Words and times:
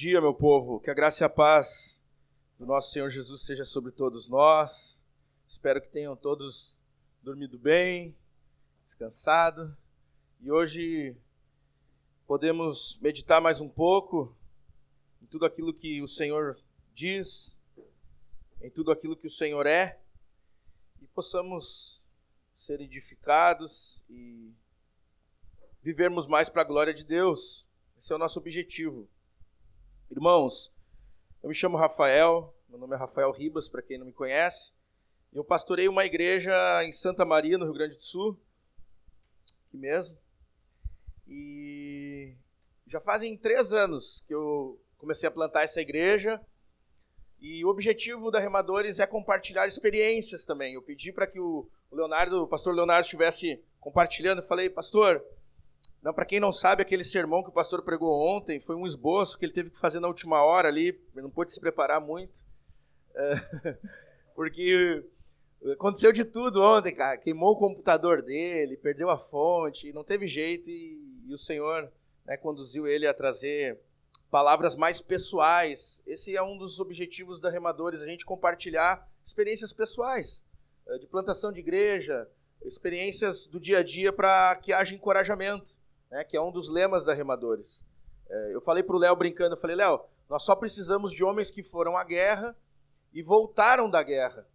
Dia, 0.00 0.18
meu 0.18 0.32
povo. 0.32 0.80
Que 0.80 0.88
a 0.88 0.94
graça 0.94 1.22
e 1.22 1.26
a 1.26 1.28
paz 1.28 2.02
do 2.58 2.64
nosso 2.64 2.90
Senhor 2.90 3.10
Jesus 3.10 3.42
seja 3.42 3.66
sobre 3.66 3.92
todos 3.92 4.28
nós. 4.28 5.04
Espero 5.46 5.78
que 5.78 5.90
tenham 5.90 6.16
todos 6.16 6.78
dormido 7.22 7.58
bem, 7.58 8.16
descansado. 8.82 9.76
E 10.40 10.50
hoje 10.50 11.14
podemos 12.26 12.98
meditar 13.02 13.42
mais 13.42 13.60
um 13.60 13.68
pouco 13.68 14.34
em 15.20 15.26
tudo 15.26 15.44
aquilo 15.44 15.70
que 15.70 16.00
o 16.00 16.08
Senhor 16.08 16.58
diz, 16.94 17.60
em 18.62 18.70
tudo 18.70 18.90
aquilo 18.90 19.14
que 19.14 19.26
o 19.26 19.30
Senhor 19.30 19.66
é, 19.66 20.00
e 21.02 21.06
possamos 21.08 22.02
ser 22.54 22.80
edificados 22.80 24.02
e 24.08 24.50
vivermos 25.82 26.26
mais 26.26 26.48
para 26.48 26.62
a 26.62 26.64
glória 26.64 26.94
de 26.94 27.04
Deus. 27.04 27.68
Esse 27.98 28.14
é 28.14 28.16
o 28.16 28.18
nosso 28.18 28.38
objetivo. 28.38 29.06
Irmãos, 30.10 30.72
eu 31.40 31.48
me 31.48 31.54
chamo 31.54 31.76
Rafael, 31.76 32.52
meu 32.68 32.80
nome 32.80 32.96
é 32.96 32.98
Rafael 32.98 33.30
Ribas, 33.30 33.68
para 33.68 33.80
quem 33.80 33.96
não 33.96 34.04
me 34.04 34.12
conhece. 34.12 34.72
Eu 35.32 35.44
pastorei 35.44 35.86
uma 35.86 36.04
igreja 36.04 36.52
em 36.82 36.90
Santa 36.90 37.24
Maria, 37.24 37.56
no 37.56 37.64
Rio 37.64 37.74
Grande 37.74 37.94
do 37.94 38.02
Sul, 38.02 38.36
aqui 39.68 39.76
mesmo. 39.76 40.18
E 41.28 42.34
já 42.88 43.00
fazem 43.00 43.36
três 43.36 43.72
anos 43.72 44.24
que 44.26 44.34
eu 44.34 44.80
comecei 44.98 45.28
a 45.28 45.32
plantar 45.32 45.62
essa 45.62 45.80
igreja. 45.80 46.44
E 47.40 47.64
o 47.64 47.68
objetivo 47.68 48.32
da 48.32 48.40
Remadores 48.40 48.98
é 48.98 49.06
compartilhar 49.06 49.68
experiências 49.68 50.44
também. 50.44 50.74
Eu 50.74 50.82
pedi 50.82 51.12
para 51.12 51.28
que 51.28 51.38
o 51.38 51.70
Leonardo, 51.92 52.42
o 52.42 52.48
pastor 52.48 52.74
Leonardo, 52.74 53.04
estivesse 53.04 53.62
compartilhando. 53.78 54.40
Eu 54.40 54.46
falei, 54.48 54.68
pastor, 54.68 55.24
não, 56.02 56.14
para 56.14 56.24
quem 56.24 56.40
não 56.40 56.52
sabe, 56.52 56.80
aquele 56.80 57.04
sermão 57.04 57.42
que 57.42 57.50
o 57.50 57.52
pastor 57.52 57.82
pregou 57.82 58.10
ontem 58.10 58.58
foi 58.58 58.74
um 58.74 58.86
esboço 58.86 59.38
que 59.38 59.44
ele 59.44 59.52
teve 59.52 59.70
que 59.70 59.78
fazer 59.78 60.00
na 60.00 60.08
última 60.08 60.42
hora 60.42 60.68
ali, 60.68 60.98
não 61.14 61.30
pôde 61.30 61.52
se 61.52 61.60
preparar 61.60 62.00
muito. 62.00 62.44
Porque 64.34 65.04
aconteceu 65.72 66.10
de 66.10 66.24
tudo 66.24 66.62
ontem, 66.62 66.94
cara. 66.94 67.18
Queimou 67.18 67.52
o 67.52 67.58
computador 67.58 68.22
dele, 68.22 68.78
perdeu 68.78 69.10
a 69.10 69.18
fonte, 69.18 69.92
não 69.92 70.02
teve 70.02 70.26
jeito 70.26 70.70
e, 70.70 70.98
e 71.26 71.34
o 71.34 71.38
Senhor 71.38 71.92
né, 72.24 72.36
conduziu 72.38 72.86
ele 72.86 73.06
a 73.06 73.12
trazer 73.12 73.78
palavras 74.30 74.76
mais 74.76 75.02
pessoais. 75.02 76.02
Esse 76.06 76.34
é 76.34 76.42
um 76.42 76.56
dos 76.56 76.80
objetivos 76.80 77.40
da 77.40 77.50
Remadores, 77.50 78.00
a 78.00 78.06
gente 78.06 78.24
compartilhar 78.24 79.06
experiências 79.22 79.72
pessoais, 79.72 80.44
é, 80.88 80.98
de 80.98 81.06
plantação 81.06 81.52
de 81.52 81.60
igreja, 81.60 82.26
experiências 82.64 83.46
do 83.46 83.58
dia 83.58 83.78
a 83.78 83.82
dia 83.82 84.12
para 84.12 84.56
que 84.56 84.72
haja 84.72 84.94
encorajamento 84.94 85.80
né, 86.10 86.24
que 86.24 86.36
é 86.36 86.42
um 86.42 86.50
dos 86.50 86.68
lemas 86.68 87.04
da 87.04 87.14
Remadores. 87.14 87.84
É, 88.28 88.54
eu 88.54 88.60
falei 88.60 88.82
para 88.82 88.96
o 88.96 88.98
Léo 88.98 89.14
brincando, 89.16 89.54
eu 89.54 89.60
falei, 89.60 89.76
Léo, 89.76 90.00
nós 90.28 90.42
só 90.42 90.56
precisamos 90.56 91.12
de 91.12 91.22
homens 91.24 91.50
que 91.50 91.62
foram 91.62 91.96
à 91.96 92.04
guerra 92.04 92.56
e 93.12 93.22
voltaram 93.22 93.88
da 93.88 94.02
guerra. 94.02 94.46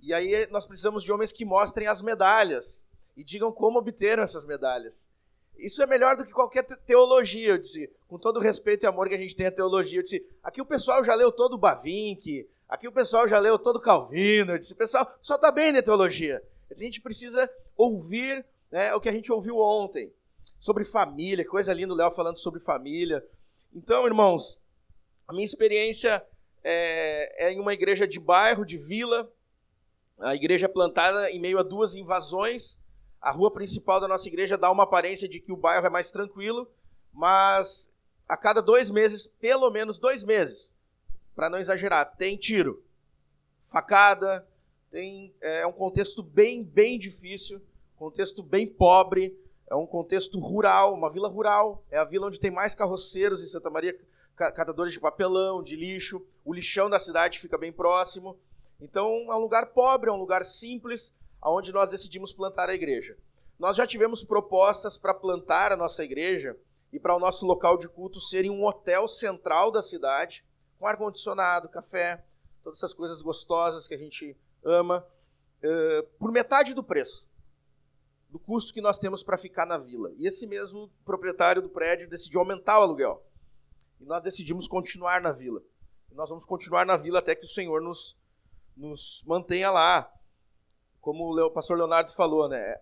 E 0.00 0.12
aí 0.12 0.46
nós 0.50 0.66
precisamos 0.66 1.04
de 1.04 1.12
homens 1.12 1.32
que 1.32 1.44
mostrem 1.44 1.86
as 1.86 2.02
medalhas 2.02 2.84
e 3.16 3.22
digam 3.22 3.52
como 3.52 3.78
obteram 3.78 4.22
essas 4.22 4.44
medalhas. 4.44 5.08
Isso 5.56 5.82
é 5.82 5.86
melhor 5.86 6.16
do 6.16 6.24
que 6.24 6.32
qualquer 6.32 6.64
teologia, 6.64 7.50
eu 7.50 7.58
disse, 7.58 7.90
com 8.08 8.18
todo 8.18 8.38
o 8.38 8.40
respeito 8.40 8.84
e 8.84 8.86
amor 8.86 9.08
que 9.08 9.14
a 9.14 9.18
gente 9.18 9.36
tem 9.36 9.46
à 9.46 9.52
teologia. 9.52 9.98
Eu 9.98 10.02
disse, 10.02 10.26
aqui 10.42 10.60
o 10.60 10.66
pessoal 10.66 11.04
já 11.04 11.14
leu 11.14 11.30
todo 11.30 11.54
o 11.54 11.58
Bavinck, 11.58 12.48
aqui 12.68 12.88
o 12.88 12.92
pessoal 12.92 13.28
já 13.28 13.38
leu 13.38 13.58
todo 13.58 13.76
o 13.76 13.80
Calvino. 13.80 14.52
Eu 14.52 14.58
disse, 14.58 14.74
pessoal, 14.74 15.06
só 15.22 15.36
está 15.36 15.52
bem 15.52 15.72
na 15.72 15.82
teologia. 15.82 16.42
A 16.72 16.84
gente 16.84 17.00
precisa 17.00 17.50
ouvir 17.76 18.44
né, 18.70 18.94
o 18.94 19.00
que 19.00 19.08
a 19.08 19.12
gente 19.12 19.30
ouviu 19.30 19.58
ontem 19.58 20.12
sobre 20.58 20.84
família, 20.84 21.46
coisa 21.46 21.72
linda 21.72 21.92
o 21.92 21.96
Léo 21.96 22.10
falando 22.12 22.38
sobre 22.38 22.60
família. 22.60 23.24
Então, 23.74 24.06
irmãos, 24.06 24.60
a 25.26 25.32
minha 25.32 25.44
experiência 25.44 26.24
é, 26.62 27.48
é 27.48 27.52
em 27.52 27.60
uma 27.60 27.74
igreja 27.74 28.06
de 28.06 28.18
bairro, 28.18 28.64
de 28.64 28.78
vila. 28.78 29.30
A 30.18 30.34
igreja 30.34 30.66
é 30.66 30.68
plantada 30.68 31.30
em 31.30 31.40
meio 31.40 31.58
a 31.58 31.62
duas 31.62 31.94
invasões. 31.96 32.78
A 33.20 33.30
rua 33.30 33.52
principal 33.52 34.00
da 34.00 34.08
nossa 34.08 34.28
igreja 34.28 34.56
dá 34.56 34.70
uma 34.70 34.84
aparência 34.84 35.28
de 35.28 35.40
que 35.40 35.52
o 35.52 35.56
bairro 35.56 35.86
é 35.86 35.90
mais 35.90 36.10
tranquilo, 36.10 36.70
mas 37.12 37.90
a 38.28 38.36
cada 38.36 38.62
dois 38.62 38.90
meses, 38.90 39.26
pelo 39.26 39.70
menos 39.70 39.98
dois 39.98 40.24
meses, 40.24 40.74
para 41.34 41.50
não 41.50 41.58
exagerar, 41.58 42.16
tem 42.16 42.36
tiro, 42.36 42.84
facada, 43.60 44.46
tem 44.92 45.34
é, 45.40 45.62
é 45.62 45.66
um 45.66 45.72
contexto 45.72 46.22
bem, 46.22 46.62
bem 46.62 46.98
difícil, 46.98 47.60
contexto 47.96 48.42
bem 48.42 48.66
pobre, 48.66 49.36
é 49.72 49.74
um 49.74 49.86
contexto 49.86 50.38
rural, 50.38 50.92
uma 50.92 51.10
vila 51.10 51.28
rural. 51.28 51.82
É 51.90 51.96
a 51.96 52.04
vila 52.04 52.26
onde 52.26 52.38
tem 52.38 52.50
mais 52.50 52.74
carroceiros 52.74 53.42
em 53.42 53.46
Santa 53.46 53.70
Maria, 53.70 53.98
catadores 54.36 54.92
de 54.92 55.00
papelão, 55.00 55.62
de 55.62 55.76
lixo. 55.76 56.22
O 56.44 56.52
lixão 56.52 56.90
da 56.90 57.00
cidade 57.00 57.40
fica 57.40 57.56
bem 57.56 57.72
próximo. 57.72 58.38
Então 58.78 59.08
é 59.32 59.34
um 59.34 59.38
lugar 59.38 59.68
pobre, 59.68 60.10
é 60.10 60.12
um 60.12 60.18
lugar 60.18 60.44
simples, 60.44 61.14
onde 61.42 61.72
nós 61.72 61.88
decidimos 61.88 62.34
plantar 62.34 62.68
a 62.68 62.74
igreja. 62.74 63.16
Nós 63.58 63.76
já 63.76 63.86
tivemos 63.86 64.22
propostas 64.22 64.98
para 64.98 65.14
plantar 65.14 65.72
a 65.72 65.76
nossa 65.76 66.04
igreja 66.04 66.54
e 66.92 67.00
para 67.00 67.16
o 67.16 67.18
nosso 67.18 67.46
local 67.46 67.78
de 67.78 67.88
culto 67.88 68.20
serem 68.20 68.50
um 68.50 68.66
hotel 68.66 69.08
central 69.08 69.70
da 69.70 69.80
cidade, 69.80 70.44
com 70.78 70.86
ar-condicionado, 70.86 71.70
café, 71.70 72.22
todas 72.62 72.78
essas 72.78 72.92
coisas 72.92 73.22
gostosas 73.22 73.88
que 73.88 73.94
a 73.94 73.98
gente 73.98 74.36
ama, 74.64 75.06
uh, 75.62 76.02
por 76.18 76.30
metade 76.30 76.74
do 76.74 76.82
preço 76.82 77.30
do 78.32 78.38
custo 78.38 78.72
que 78.72 78.80
nós 78.80 78.98
temos 78.98 79.22
para 79.22 79.36
ficar 79.36 79.66
na 79.66 79.76
vila. 79.76 80.10
E 80.16 80.26
esse 80.26 80.46
mesmo 80.46 80.90
proprietário 81.04 81.60
do 81.60 81.68
prédio 81.68 82.08
decidiu 82.08 82.40
aumentar 82.40 82.80
o 82.80 82.82
aluguel. 82.82 83.22
E 84.00 84.06
nós 84.06 84.22
decidimos 84.22 84.66
continuar 84.66 85.20
na 85.20 85.32
vila. 85.32 85.62
E 86.10 86.14
nós 86.14 86.30
vamos 86.30 86.46
continuar 86.46 86.86
na 86.86 86.96
vila 86.96 87.18
até 87.18 87.34
que 87.34 87.44
o 87.44 87.48
Senhor 87.48 87.82
nos, 87.82 88.16
nos 88.74 89.22
mantenha 89.26 89.70
lá. 89.70 90.10
Como 90.98 91.38
o 91.38 91.50
pastor 91.50 91.76
Leonardo 91.76 92.10
falou, 92.12 92.48
né? 92.48 92.80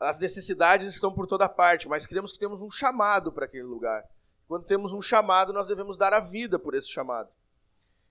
As 0.00 0.18
necessidades 0.18 0.88
estão 0.88 1.14
por 1.14 1.28
toda 1.28 1.48
parte, 1.48 1.88
mas 1.88 2.04
cremos 2.04 2.32
que 2.32 2.38
temos 2.40 2.60
um 2.60 2.70
chamado 2.70 3.30
para 3.30 3.44
aquele 3.44 3.62
lugar. 3.62 4.04
Quando 4.48 4.66
temos 4.66 4.92
um 4.92 5.00
chamado, 5.00 5.52
nós 5.52 5.68
devemos 5.68 5.96
dar 5.96 6.12
a 6.12 6.18
vida 6.18 6.58
por 6.58 6.74
esse 6.74 6.88
chamado. 6.88 7.32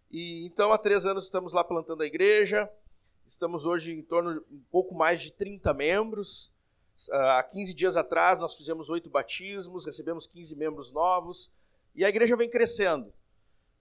E 0.10 0.46
então 0.46 0.72
há 0.72 0.78
três 0.78 1.06
anos 1.06 1.26
estamos 1.26 1.52
lá 1.52 1.66
plantando 1.66 2.02
a 2.02 2.06
igreja. 2.06 2.72
Estamos 3.32 3.64
hoje 3.64 3.94
em 3.94 4.02
torno 4.02 4.34
de 4.34 4.40
um 4.54 4.62
pouco 4.70 4.94
mais 4.94 5.22
de 5.22 5.32
30 5.32 5.74
membros. 5.74 6.52
Ah, 7.14 7.40
há 7.40 7.44
15 7.44 7.74
dias 7.74 7.96
atrás, 7.96 8.38
nós 8.38 8.58
fizemos 8.58 8.90
oito 8.90 9.10
batismos, 9.10 9.86
recebemos 9.86 10.28
15 10.28 10.54
membros 10.58 10.92
novos, 10.92 11.50
e 11.96 12.04
a 12.04 12.10
igreja 12.10 12.36
vem 12.36 12.50
crescendo. 12.50 13.14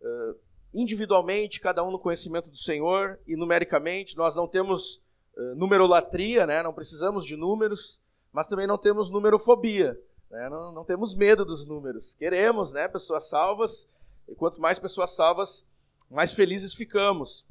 Ah, 0.01 0.35
individualmente, 0.73 1.59
cada 1.59 1.83
um 1.83 1.91
no 1.91 1.99
conhecimento 1.99 2.49
do 2.49 2.57
Senhor, 2.57 3.19
e 3.27 3.35
numericamente, 3.35 4.17
nós 4.17 4.37
não 4.37 4.47
temos 4.47 5.03
ah, 5.37 5.55
numerolatria, 5.57 6.47
né? 6.47 6.63
não 6.63 6.73
precisamos 6.73 7.27
de 7.27 7.35
números, 7.35 8.01
mas 8.33 8.47
também 8.47 8.69
não 8.69 8.79
temos 8.79 9.11
numerofobia. 9.11 10.01
Né? 10.31 10.49
Não, 10.49 10.73
não 10.73 10.85
temos 10.85 11.13
medo 11.13 11.45
dos 11.45 11.67
números. 11.67 12.15
Queremos 12.15 12.73
né, 12.73 12.87
pessoas 12.87 13.29
salvas, 13.29 13.89
e 14.29 14.35
quanto 14.37 14.61
mais 14.61 14.79
pessoas 14.79 15.11
salvas, 15.11 15.67
mais 16.09 16.33
felizes 16.33 16.73
ficamos. 16.73 17.49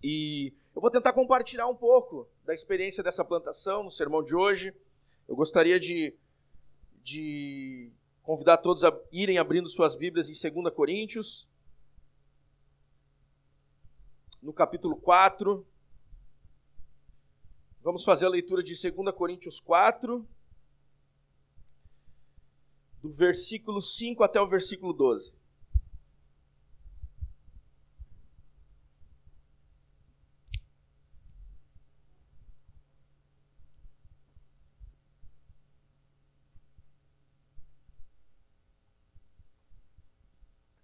E 0.00 0.54
eu 0.78 0.80
vou 0.80 0.92
tentar 0.92 1.12
compartilhar 1.12 1.66
um 1.66 1.74
pouco 1.74 2.28
da 2.44 2.54
experiência 2.54 3.02
dessa 3.02 3.24
plantação 3.24 3.82
no 3.82 3.90
sermão 3.90 4.22
de 4.22 4.32
hoje. 4.32 4.72
Eu 5.26 5.34
gostaria 5.34 5.80
de, 5.80 6.16
de 7.02 7.90
convidar 8.22 8.58
todos 8.58 8.84
a 8.84 8.96
irem 9.10 9.38
abrindo 9.38 9.68
suas 9.68 9.96
Bíblias 9.96 10.28
em 10.30 10.52
2 10.62 10.72
Coríntios, 10.72 11.48
no 14.40 14.52
capítulo 14.52 14.94
4. 14.94 15.66
Vamos 17.82 18.04
fazer 18.04 18.26
a 18.26 18.30
leitura 18.30 18.62
de 18.62 18.80
2 18.80 19.10
Coríntios 19.16 19.58
4, 19.58 20.24
do 23.02 23.10
versículo 23.10 23.82
5 23.82 24.22
até 24.22 24.40
o 24.40 24.46
versículo 24.46 24.92
12. 24.92 25.34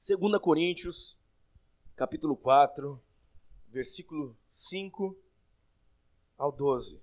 Segunda 0.06 0.38
Coríntios, 0.38 1.18
capítulo 1.96 2.36
4, 2.36 3.02
versículo 3.70 4.36
5 4.50 5.16
ao 6.36 6.52
12. 6.52 7.00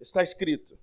Está 0.00 0.20
escrito: 0.20 0.76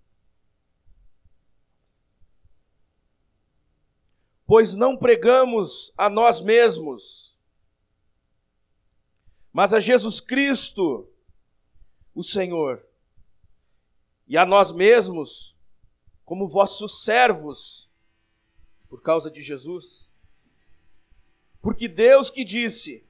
Pois 4.47 4.73
não 4.77 4.95
pregamos 4.95 5.91
a 5.97 6.09
nós 6.09 6.39
mesmos, 6.39 7.37
mas 9.51 9.73
a 9.73 9.81
Jesus 9.81 10.21
Cristo, 10.21 11.05
o 12.15 12.23
Senhor, 12.23 12.81
e 14.25 14.37
a 14.37 14.45
nós 14.45 14.71
mesmos 14.71 15.53
como 16.31 16.47
vossos 16.47 17.03
servos, 17.03 17.89
por 18.87 19.01
causa 19.01 19.29
de 19.29 19.41
Jesus. 19.41 20.09
Porque 21.61 21.89
Deus 21.89 22.29
que 22.29 22.45
disse: 22.45 23.05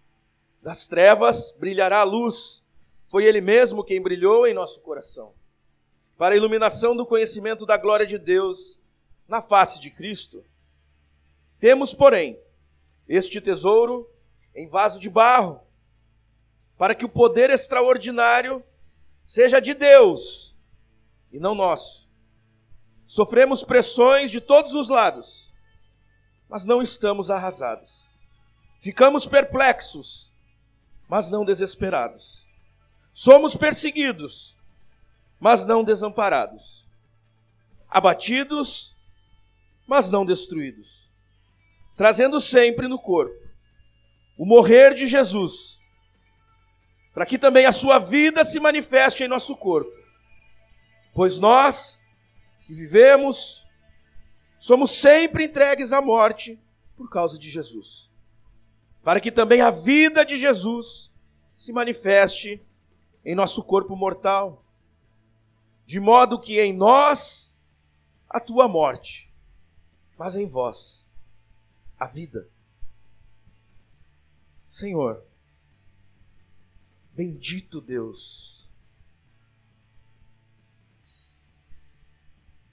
das 0.60 0.88
trevas 0.88 1.52
brilhará 1.52 2.00
a 2.00 2.04
luz, 2.04 2.64
foi 3.06 3.26
Ele 3.26 3.40
mesmo 3.40 3.84
quem 3.84 4.02
brilhou 4.02 4.48
em 4.48 4.56
nosso 4.56 4.82
coração, 4.82 5.36
para 6.18 6.34
a 6.34 6.36
iluminação 6.36 6.98
do 6.98 7.06
conhecimento 7.06 7.64
da 7.64 7.78
glória 7.78 8.08
de 8.08 8.18
Deus 8.18 8.80
na 9.28 9.40
face 9.40 9.80
de 9.80 9.92
Cristo. 9.92 10.44
Temos, 11.60 11.94
porém, 11.94 12.42
este 13.08 13.40
tesouro 13.40 14.10
em 14.56 14.68
vaso 14.68 15.00
de 15.00 15.12
barro, 15.12 15.62
para 16.76 16.96
que 16.96 17.06
o 17.06 17.10
poder 17.10 17.52
extraordinário 17.52 18.64
seja 19.24 19.60
de 19.60 19.76
Deus 19.76 20.56
e 21.32 21.40
não 21.40 21.54
nosso. 21.54 22.10
Sofremos 23.12 23.62
pressões 23.62 24.32
de 24.32 24.40
todos 24.40 24.74
os 24.74 24.88
lados, 24.88 25.52
mas 26.48 26.64
não 26.64 26.82
estamos 26.82 27.30
arrasados. 27.30 28.10
Ficamos 28.80 29.26
perplexos, 29.26 30.32
mas 31.10 31.30
não 31.30 31.44
desesperados. 31.44 32.48
Somos 33.12 33.54
perseguidos, 33.54 34.56
mas 35.42 35.66
não 35.66 35.84
desamparados. 35.84 36.88
Abatidos, 37.90 38.96
mas 39.86 40.10
não 40.10 40.26
destruídos. 40.26 41.12
Trazendo 41.98 42.40
sempre 42.40 42.88
no 42.88 42.98
corpo 42.98 43.36
o 44.38 44.46
morrer 44.46 44.94
de 44.94 45.06
Jesus, 45.06 45.78
para 47.14 47.26
que 47.26 47.38
também 47.38 47.66
a 47.66 47.74
sua 47.74 48.00
vida 48.00 48.46
se 48.46 48.58
manifeste 48.58 49.22
em 49.22 49.28
nosso 49.28 49.54
corpo. 49.58 49.92
Pois 51.14 51.38
nós, 51.38 52.01
que 52.62 52.74
vivemos, 52.74 53.66
somos 54.60 54.92
sempre 54.92 55.46
entregues 55.46 55.92
à 55.92 56.02
morte 56.02 56.60
por 56.96 57.10
causa 57.10 57.38
de 57.38 57.50
Jesus 57.50 58.12
para 59.04 59.20
que 59.20 59.32
também 59.32 59.62
a 59.62 59.70
vida 59.70 60.24
de 60.24 60.38
Jesus 60.38 61.12
se 61.58 61.74
manifeste 61.74 62.64
em 63.26 63.36
nosso 63.36 63.64
corpo 63.64 63.96
mortal, 63.96 64.66
de 65.86 66.00
modo 66.00 66.40
que 66.40 66.60
em 66.60 66.74
nós 66.74 67.58
a 68.30 68.40
tua 68.40 68.68
morte, 68.68 69.32
mas 70.18 70.36
em 70.36 70.48
vós 70.48 71.10
a 72.00 72.06
vida. 72.06 72.50
Senhor, 74.68 75.24
bendito 77.14 77.82
Deus, 77.82 78.61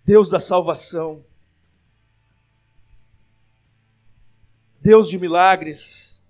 Deus 0.09 0.31
da 0.31 0.41
salvação, 0.41 1.23
Deus 4.81 5.07
de 5.07 5.19
milagres, 5.19 6.23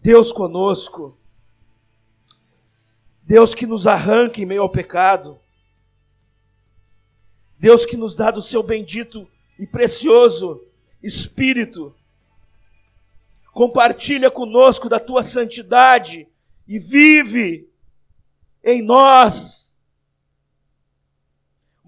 Deus 0.00 0.30
conosco. 0.30 1.18
Deus 3.24 3.52
que 3.52 3.66
nos 3.66 3.84
arranca 3.88 4.40
em 4.40 4.46
meio 4.46 4.62
ao 4.62 4.70
pecado. 4.70 5.40
Deus 7.58 7.84
que 7.84 7.96
nos 7.96 8.14
dá 8.14 8.30
do 8.30 8.40
seu 8.40 8.62
bendito 8.62 9.28
e 9.58 9.66
precioso 9.66 10.64
Espírito. 11.02 11.92
Compartilha 13.52 14.30
conosco 14.30 14.88
da 14.88 15.00
tua 15.00 15.24
santidade 15.24 16.28
e 16.68 16.78
vive 16.78 17.68
em 18.62 18.82
nós. 18.82 19.57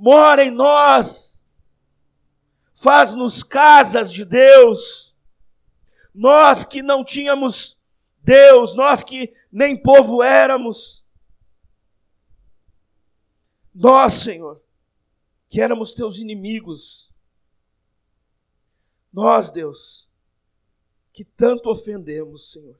Mora 0.00 0.42
em 0.42 0.50
nós. 0.50 1.44
Faz-nos 2.74 3.42
casas 3.42 4.10
de 4.10 4.24
Deus. 4.24 5.14
Nós 6.14 6.64
que 6.64 6.82
não 6.82 7.04
tínhamos 7.04 7.78
Deus, 8.22 8.74
nós 8.74 9.02
que 9.02 9.34
nem 9.52 9.76
povo 9.76 10.22
éramos, 10.22 11.04
nós, 13.74 14.14
Senhor, 14.14 14.62
que 15.48 15.60
éramos 15.60 15.92
teus 15.92 16.18
inimigos, 16.18 17.12
nós, 19.12 19.50
Deus, 19.50 20.08
que 21.12 21.24
tanto 21.24 21.70
ofendemos, 21.70 22.52
Senhor, 22.52 22.78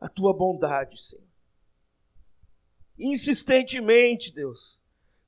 a 0.00 0.08
tua 0.08 0.34
bondade, 0.34 1.00
Senhor. 1.00 1.24
Insistentemente, 2.98 4.32
Deus, 4.32 4.80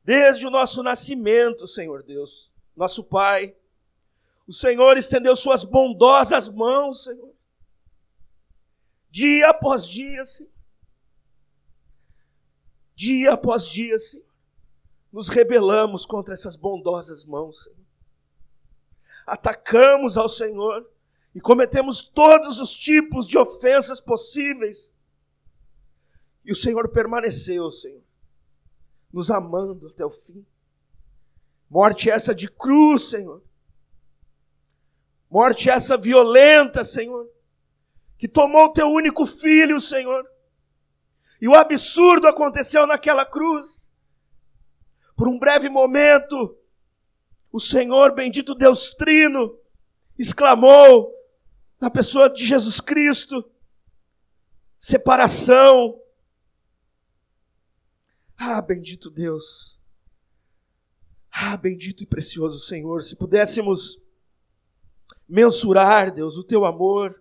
desde 0.09 0.47
o 0.47 0.51
nosso 0.51 0.83
nascimento, 0.83 1.67
Senhor 1.67 2.03
Deus, 2.03 2.51
nosso 2.75 3.05
Pai, 3.05 3.55
o 4.47 4.53
Senhor 4.55 4.97
estendeu 4.97 5.37
suas 5.37 5.65
bondosas 5.65 6.49
mãos, 6.49 7.05
Senhor, 7.05 7.35
Dia 9.11 9.51
após 9.51 9.87
dia, 9.87 10.25
Senhor. 10.25 10.53
Dia 12.95 13.33
após 13.35 13.67
dia, 13.67 13.99
Senhor. 13.99 14.25
Nos 15.13 15.29
rebelamos 15.29 16.07
contra 16.07 16.33
essas 16.33 16.57
bondosas 16.57 17.27
mãos, 17.27 17.65
Senhor. 17.65 17.79
Atacamos 19.27 20.17
ao 20.17 20.29
Senhor 20.31 20.91
e 21.35 21.41
cometemos 21.41 22.03
todos 22.03 22.61
os 22.61 22.73
tipos 22.73 23.29
de 23.29 23.37
ofensas 23.37 24.01
possíveis. 24.01 24.91
E 26.47 26.51
o 26.53 26.57
Senhor 26.57 26.89
permaneceu, 26.89 27.71
Senhor, 27.71 28.08
nos 29.13 29.31
amando 29.31 29.89
até 29.89 30.05
o 30.05 30.11
fim. 30.11 30.45
Morte 31.69 32.11
essa 32.11 32.35
de 32.35 32.49
cruz, 32.49 33.11
Senhor. 33.11 33.43
Morte 35.31 35.69
essa 35.69 35.97
violenta, 35.97 36.85
Senhor 36.85 37.29
que 38.19 38.27
tomou 38.27 38.67
o 38.67 38.73
teu 38.73 38.91
único 38.91 39.25
filho, 39.25 39.81
Senhor. 39.81 40.29
E 41.41 41.47
o 41.47 41.55
absurdo 41.55 42.27
aconteceu 42.27 42.85
naquela 42.85 43.25
cruz. 43.25 43.93
Por 45.17 45.29
um 45.29 45.39
breve 45.39 45.69
momento, 45.69 46.59
o 47.53 47.61
Senhor, 47.61 48.13
bendito 48.13 48.57
Deus 48.57 48.93
Trino, 48.95 49.57
exclamou 50.19 51.15
na 51.81 51.89
pessoa 51.89 52.29
de 52.29 52.45
Jesus 52.45 52.81
Cristo: 52.81 53.49
separação. 54.79 55.97
Ah, 58.39 58.63
bendito 58.63 59.11
Deus. 59.11 59.79
Ah, 61.31 61.57
bendito 61.57 62.05
e 62.05 62.07
precioso 62.07 62.61
Senhor, 62.61 63.03
se 63.03 63.17
pudéssemos 63.17 64.01
mensurar, 65.29 66.13
Deus, 66.13 66.39
o 66.39 66.45
teu 66.45 66.65
amor, 66.65 67.21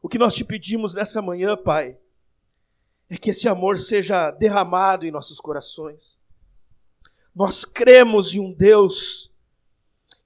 o 0.00 0.08
que 0.08 0.18
nós 0.18 0.34
te 0.34 0.44
pedimos 0.44 0.94
nessa 0.94 1.20
manhã, 1.20 1.56
Pai, 1.56 1.98
é 3.10 3.16
que 3.16 3.30
esse 3.30 3.48
amor 3.48 3.78
seja 3.78 4.30
derramado 4.30 5.04
em 5.04 5.10
nossos 5.10 5.40
corações. 5.40 6.18
Nós 7.34 7.64
cremos 7.64 8.34
em 8.34 8.40
um 8.40 8.52
Deus 8.52 9.32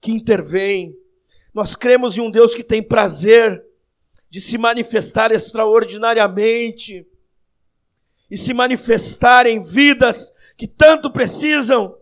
que 0.01 0.13
intervém, 0.13 0.97
nós 1.53 1.75
cremos 1.75 2.17
em 2.17 2.21
um 2.21 2.31
Deus 2.31 2.55
que 2.55 2.63
tem 2.63 2.83
prazer 2.83 3.65
de 4.29 4.41
se 4.41 4.57
manifestar 4.57 5.33
extraordinariamente 5.33 7.07
e 8.31 8.37
se 8.37 8.55
manifestar 8.55 9.47
em 9.47 9.61
vidas 9.61 10.33
que 10.57 10.67
tanto 10.67 11.11
precisam 11.11 11.97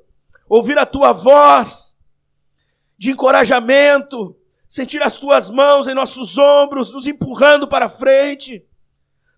ouvir 0.48 0.78
a 0.78 0.86
tua 0.86 1.12
voz 1.12 1.94
de 2.98 3.12
encorajamento, 3.12 4.36
sentir 4.66 5.02
as 5.02 5.16
tuas 5.16 5.48
mãos 5.48 5.86
em 5.86 5.94
nossos 5.94 6.36
ombros, 6.36 6.92
nos 6.92 7.06
empurrando 7.06 7.66
para 7.68 7.88
frente. 7.88 8.64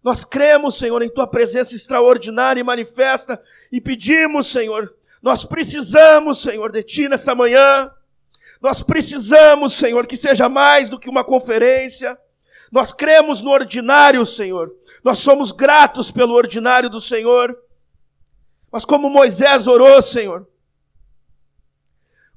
Nós 0.02 0.24
cremos, 0.24 0.78
Senhor, 0.78 1.02
em 1.02 1.10
tua 1.10 1.26
presença 1.26 1.74
extraordinária 1.74 2.60
e 2.60 2.64
manifesta 2.64 3.40
e 3.70 3.80
pedimos, 3.80 4.46
Senhor, 4.46 4.94
nós 5.22 5.44
precisamos, 5.44 6.40
Senhor, 6.40 6.72
de 6.72 6.82
ti 6.82 7.08
nessa 7.08 7.34
manhã. 7.34 7.92
Nós 8.60 8.82
precisamos, 8.82 9.74
Senhor, 9.74 10.06
que 10.06 10.16
seja 10.16 10.48
mais 10.48 10.88
do 10.88 10.98
que 10.98 11.10
uma 11.10 11.22
conferência. 11.22 12.18
Nós 12.70 12.92
cremos 12.92 13.40
no 13.40 13.50
ordinário, 13.50 14.24
Senhor. 14.24 14.72
Nós 15.02 15.18
somos 15.18 15.50
gratos 15.50 16.10
pelo 16.10 16.34
ordinário 16.34 16.88
do 16.88 17.00
Senhor. 17.00 17.58
Mas 18.70 18.84
como 18.84 19.10
Moisés 19.10 19.66
orou, 19.66 20.00
Senhor, 20.00 20.48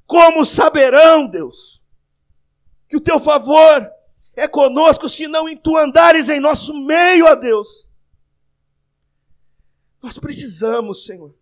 como 0.06 0.44
saberão, 0.44 1.26
Deus, 1.26 1.80
que 2.88 2.96
o 2.96 3.00
teu 3.00 3.20
favor 3.20 3.88
é 4.34 4.48
conosco, 4.48 5.08
se 5.08 5.28
não 5.28 5.48
em 5.48 5.56
tu 5.56 5.76
andares 5.76 6.28
em 6.28 6.40
nosso 6.40 6.74
meio, 6.74 7.26
ó 7.26 7.34
Deus. 7.36 7.88
Nós 10.02 10.18
precisamos, 10.18 11.06
Senhor, 11.06 11.34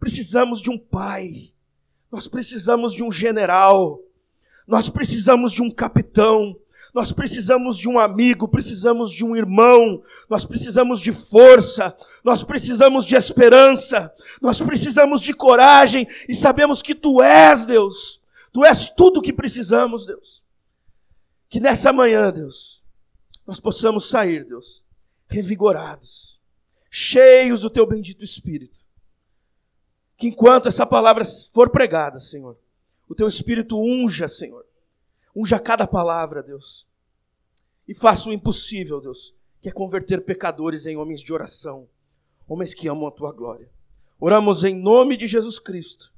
precisamos 0.00 0.60
de 0.60 0.70
um 0.70 0.78
pai, 0.78 1.52
nós 2.10 2.26
precisamos 2.26 2.94
de 2.94 3.02
um 3.02 3.12
general, 3.12 4.00
nós 4.66 4.88
precisamos 4.88 5.52
de 5.52 5.62
um 5.62 5.70
capitão, 5.70 6.58
Nós 6.94 7.10
precisamos 7.10 7.76
de 7.76 7.88
um 7.88 7.98
amigo, 7.98 8.46
precisamos 8.46 9.10
de 9.10 9.24
um 9.24 9.34
irmão, 9.34 10.00
nós 10.30 10.46
precisamos 10.46 11.00
de 11.00 11.10
força, 11.10 11.92
nós 12.22 12.44
precisamos 12.44 13.04
de 13.04 13.16
esperança, 13.16 14.14
nós 14.40 14.62
precisamos 14.62 15.20
de 15.20 15.34
coragem 15.34 16.06
e 16.28 16.34
sabemos 16.36 16.80
que 16.80 16.94
tu 16.94 17.20
és, 17.20 17.66
Deus. 17.66 18.22
Tu 18.52 18.64
és 18.64 18.88
tudo 18.90 19.20
que 19.20 19.32
precisamos, 19.32 20.06
Deus. 20.06 20.44
Que 21.48 21.58
nessa 21.58 21.92
manhã, 21.92 22.32
Deus, 22.32 22.80
nós 23.44 23.58
possamos 23.58 24.08
sair, 24.08 24.44
Deus, 24.44 24.84
revigorados, 25.26 26.40
cheios 26.88 27.62
do 27.62 27.70
teu 27.70 27.84
bendito 27.84 28.24
Espírito. 28.24 28.78
Que 30.16 30.28
enquanto 30.28 30.68
essa 30.68 30.86
palavra 30.86 31.24
for 31.52 31.70
pregada, 31.70 32.20
Senhor, 32.20 32.56
o 33.08 33.16
teu 33.16 33.26
Espírito 33.26 33.76
unja, 33.76 34.28
Senhor. 34.28 34.63
Unja 35.34 35.58
cada 35.58 35.86
palavra, 35.86 36.42
Deus. 36.42 36.86
E 37.88 37.94
faça 37.94 38.28
o 38.28 38.32
impossível, 38.32 39.00
Deus, 39.00 39.34
que 39.60 39.68
é 39.68 39.72
converter 39.72 40.24
pecadores 40.24 40.86
em 40.86 40.96
homens 40.96 41.20
de 41.20 41.32
oração, 41.32 41.88
homens 42.46 42.72
que 42.72 42.88
amam 42.88 43.06
a 43.06 43.10
tua 43.10 43.32
glória. 43.32 43.70
Oramos 44.18 44.64
em 44.64 44.74
nome 44.74 45.16
de 45.16 45.26
Jesus 45.26 45.58
Cristo. 45.58 46.12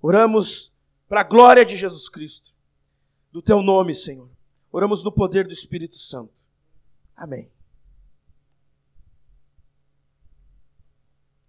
Oramos 0.00 0.72
para 1.08 1.20
a 1.20 1.24
glória 1.24 1.64
de 1.64 1.76
Jesus 1.76 2.08
Cristo. 2.08 2.54
Do 3.30 3.42
teu 3.42 3.62
nome, 3.62 3.94
Senhor. 3.94 4.30
Oramos 4.72 5.02
no 5.02 5.12
poder 5.12 5.46
do 5.46 5.52
Espírito 5.52 5.96
Santo. 5.96 6.34
Amém. 7.14 7.50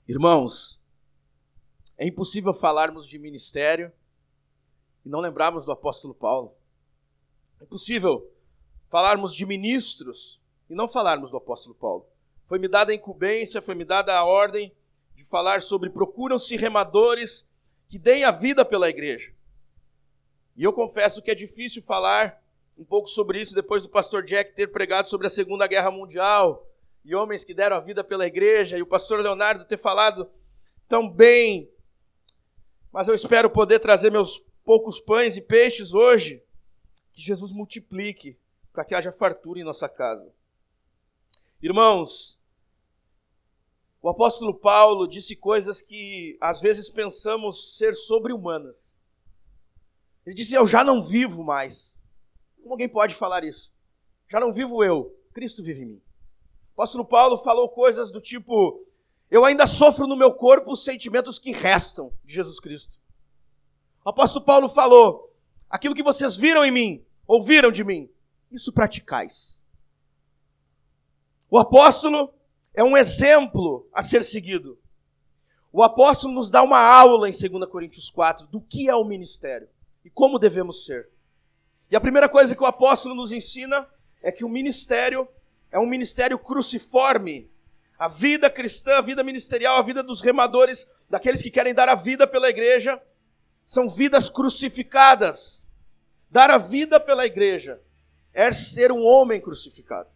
Irmãos, 0.08 0.80
é 1.98 2.06
impossível 2.06 2.54
falarmos 2.54 3.08
de 3.08 3.18
ministério 3.18 3.92
e 5.04 5.10
não 5.10 5.20
lembrarmos 5.20 5.66
do 5.66 5.72
apóstolo 5.72 6.14
Paulo. 6.14 6.56
É 7.60 7.64
impossível 7.64 8.32
falarmos 8.90 9.34
de 9.34 9.46
ministros 9.46 10.40
e 10.70 10.76
não 10.76 10.88
falarmos 10.88 11.32
do 11.32 11.38
apóstolo 11.38 11.76
Paulo. 11.76 12.06
Foi-me 12.46 12.68
dada 12.68 12.92
a 12.92 12.96
incumbência, 12.96 13.62
foi-me 13.62 13.84
dada 13.84 14.16
a 14.16 14.24
ordem 14.24 14.72
de 15.16 15.24
falar 15.24 15.62
sobre 15.62 15.90
procuram-se 15.90 16.56
remadores 16.56 17.48
que 17.88 17.98
deem 17.98 18.24
a 18.24 18.32
vida 18.32 18.64
pela 18.64 18.90
igreja. 18.90 19.34
E 20.56 20.64
eu 20.64 20.72
confesso 20.72 21.22
que 21.22 21.32
é 21.32 21.36
difícil 21.36 21.82
falar 21.82 22.42
um 22.78 22.84
pouco 22.84 23.08
sobre 23.08 23.40
isso 23.40 23.56
depois 23.56 23.84
do 23.84 23.90
pastor 23.90 24.24
Jack 24.24 24.54
ter 24.54 24.68
pregado 24.68 25.08
sobre 25.08 25.28
a 25.28 25.30
Segunda 25.30 25.68
Guerra 25.68 25.92
Mundial 25.92 26.68
e 27.04 27.16
homens 27.16 27.44
que 27.44 27.54
deram 27.54 27.78
a 27.78 27.80
vida 27.80 28.04
pela 28.04 28.26
igreja, 28.26 28.78
e 28.78 28.82
o 28.82 28.88
pastor 28.88 29.20
Leonardo 29.20 29.64
ter 29.64 29.78
falado 29.78 30.30
tão 30.88 31.08
bem. 31.10 31.70
Mas 32.92 33.08
eu 33.08 33.14
espero 33.14 33.50
poder 33.50 33.80
trazer 33.80 34.12
meus 34.12 34.44
poucos 34.64 35.00
pães 35.00 35.38
e 35.38 35.42
peixes 35.42 35.94
hoje, 35.94 36.44
que 37.16 37.22
Jesus 37.22 37.54
multiplique 37.54 38.38
para 38.74 38.84
que 38.84 38.94
haja 38.94 39.12
fartura 39.12 39.60
em 39.60 39.64
nossa 39.64 39.88
casa. 39.88 40.32
Irmãos, 41.62 42.38
o 44.02 44.10
apóstolo 44.10 44.54
Paulo 44.54 45.08
disse 45.08 45.36
coisas 45.36 45.82
que 45.82 46.38
às 46.42 46.62
vezes 46.62 46.90
pensamos 46.90 47.78
ser 47.78 47.96
sobre-humanas. 47.96 49.02
Ele 50.26 50.36
disse: 50.36 50.54
Eu 50.54 50.68
já 50.68 50.84
não 50.84 51.02
vivo 51.02 51.44
mais. 51.44 52.04
Como 52.58 52.74
alguém 52.74 52.90
pode 52.90 53.16
falar 53.16 53.46
isso? 53.46 53.74
Já 54.28 54.40
não 54.40 54.52
vivo 54.52 54.84
eu, 54.84 55.18
Cristo 55.34 55.64
vive 55.64 55.84
em 55.84 55.86
mim. 55.86 56.02
O 56.76 56.82
apóstolo 56.82 57.06
Paulo 57.06 57.38
falou 57.38 57.70
coisas 57.70 58.12
do 58.12 58.20
tipo: 58.20 58.86
Eu 59.32 59.46
ainda 59.46 59.66
sofro 59.66 60.06
no 60.06 60.18
meu 60.18 60.34
corpo 60.34 60.74
os 60.74 60.84
sentimentos 60.84 61.40
que 61.40 61.54
restam 61.54 62.12
de 62.26 62.36
Jesus 62.36 62.60
Cristo. 62.60 63.00
O 64.04 64.10
apóstolo 64.10 64.44
Paulo 64.44 64.68
falou: 64.68 65.35
Aquilo 65.76 65.94
que 65.94 66.02
vocês 66.02 66.38
viram 66.38 66.64
em 66.64 66.72
mim, 66.72 67.06
ouviram 67.28 67.70
de 67.70 67.84
mim, 67.84 68.10
isso 68.50 68.72
praticais. 68.72 69.62
O 71.52 71.60
apóstolo 71.60 72.34
é 72.74 72.82
um 72.82 72.96
exemplo 72.96 73.86
a 73.92 74.02
ser 74.02 74.24
seguido. 74.24 74.80
O 75.74 75.84
apóstolo 75.84 76.34
nos 76.34 76.50
dá 76.50 76.64
uma 76.64 76.80
aula 76.80 77.28
em 77.28 77.34
2 77.34 77.70
Coríntios 77.70 78.10
4 78.10 78.48
do 78.48 78.62
que 78.62 78.88
é 78.88 78.96
o 78.96 79.04
ministério 79.04 79.68
e 80.06 80.10
como 80.10 80.40
devemos 80.40 80.86
ser. 80.86 81.10
E 81.92 81.96
a 81.98 82.00
primeira 82.00 82.30
coisa 82.30 82.56
que 82.56 82.64
o 82.64 82.66
apóstolo 82.66 83.14
nos 83.14 83.34
ensina 83.34 83.86
é 84.24 84.32
que 84.32 84.46
o 84.46 84.50
ministério 84.50 85.28
é 85.70 85.78
um 85.78 85.86
ministério 85.86 86.40
cruciforme. 86.40 87.52
A 88.00 88.08
vida 88.08 88.50
cristã, 88.50 89.00
a 89.00 89.02
vida 89.02 89.22
ministerial, 89.24 89.76
a 89.76 89.82
vida 89.82 90.02
dos 90.02 90.22
remadores, 90.22 90.88
daqueles 91.10 91.42
que 91.42 91.52
querem 91.52 91.74
dar 91.74 91.90
a 91.90 91.96
vida 91.96 92.26
pela 92.26 92.50
igreja, 92.50 92.98
são 93.66 93.90
vidas 93.90 94.30
crucificadas. 94.30 95.65
Dar 96.30 96.50
a 96.50 96.58
vida 96.58 97.00
pela 97.00 97.26
igreja 97.26 97.82
é 98.34 98.52
ser 98.52 98.92
um 98.92 99.04
homem 99.04 99.40
crucificado. 99.40 100.10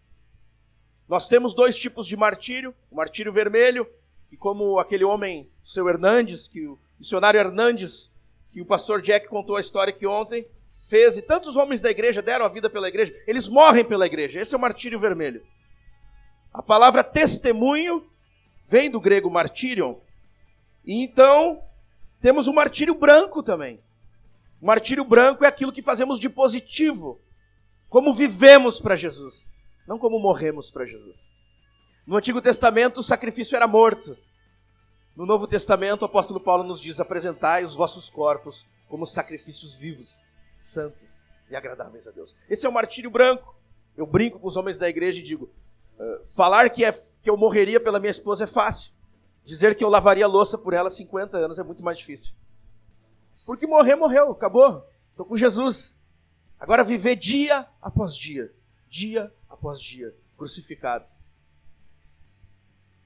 Nós 1.08 1.28
temos 1.28 1.54
dois 1.54 1.78
tipos 1.78 2.06
de 2.06 2.16
martírio: 2.16 2.76
o 2.92 2.96
martírio 2.96 3.32
vermelho, 3.32 3.90
e 4.32 4.38
como 4.38 4.78
aquele 4.78 5.04
homem, 5.04 5.50
seu 5.64 5.88
Hernandes, 5.88 6.48
que 6.48 6.68
o 6.68 6.78
missionário 7.00 7.40
Hernandes, 7.40 8.12
que 8.52 8.62
o 8.62 8.66
pastor 8.66 9.02
Jack 9.02 9.28
contou 9.28 9.56
a 9.56 9.62
história 9.62 9.94
que 9.94 10.06
ontem, 10.06 10.46
fez, 10.84 11.18
e 11.18 11.22
tantos 11.22 11.56
homens 11.56 11.82
da 11.82 11.90
igreja 11.90 12.22
deram 12.22 12.46
a 12.46 12.50
vida 12.50 12.70
pela 12.70 12.88
igreja, 12.88 13.16
eles 13.28 13.48
morrem 13.48 13.86
pela 13.86 14.06
igreja. 14.06 14.40
Esse 14.40 14.54
é 14.54 14.58
o 14.58 14.62
martírio 14.62 15.00
vermelho. 15.00 15.46
A 16.54 16.62
palavra 16.62 17.04
testemunho 17.04 18.10
vem 18.68 18.90
do 18.90 19.00
grego 19.00 19.30
martírion. 19.30 19.96
E 20.84 21.04
então, 21.04 21.64
temos 22.20 22.48
o 22.48 22.54
martírio 22.54 22.96
branco 22.96 23.42
também. 23.42 23.82
O 24.62 24.66
martírio 24.66 25.04
branco 25.04 25.44
é 25.44 25.48
aquilo 25.48 25.72
que 25.72 25.82
fazemos 25.82 26.20
de 26.20 26.30
positivo. 26.30 27.20
Como 27.88 28.14
vivemos 28.14 28.80
para 28.80 28.96
Jesus, 28.96 29.54
não 29.88 29.98
como 29.98 30.20
morremos 30.20 30.70
para 30.70 30.86
Jesus. 30.86 31.32
No 32.06 32.18
Antigo 32.18 32.42
Testamento, 32.42 33.00
o 33.00 33.04
sacrifício 33.04 33.56
era 33.56 33.68
morto. 33.68 34.18
No 35.16 35.26
Novo 35.26 35.48
Testamento, 35.48 36.04
o 36.04 36.06
apóstolo 36.06 36.40
Paulo 36.40 36.64
nos 36.64 36.80
diz: 36.80 37.00
apresentai 37.00 37.64
os 37.64 37.76
vossos 37.76 38.10
corpos 38.10 38.66
como 38.88 39.06
sacrifícios 39.06 39.76
vivos 39.76 40.32
santos 40.58 41.24
e 41.50 41.56
agradáveis 41.56 42.08
a 42.08 42.12
Deus. 42.12 42.36
Esse 42.50 42.66
é 42.66 42.70
o 42.70 42.74
martírio 42.74 43.10
branco. 43.10 43.56
Eu 43.98 44.06
brinco 44.06 44.40
com 44.40 44.48
os 44.48 44.58
homens 44.58 44.78
da 44.78 44.88
igreja 44.88 45.20
e 45.20 45.24
digo: 45.24 45.50
uh, 46.00 46.28
falar 46.30 46.70
que, 46.70 46.84
é, 46.84 46.92
que 46.92 47.30
eu 47.30 47.38
morreria 47.38 47.80
pela 47.80 48.00
minha 48.00 48.12
esposa 48.12 48.44
é 48.44 48.48
fácil. 48.48 48.94
Dizer 49.44 49.76
que 49.76 49.84
eu 49.84 49.90
lavaria 49.90 50.28
louça 50.28 50.58
por 50.58 50.74
ela 50.74 50.92
50 50.92 51.38
anos 51.38 51.58
é 51.58 51.64
muito 51.64 51.84
mais 51.84 51.98
difícil. 51.98 52.36
Porque 53.50 53.66
morrer, 53.66 53.96
morreu, 53.96 54.30
acabou. 54.30 54.88
Estou 55.10 55.26
com 55.26 55.36
Jesus. 55.36 55.98
Agora 56.60 56.84
viver 56.84 57.16
dia 57.16 57.68
após 57.82 58.16
dia, 58.16 58.54
dia 58.88 59.34
após 59.50 59.82
dia, 59.82 60.16
crucificado. 60.38 61.10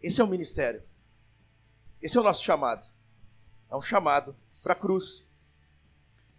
Esse 0.02 0.20
é 0.20 0.24
o 0.24 0.28
ministério. 0.28 0.84
Esse 2.02 2.18
é 2.18 2.20
o 2.20 2.24
nosso 2.26 2.44
chamado. 2.44 2.86
É 3.72 3.76
um 3.78 3.82
chamado 3.82 4.36
para 4.62 4.74
a 4.74 4.76
cruz. 4.76 5.26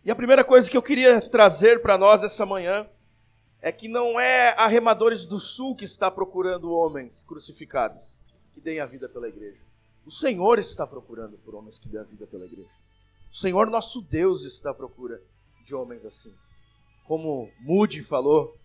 E 0.04 0.10
a 0.10 0.14
primeira 0.14 0.44
coisa 0.44 0.70
que 0.70 0.76
eu 0.76 0.82
queria 0.82 1.18
trazer 1.30 1.80
para 1.80 1.96
nós 1.96 2.22
essa 2.22 2.44
manhã 2.44 2.86
é 3.58 3.72
que 3.72 3.88
não 3.88 4.20
é 4.20 4.50
a 4.58 4.66
Remadores 4.66 5.24
do 5.24 5.40
Sul 5.40 5.74
que 5.74 5.86
está 5.86 6.10
procurando 6.10 6.70
homens 6.70 7.24
crucificados 7.24 8.20
que 8.52 8.60
deem 8.60 8.80
a 8.80 8.86
vida 8.86 9.08
pela 9.08 9.30
igreja. 9.30 9.62
O 10.04 10.10
Senhor 10.10 10.58
está 10.58 10.86
procurando 10.86 11.38
por 11.38 11.54
homens 11.54 11.78
que 11.78 11.88
deem 11.88 12.02
a 12.02 12.06
vida 12.06 12.26
pela 12.26 12.44
igreja. 12.44 12.83
O 13.34 13.36
Senhor 13.36 13.68
nosso 13.68 14.00
Deus 14.00 14.44
está 14.44 14.70
à 14.70 14.74
procura 14.74 15.20
de 15.64 15.74
homens 15.74 16.06
assim. 16.06 16.32
Como 17.04 17.50
Moody 17.58 18.00
falou, 18.00 18.56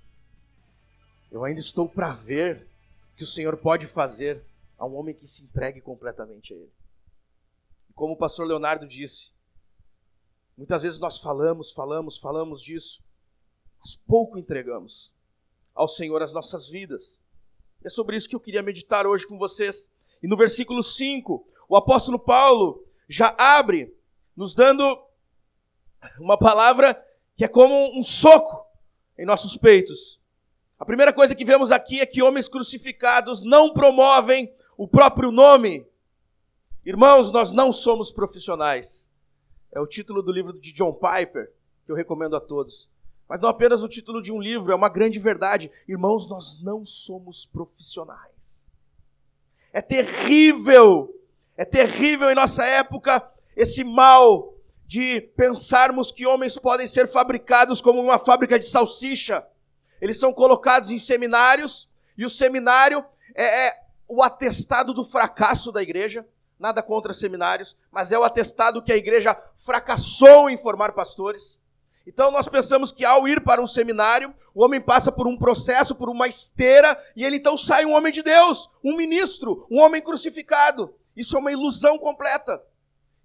eu 1.32 1.44
ainda 1.44 1.60
estou 1.60 1.90
para 1.90 2.14
ver 2.14 2.70
o 3.12 3.16
que 3.16 3.24
o 3.24 3.28
Senhor 3.28 3.58
pode 3.58 3.88
fazer 3.88 4.46
a 4.78 4.86
um 4.86 4.94
homem 4.94 5.16
que 5.16 5.26
se 5.26 5.44
entregue 5.44 5.82
completamente 5.82 6.54
a 6.54 6.58
Ele. 6.58 6.72
Como 7.96 8.14
o 8.14 8.16
pastor 8.16 8.46
Leonardo 8.46 8.88
disse, 8.88 9.34
Muitas 10.56 10.84
vezes 10.84 11.00
nós 11.00 11.18
falamos, 11.18 11.72
falamos, 11.72 12.20
falamos 12.20 12.62
disso, 12.62 13.02
mas 13.80 13.96
pouco 13.96 14.38
entregamos 14.38 15.16
ao 15.74 15.88
Senhor 15.88 16.22
as 16.22 16.32
nossas 16.32 16.68
vidas. 16.70 17.20
E 17.82 17.88
é 17.88 17.90
sobre 17.90 18.18
isso 18.18 18.30
que 18.30 18.36
eu 18.36 18.40
queria 18.40 18.62
meditar 18.62 19.08
hoje 19.08 19.26
com 19.26 19.36
vocês. 19.36 19.90
E 20.22 20.28
no 20.28 20.38
versículo 20.38 20.84
5, 20.84 21.44
o 21.68 21.76
apóstolo 21.76 22.20
Paulo 22.20 22.86
já 23.08 23.34
abre, 23.40 23.98
nos 24.40 24.56
dando 24.56 24.98
uma 26.18 26.38
palavra 26.38 26.98
que 27.36 27.44
é 27.44 27.48
como 27.48 27.76
um 28.00 28.06
soco 28.06 28.66
em 29.18 29.26
nossos 29.26 29.58
peitos. 29.58 30.18
A 30.80 30.86
primeira 30.86 31.12
coisa 31.12 31.36
que 31.36 31.44
vemos 31.44 31.72
aqui 31.72 32.00
é 32.00 32.06
que 32.06 32.22
homens 32.22 32.48
crucificados 32.48 33.44
não 33.44 33.74
promovem 33.74 34.50
o 34.78 34.88
próprio 34.88 35.30
nome. 35.30 35.86
Irmãos, 36.86 37.34
nós 37.34 37.52
não 37.52 37.74
somos 37.74 38.14
profissionais. 38.14 39.12
É 39.74 39.82
o 39.82 39.86
título 39.86 40.24
do 40.24 40.32
livro 40.32 40.58
de 40.58 40.72
John 40.72 40.94
Piper, 40.94 41.52
que 41.86 41.92
eu 41.92 41.96
recomendo 41.98 42.38
a 42.38 42.40
todos. 42.40 42.90
Mas 43.28 43.42
não 43.42 43.50
apenas 43.50 43.84
o 43.84 43.90
título 43.90 44.22
de 44.22 44.32
um 44.32 44.40
livro, 44.40 44.72
é 44.72 44.76
uma 44.76 44.88
grande 44.88 45.20
verdade. 45.20 45.70
Irmãos, 45.86 46.30
nós 46.30 46.64
não 46.64 46.86
somos 46.86 47.46
profissionais. 47.46 48.72
É 49.74 49.82
terrível, 49.82 51.14
é 51.58 51.66
terrível 51.66 52.32
em 52.32 52.36
nossa 52.36 52.66
época 52.66 53.30
esse 53.60 53.84
mal 53.84 54.54
de 54.88 55.20
pensarmos 55.36 56.14
que 56.14 56.26
homens 56.26 56.58
podem 56.58 56.88
ser 56.88 57.08
fabricados 57.10 57.82
como 57.82 58.02
uma 58.02 58.18
fábrica 58.18 58.58
de 58.58 58.66
salsicha. 58.66 59.46
eles 60.00 60.18
são 60.18 60.32
colocados 60.32 60.92
em 60.92 60.98
seminários, 60.98 61.90
e 62.18 62.26
o 62.26 62.30
seminário 62.30 63.06
é, 63.36 63.68
é 63.68 63.74
o 64.08 64.24
atestado 64.24 64.94
do 64.94 65.04
fracasso 65.04 65.74
da 65.74 65.84
igreja. 65.84 66.26
Nada 66.58 66.82
contra 66.82 67.14
seminários, 67.14 67.78
mas 67.92 68.14
é 68.14 68.20
o 68.20 68.24
atestado 68.24 68.82
que 68.82 68.94
a 68.94 68.98
igreja 68.98 69.38
fracassou 69.56 70.50
em 70.50 70.58
formar 70.58 70.94
pastores. 70.94 71.60
Então 72.08 72.32
nós 72.32 72.48
pensamos 72.48 72.94
que 72.94 73.04
ao 73.04 73.28
ir 73.28 73.44
para 73.44 73.62
um 73.62 73.68
seminário, 73.68 74.34
o 74.56 74.64
homem 74.64 74.80
passa 74.80 75.12
por 75.12 75.28
um 75.28 75.38
processo, 75.38 75.96
por 75.96 76.10
uma 76.10 76.28
esteira, 76.28 76.98
e 77.14 77.26
ele 77.26 77.38
então 77.38 77.58
sai 77.58 77.86
um 77.86 77.94
homem 77.94 78.12
de 78.12 78.24
Deus, 78.24 78.70
um 78.84 78.96
ministro, 78.96 79.68
um 79.70 79.80
homem 79.80 80.02
crucificado. 80.02 80.96
Isso 81.16 81.36
é 81.36 81.40
uma 81.40 81.52
ilusão 81.52 81.98
completa. 81.98 82.62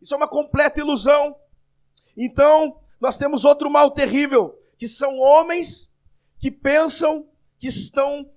Isso 0.05 0.13
é 0.13 0.19
uma 0.19 0.29
completa 0.29 0.79
ilusão. 0.79 1.35
Então, 2.15 2.79
nós 3.01 3.17
temos 3.17 3.43
outro 3.43 3.71
mal 3.71 3.91
terrível, 3.91 4.55
que 4.77 4.87
são 4.87 5.19
homens 5.19 5.91
que 6.39 6.51
pensam 6.51 7.27
que 7.59 7.69
estão 7.69 8.31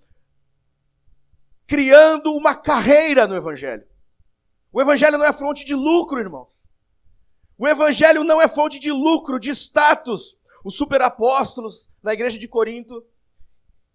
criando 1.68 2.34
uma 2.34 2.56
carreira 2.56 3.28
no 3.28 3.36
Evangelho. 3.36 3.86
O 4.72 4.82
Evangelho 4.82 5.18
não 5.18 5.26
é 5.26 5.34
fonte 5.34 5.66
de 5.66 5.76
lucro, 5.76 6.22
irmãos. 6.22 6.70
O 7.58 7.68
Evangelho 7.68 8.24
não 8.24 8.42
é 8.42 8.48
fonte 8.48 8.80
de 8.80 8.90
lucro, 8.90 9.38
de 9.38 9.50
status. 9.50 10.38
Os 10.64 10.78
superapóstolos 10.78 11.90
na 12.02 12.14
igreja 12.14 12.40
de 12.40 12.48
Corinto 12.48 13.06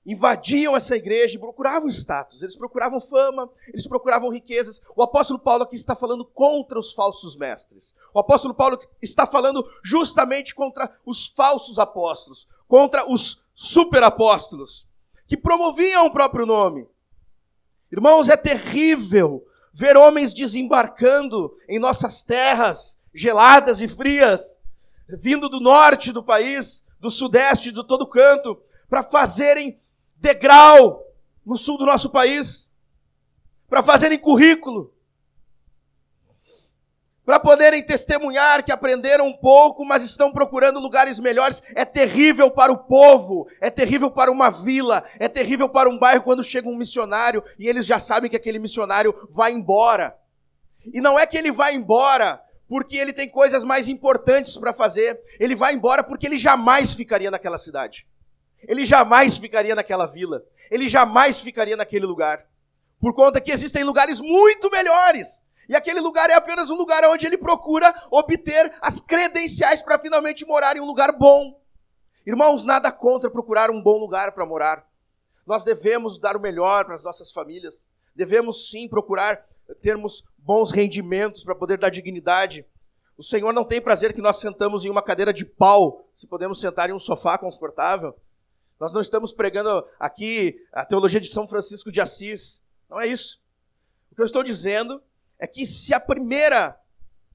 invadiam 0.05 0.77
essa 0.77 0.97
igreja 0.97 1.37
e 1.37 1.39
procuravam 1.39 1.89
status, 1.89 2.43
eles 2.43 2.57
procuravam 2.57 3.01
fama, 3.01 3.49
eles 3.69 3.87
procuravam 3.87 4.31
riquezas. 4.31 4.81
O 4.97 5.03
apóstolo 5.03 5.39
Paulo 5.39 5.63
aqui 5.63 5.77
está 5.77 5.95
falando 5.95 6.25
contra 6.25 6.79
os 6.79 6.93
falsos 6.93 7.37
mestres. 7.37 7.95
O 8.13 8.19
apóstolo 8.19 8.55
Paulo 8.55 8.79
está 9.01 9.27
falando 9.27 9.65
justamente 9.83 10.55
contra 10.55 10.91
os 11.07 11.29
falsos 11.29 11.79
apóstolos, 11.79 12.49
contra 12.67 13.09
os 13.11 13.43
superapóstolos, 13.55 14.87
que 15.27 15.37
promoviam 15.37 16.07
o 16.07 16.13
próprio 16.13 16.47
nome. 16.47 16.89
Irmãos, 17.91 18.29
é 18.29 18.37
terrível 18.37 19.47
ver 19.73 19.97
homens 19.97 20.33
desembarcando 20.33 21.55
em 21.69 21.79
nossas 21.79 22.23
terras 22.23 22.99
geladas 23.15 23.81
e 23.81 23.89
frias, 23.89 24.59
vindo 25.09 25.49
do 25.49 25.61
norte 25.61 26.13
do 26.13 26.23
país, 26.23 26.83
do 26.99 27.11
sudeste, 27.11 27.71
de 27.71 27.87
todo 27.87 28.07
canto, 28.07 28.61
para 28.89 29.03
fazerem 29.03 29.77
degrau 30.23 31.05
no 31.45 31.59
sul 31.59 31.77
do 31.77 31.85
nosso 31.85 32.09
país, 32.09 32.71
para 33.69 33.83
fazerem 33.83 34.19
currículo, 34.19 34.95
para 37.25 37.41
poderem 37.41 37.85
testemunhar 37.85 38.65
que 38.65 38.73
aprenderam 38.73 39.27
um 39.27 39.33
pouco, 39.33 39.85
mas 39.85 40.03
estão 40.03 40.33
procurando 40.33 40.79
lugares 40.79 41.19
melhores. 41.19 41.63
É 41.75 41.85
terrível 41.85 42.51
para 42.51 42.73
o 42.73 42.79
povo, 42.79 43.49
é 43.61 43.71
terrível 43.71 44.11
para 44.11 44.31
uma 44.31 44.51
vila, 44.51 45.05
é 45.19 45.29
terrível 45.29 45.69
para 45.69 45.89
um 45.89 45.99
bairro 45.99 46.23
quando 46.23 46.43
chega 46.43 46.69
um 46.69 46.77
missionário 46.77 47.43
e 47.59 47.69
eles 47.69 47.87
já 47.87 47.99
sabem 47.99 48.31
que 48.31 48.37
aquele 48.37 48.59
missionário 48.59 49.15
vai 49.31 49.53
embora. 49.53 50.17
E 50.93 51.01
não 51.01 51.19
é 51.19 51.27
que 51.27 51.37
ele 51.37 51.53
vai 51.53 51.75
embora 51.75 52.43
porque 52.69 52.97
ele 52.97 53.13
tem 53.13 53.29
coisas 53.29 53.63
mais 53.63 53.89
importantes 53.89 54.57
para 54.57 54.73
fazer, 54.73 55.21
ele 55.39 55.55
vai 55.55 55.75
embora 55.75 56.03
porque 56.03 56.27
ele 56.27 56.39
jamais 56.39 56.95
ficaria 56.95 57.31
naquela 57.31 57.59
cidade. 57.59 58.07
Ele 58.67 58.85
jamais 58.85 59.39
ficaria 59.39 59.75
naquela 59.75 60.07
vila. 60.07 60.45
Ele 60.71 60.89
jamais 60.89 61.41
ficaria 61.41 61.77
naquele 61.77 62.07
lugar. 62.07 62.47
Por 63.01 63.15
conta 63.15 63.41
que 63.41 63.51
existem 63.51 63.85
lugares 63.85 64.21
muito 64.21 64.71
melhores. 64.71 65.43
E 65.69 65.77
aquele 65.77 66.01
lugar 66.01 66.31
é 66.31 66.35
apenas 66.35 66.71
um 66.71 66.77
lugar 66.77 67.05
onde 67.05 67.27
ele 67.27 67.39
procura 67.39 67.93
obter 68.11 68.73
as 68.81 69.01
credenciais 69.01 69.83
para 69.83 69.99
finalmente 69.99 70.45
morar 70.45 70.77
em 70.77 70.81
um 70.81 70.87
lugar 70.87 71.13
bom. 71.13 71.61
Irmãos, 72.27 72.65
nada 72.65 72.93
contra 72.93 73.31
procurar 73.31 73.71
um 73.71 73.83
bom 73.83 73.99
lugar 73.99 74.33
para 74.33 74.47
morar. 74.47 74.87
Nós 75.47 75.65
devemos 75.65 76.19
dar 76.19 76.37
o 76.37 76.41
melhor 76.41 76.85
para 76.85 76.95
as 76.95 77.03
nossas 77.03 77.33
famílias. 77.33 77.83
Devemos 78.15 78.71
sim 78.71 78.89
procurar 78.89 79.45
termos 79.81 80.25
bons 80.39 80.71
rendimentos 80.71 81.43
para 81.43 81.55
poder 81.55 81.79
dar 81.79 81.91
dignidade. 81.91 82.65
O 83.17 83.23
Senhor 83.23 83.53
não 83.53 83.65
tem 83.65 83.81
prazer 83.81 84.13
que 84.13 84.21
nós 84.21 84.37
sentamos 84.37 84.85
em 84.85 84.91
uma 84.91 85.03
cadeira 85.03 85.33
de 85.33 85.45
pau, 85.45 86.05
se 86.15 86.27
podemos 86.27 86.61
sentar 86.61 86.91
em 86.91 86.93
um 86.93 86.99
sofá 86.99 87.37
confortável. 87.39 88.15
Nós 88.83 88.91
não 88.91 89.01
estamos 89.01 89.33
pregando 89.33 89.87
aqui 89.97 90.61
a 90.73 90.85
teologia 90.85 91.21
de 91.21 91.29
São 91.29 91.47
Francisco 91.47 91.93
de 91.93 92.01
Assis. 92.01 92.65
Não 92.91 93.01
é 93.01 93.07
isso. 93.07 93.41
O 94.11 94.17
que 94.17 94.21
eu 94.21 94.25
estou 94.25 94.43
dizendo 94.43 95.01
é 95.39 95.47
que 95.47 95.65
se 95.65 95.95
a 95.95 96.01
primeira 96.01 96.77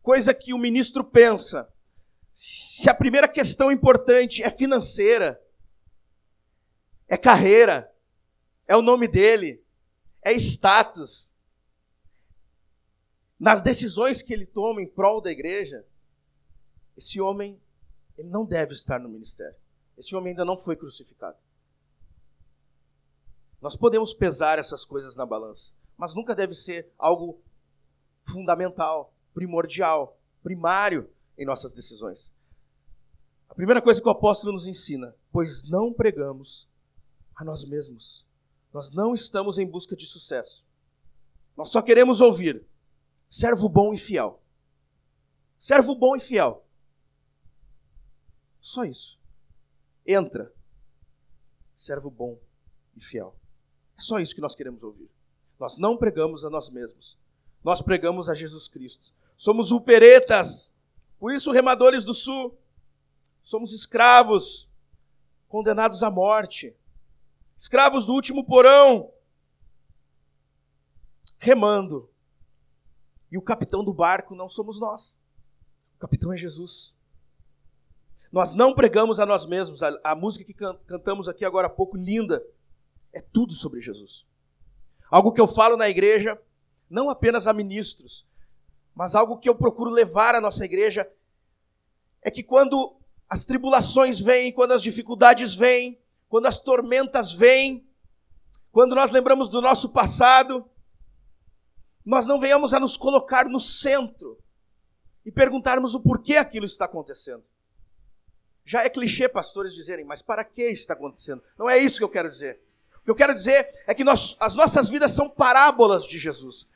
coisa 0.04 0.34
que 0.34 0.54
o 0.54 0.58
ministro 0.58 1.06
pensa, 1.06 1.74
se 2.34 2.90
a 2.90 2.94
primeira 2.94 3.30
questão 3.30 3.72
importante 3.72 4.44
é 4.44 4.50
financeira, 4.50 5.42
é 7.08 7.16
carreira, 7.16 7.96
é 8.68 8.76
o 8.76 8.82
nome 8.82 9.08
dele, 9.08 9.64
é 10.22 10.34
status, 10.34 11.34
nas 13.40 13.62
decisões 13.62 14.22
que 14.22 14.34
ele 14.34 14.46
toma 14.46 14.82
em 14.82 14.88
prol 14.88 15.22
da 15.22 15.32
igreja, 15.32 15.86
esse 16.98 17.22
homem 17.22 17.58
ele 18.18 18.28
não 18.28 18.46
deve 18.46 18.74
estar 18.74 19.00
no 19.00 19.08
ministério. 19.08 19.56
Esse 19.98 20.16
homem 20.16 20.32
ainda 20.32 20.46
não 20.46 20.58
foi 20.58 20.76
crucificado. 20.76 21.38
Nós 23.60 23.76
podemos 23.76 24.14
pesar 24.14 24.60
essas 24.60 24.86
coisas 24.86 25.16
na 25.16 25.26
balança, 25.26 25.74
mas 25.98 26.14
nunca 26.14 26.36
deve 26.36 26.54
ser 26.54 26.94
algo 26.98 27.42
fundamental, 28.24 29.14
primordial, 29.34 30.20
primário 30.44 31.10
em 31.38 31.46
nossas 31.46 31.74
decisões. 31.74 32.34
A 33.50 33.56
primeira 33.56 33.82
coisa 33.82 34.00
que 34.00 34.08
o 34.08 34.12
apóstolo 34.12 34.54
nos 34.54 34.68
ensina, 34.68 35.16
pois 35.32 35.64
não 35.64 35.92
pregamos 35.92 36.70
a 37.36 37.44
nós 37.44 37.64
mesmos. 37.66 38.28
Nós 38.72 38.92
não 38.92 39.16
estamos 39.16 39.58
em 39.58 39.66
busca 39.66 39.96
de 39.96 40.06
sucesso. 40.06 40.66
Nós 41.56 41.70
só 41.70 41.82
queremos 41.82 42.22
ouvir 42.22 42.68
servo 43.28 43.68
bom 43.68 43.94
e 43.94 43.98
fiel. 43.98 44.44
Servo 45.58 45.96
bom 45.96 46.16
e 46.16 46.20
fiel. 46.20 46.66
Só 48.62 48.84
isso. 48.84 49.17
Entra. 50.08 50.54
Servo 51.76 52.10
bom 52.10 52.40
e 52.96 53.04
fiel. 53.04 53.36
É 53.98 54.02
só 54.02 54.20
isso 54.20 54.34
que 54.34 54.42
nós 54.42 54.56
queremos 54.56 54.82
ouvir. 54.84 55.12
Nós 55.60 55.78
não 55.78 55.98
pregamos 55.98 56.46
a 56.46 56.50
nós 56.50 56.70
mesmos. 56.70 57.18
Nós 57.64 57.82
pregamos 57.82 58.30
a 58.30 58.34
Jesus 58.34 58.68
Cristo. 58.68 59.14
Somos 59.36 59.72
uperetas. 59.72 60.72
Por 61.20 61.34
isso, 61.34 61.52
remadores 61.52 62.06
do 62.06 62.14
sul. 62.14 62.58
Somos 63.42 63.74
escravos, 63.74 64.70
condenados 65.48 66.04
à 66.04 66.10
morte. 66.10 66.76
Escravos 67.58 68.06
do 68.06 68.14
último 68.14 68.46
porão. 68.46 69.12
Remando. 71.38 72.10
E 73.32 73.38
o 73.38 73.42
capitão 73.42 73.84
do 73.84 73.94
barco 73.94 74.36
não 74.36 74.48
somos 74.48 74.80
nós. 74.80 75.18
O 75.96 76.00
capitão 76.00 76.32
é 76.32 76.38
Jesus. 76.38 76.97
Nós 78.32 78.54
não 78.54 78.74
pregamos 78.74 79.20
a 79.20 79.26
nós 79.26 79.46
mesmos. 79.46 79.82
A, 79.82 80.00
a 80.04 80.16
música 80.16 80.46
que 80.46 80.54
can, 80.54 80.76
cantamos 80.86 81.28
aqui 81.28 81.46
agora 81.46 81.68
há 81.68 81.70
pouco, 81.70 81.98
linda, 81.98 82.46
é 83.14 83.22
tudo 83.22 83.54
sobre 83.54 83.82
Jesus. 83.82 84.26
Algo 85.10 85.32
que 85.32 85.42
eu 85.42 85.48
falo 85.48 85.78
na 85.78 85.90
igreja, 85.90 86.40
não 86.90 87.10
apenas 87.10 87.48
a 87.48 87.54
ministros, 87.54 88.28
mas 88.94 89.16
algo 89.16 89.38
que 89.38 89.48
eu 89.48 89.56
procuro 89.56 89.90
levar 89.90 90.36
à 90.36 90.42
nossa 90.42 90.66
igreja, 90.66 91.10
é 92.22 92.30
que 92.30 92.44
quando 92.44 92.98
as 93.30 93.46
tribulações 93.46 94.20
vêm, 94.20 94.52
quando 94.52 94.74
as 94.74 94.82
dificuldades 94.82 95.56
vêm, 95.56 96.02
quando 96.28 96.48
as 96.48 96.60
tormentas 96.60 97.34
vêm, 97.34 97.88
quando 98.72 98.96
nós 98.96 99.12
lembramos 99.12 99.50
do 99.50 99.62
nosso 99.62 99.90
passado, 99.90 100.70
nós 102.06 102.26
não 102.26 102.40
venhamos 102.40 102.74
a 102.74 102.80
nos 102.80 102.96
colocar 102.96 103.46
no 103.46 103.60
centro 103.60 104.38
e 105.26 105.32
perguntarmos 105.32 105.94
o 105.94 106.00
porquê 106.00 106.36
aquilo 106.36 106.66
está 106.66 106.86
acontecendo. 106.86 107.44
Já 108.68 108.84
é 108.84 108.90
clichê 108.90 109.30
pastores 109.30 109.74
dizerem, 109.74 110.04
mas 110.04 110.22
para 110.22 110.44
que 110.44 110.62
está 110.62 110.94
acontecendo? 110.94 111.42
Não 111.58 111.70
é 111.70 111.78
isso 111.78 112.00
que 112.00 112.04
eu 112.04 112.10
quero 112.10 112.28
dizer. 112.28 112.60
O 112.98 113.06
que 113.06 113.10
eu 113.10 113.16
quero 113.16 113.34
dizer 113.34 113.66
é 113.88 113.94
que 113.94 114.04
nós, 114.04 114.36
as 114.42 114.56
nossas 114.56 114.90
vidas 114.90 115.14
são 115.14 115.30
parábolas 115.30 116.06
de 116.06 116.20
Jesus. 116.20 116.68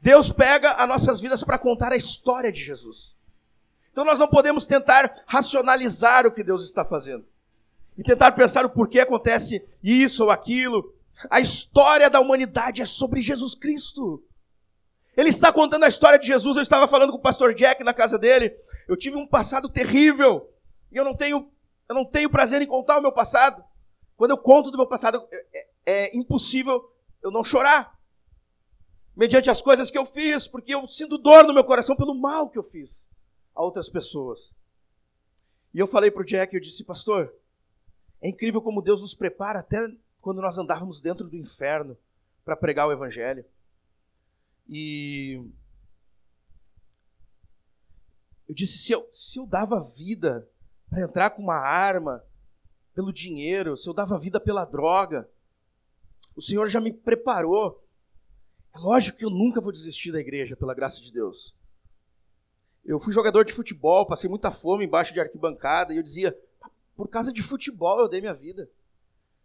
Deus 0.00 0.30
pega 0.30 0.70
as 0.74 0.88
nossas 0.88 1.20
vidas 1.20 1.42
para 1.42 1.58
contar 1.58 1.90
a 1.90 1.96
história 1.96 2.52
de 2.52 2.62
Jesus. 2.62 3.16
Então 3.90 4.04
nós 4.04 4.16
não 4.16 4.28
podemos 4.28 4.64
tentar 4.64 5.24
racionalizar 5.26 6.24
o 6.24 6.30
que 6.30 6.44
Deus 6.44 6.64
está 6.64 6.84
fazendo. 6.84 7.26
E 7.98 8.04
tentar 8.04 8.30
pensar 8.30 8.64
o 8.64 8.70
porquê 8.70 9.00
acontece 9.00 9.60
isso 9.82 10.22
ou 10.22 10.30
aquilo. 10.30 10.94
A 11.28 11.40
história 11.40 12.08
da 12.08 12.20
humanidade 12.20 12.80
é 12.80 12.84
sobre 12.84 13.20
Jesus 13.20 13.56
Cristo. 13.56 14.22
Ele 15.16 15.30
está 15.30 15.52
contando 15.52 15.82
a 15.82 15.88
história 15.88 16.16
de 16.16 16.28
Jesus. 16.28 16.56
Eu 16.56 16.62
estava 16.62 16.86
falando 16.86 17.10
com 17.10 17.18
o 17.18 17.20
pastor 17.20 17.52
Jack 17.54 17.82
na 17.82 17.92
casa 17.92 18.16
dele. 18.16 18.54
Eu 18.86 18.96
tive 18.96 19.16
um 19.16 19.26
passado 19.26 19.68
terrível. 19.68 20.48
E 20.90 20.96
eu 20.96 21.04
não 21.04 21.14
tenho, 21.14 21.50
eu 21.88 21.94
não 21.94 22.04
tenho 22.04 22.30
prazer 22.30 22.60
em 22.62 22.66
contar 22.66 22.98
o 22.98 23.02
meu 23.02 23.12
passado. 23.12 23.64
Quando 24.16 24.32
eu 24.32 24.38
conto 24.38 24.70
do 24.70 24.76
meu 24.76 24.86
passado, 24.86 25.26
é, 25.32 25.48
é, 25.52 25.68
é 25.86 26.16
impossível 26.16 26.92
eu 27.22 27.30
não 27.30 27.44
chorar. 27.44 27.98
Mediante 29.16 29.50
as 29.50 29.60
coisas 29.60 29.90
que 29.90 29.98
eu 29.98 30.06
fiz, 30.06 30.46
porque 30.46 30.74
eu 30.74 30.86
sinto 30.86 31.18
dor 31.18 31.44
no 31.44 31.52
meu 31.54 31.64
coração 31.64 31.96
pelo 31.96 32.14
mal 32.14 32.48
que 32.48 32.58
eu 32.58 32.62
fiz 32.62 33.08
a 33.54 33.62
outras 33.62 33.88
pessoas. 33.88 34.54
E 35.74 35.78
eu 35.78 35.86
falei 35.86 36.10
para 36.10 36.22
o 36.22 36.24
Jack, 36.24 36.54
eu 36.54 36.60
disse, 36.60 36.84
pastor, 36.84 37.32
É 38.22 38.28
incrível 38.28 38.60
como 38.60 38.82
Deus 38.82 39.00
nos 39.00 39.14
prepara 39.14 39.60
até 39.60 39.78
quando 40.20 40.42
nós 40.42 40.58
andávamos 40.58 41.00
dentro 41.00 41.26
do 41.26 41.36
inferno 41.36 41.96
para 42.44 42.56
pregar 42.56 42.86
o 42.86 42.92
Evangelho. 42.92 43.44
E 44.68 45.42
eu 48.48 48.54
disse: 48.54 48.78
se 48.78 48.92
eu, 48.92 49.08
se 49.12 49.38
eu 49.38 49.46
dava 49.46 49.80
vida 49.80 50.48
para 50.90 51.02
entrar 51.02 51.30
com 51.30 51.40
uma 51.40 51.56
arma, 51.56 52.22
pelo 52.92 53.12
dinheiro, 53.12 53.76
se 53.76 53.88
eu 53.88 53.94
dava 53.94 54.18
vida 54.18 54.40
pela 54.40 54.64
droga, 54.64 55.30
o 56.34 56.42
Senhor 56.42 56.68
já 56.68 56.80
me 56.80 56.92
preparou. 56.92 57.82
É 58.74 58.78
lógico 58.78 59.18
que 59.18 59.24
eu 59.24 59.30
nunca 59.30 59.60
vou 59.60 59.72
desistir 59.72 60.10
da 60.10 60.20
igreja, 60.20 60.56
pela 60.56 60.74
graça 60.74 61.00
de 61.00 61.12
Deus. 61.12 61.54
Eu 62.84 62.98
fui 62.98 63.12
jogador 63.12 63.44
de 63.44 63.52
futebol, 63.52 64.06
passei 64.06 64.28
muita 64.28 64.50
fome 64.50 64.84
embaixo 64.84 65.14
de 65.14 65.20
arquibancada, 65.20 65.94
e 65.94 65.96
eu 65.96 66.02
dizia: 66.02 66.36
por 66.96 67.08
causa 67.08 67.32
de 67.32 67.42
futebol 67.42 68.00
eu 68.00 68.08
dei 68.08 68.20
minha 68.20 68.34
vida. 68.34 68.70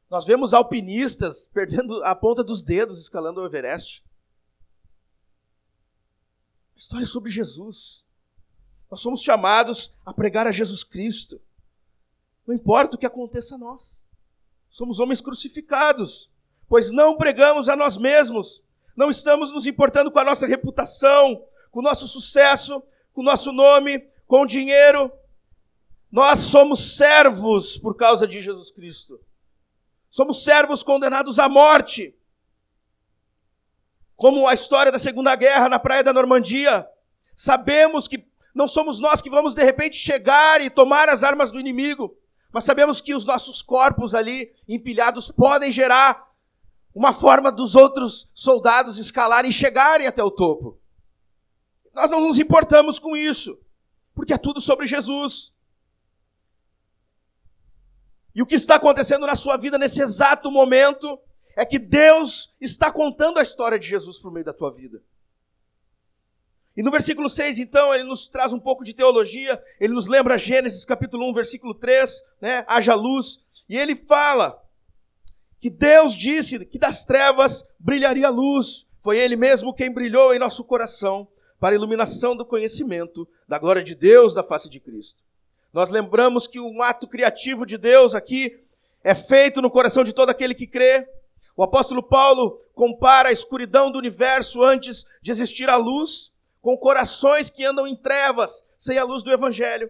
Nós 0.10 0.26
vemos 0.26 0.54
alpinistas 0.54 1.48
perdendo 1.48 2.04
a 2.04 2.16
ponta 2.16 2.44
dos 2.44 2.62
dedos 2.62 3.00
escalando 3.00 3.42
o 3.42 3.46
Everest. 3.46 4.04
História 6.76 7.06
sobre 7.06 7.32
Jesus. 7.32 8.05
Nós 8.90 9.02
somos 9.02 9.22
chamados 9.22 9.94
a 10.06 10.14
pregar 10.14 10.48
a 10.48 10.52
Jesus 10.52 10.84
Cristo. 10.84 11.42
Não 12.46 12.54
importa 12.54 12.96
o 12.96 13.00
que 13.00 13.06
aconteça 13.06 13.56
a 13.56 13.58
nós. 13.58 14.04
Somos 14.70 15.00
homens 15.00 15.22
crucificados, 15.22 16.30
pois 16.68 16.92
não 16.92 17.18
pregamos 17.18 17.68
a 17.70 17.76
nós 17.76 17.98
mesmos. 17.98 18.62
Não 18.96 19.10
estamos 19.10 19.52
nos 19.52 19.66
importando 19.66 20.12
com 20.12 20.20
a 20.20 20.24
nossa 20.24 20.46
reputação, 20.46 21.44
com 21.72 21.80
o 21.80 21.84
nosso 21.84 22.08
sucesso, 22.08 22.82
com 23.14 23.22
o 23.22 23.24
nosso 23.26 23.52
nome, 23.52 24.00
com 24.28 24.42
o 24.42 24.48
dinheiro. 24.48 25.12
Nós 26.12 26.40
somos 26.40 26.96
servos 26.96 27.78
por 27.78 27.96
causa 27.96 28.28
de 28.28 28.42
Jesus 28.42 28.72
Cristo. 28.72 29.20
Somos 30.10 30.44
servos 30.44 30.82
condenados 30.82 31.40
à 31.40 31.50
morte. 31.50 32.16
Como 34.16 34.48
a 34.48 34.54
história 34.54 34.92
da 34.92 35.00
Segunda 35.00 35.36
Guerra 35.36 35.68
na 35.68 35.80
praia 35.80 36.04
da 36.04 36.14
Normandia. 36.14 36.88
Sabemos 37.36 38.08
que 38.08 38.26
não 38.56 38.70
somos 38.70 39.00
nós 39.00 39.22
que 39.22 39.30
vamos 39.30 39.54
de 39.54 39.62
repente 39.62 39.98
chegar 39.98 40.62
e 40.62 40.70
tomar 40.70 41.10
as 41.10 41.24
armas 41.24 41.52
do 41.52 41.60
inimigo, 41.60 42.18
mas 42.54 42.64
sabemos 42.64 43.02
que 43.02 43.14
os 43.14 43.26
nossos 43.26 43.62
corpos 43.62 44.16
ali 44.16 44.50
empilhados 44.66 45.30
podem 45.30 45.74
gerar 45.74 46.34
uma 46.94 47.12
forma 47.12 47.52
dos 47.52 47.76
outros 47.76 48.32
soldados 48.34 48.98
escalarem 48.98 49.52
e 49.52 49.54
chegarem 49.54 50.08
até 50.08 50.24
o 50.24 50.32
topo. 50.32 50.80
Nós 51.94 52.10
não 52.10 52.22
nos 52.22 52.40
importamos 52.40 52.98
com 52.98 53.18
isso, 53.18 53.60
porque 54.14 54.34
é 54.34 54.38
tudo 54.38 54.62
sobre 54.62 54.88
Jesus. 54.88 55.54
E 58.34 58.42
o 58.42 58.46
que 58.46 58.56
está 58.56 58.76
acontecendo 58.76 59.28
na 59.28 59.36
sua 59.36 59.58
vida 59.58 59.78
nesse 59.78 60.02
exato 60.02 60.50
momento 60.50 61.20
é 61.58 61.66
que 61.66 61.78
Deus 61.78 62.56
está 62.62 62.90
contando 62.90 63.38
a 63.38 63.44
história 63.44 63.78
de 63.78 63.88
Jesus 63.88 64.18
por 64.18 64.32
meio 64.32 64.46
da 64.46 64.54
tua 64.54 64.72
vida. 64.72 65.04
E 66.76 66.84
no 66.84 66.92
versículo 66.92 67.30
6, 67.30 67.58
então, 67.60 67.94
ele 67.94 68.04
nos 68.04 68.28
traz 68.28 68.52
um 68.52 68.60
pouco 68.60 68.84
de 68.84 68.94
teologia, 68.94 69.62
ele 69.80 69.94
nos 69.94 70.08
lembra 70.08 70.38
Gênesis 70.38 70.84
capítulo 70.84 71.30
1, 71.30 71.34
versículo 71.34 71.74
3, 71.74 72.22
né? 72.42 72.66
Haja 72.68 72.94
luz. 72.94 73.40
E 73.70 73.78
ele 73.78 73.96
fala 73.96 74.62
que 75.58 75.70
Deus 75.70 76.14
disse 76.14 76.66
que 76.66 76.78
das 76.78 77.06
trevas 77.06 77.64
brilharia 77.80 78.30
luz. 78.30 78.86
Foi 79.00 79.18
ele 79.18 79.38
mesmo 79.38 79.74
quem 79.74 79.94
brilhou 79.94 80.34
em 80.34 80.40
nosso 80.40 80.66
coração 80.66 81.28
para 81.60 81.74
a 81.74 81.78
iluminação 81.78 82.36
do 82.36 82.46
conhecimento 82.46 83.28
da 83.48 83.58
glória 83.58 83.82
de 83.82 83.96
Deus 83.96 84.34
da 84.34 84.44
face 84.44 84.70
de 84.70 84.80
Cristo. 84.80 85.24
Nós 85.72 85.90
lembramos 85.90 86.46
que 86.46 86.60
um 86.60 86.82
ato 86.82 87.08
criativo 87.08 87.66
de 87.66 87.78
Deus 87.78 88.14
aqui 88.14 88.52
é 89.04 89.16
feito 89.16 89.62
no 89.62 89.72
coração 89.72 90.04
de 90.04 90.12
todo 90.12 90.30
aquele 90.30 90.54
que 90.54 90.68
crê. 90.68 91.08
O 91.56 91.64
apóstolo 91.64 92.04
Paulo 92.04 92.60
compara 92.74 93.30
a 93.30 93.32
escuridão 93.32 93.90
do 93.90 93.98
universo 93.98 94.62
antes 94.62 95.06
de 95.22 95.32
existir 95.32 95.70
a 95.70 95.78
luz 95.78 96.35
com 96.66 96.76
corações 96.76 97.48
que 97.48 97.64
andam 97.64 97.86
em 97.86 97.96
trevas, 97.96 98.66
sem 98.76 98.98
a 98.98 99.04
luz 99.04 99.22
do 99.22 99.32
evangelho. 99.32 99.88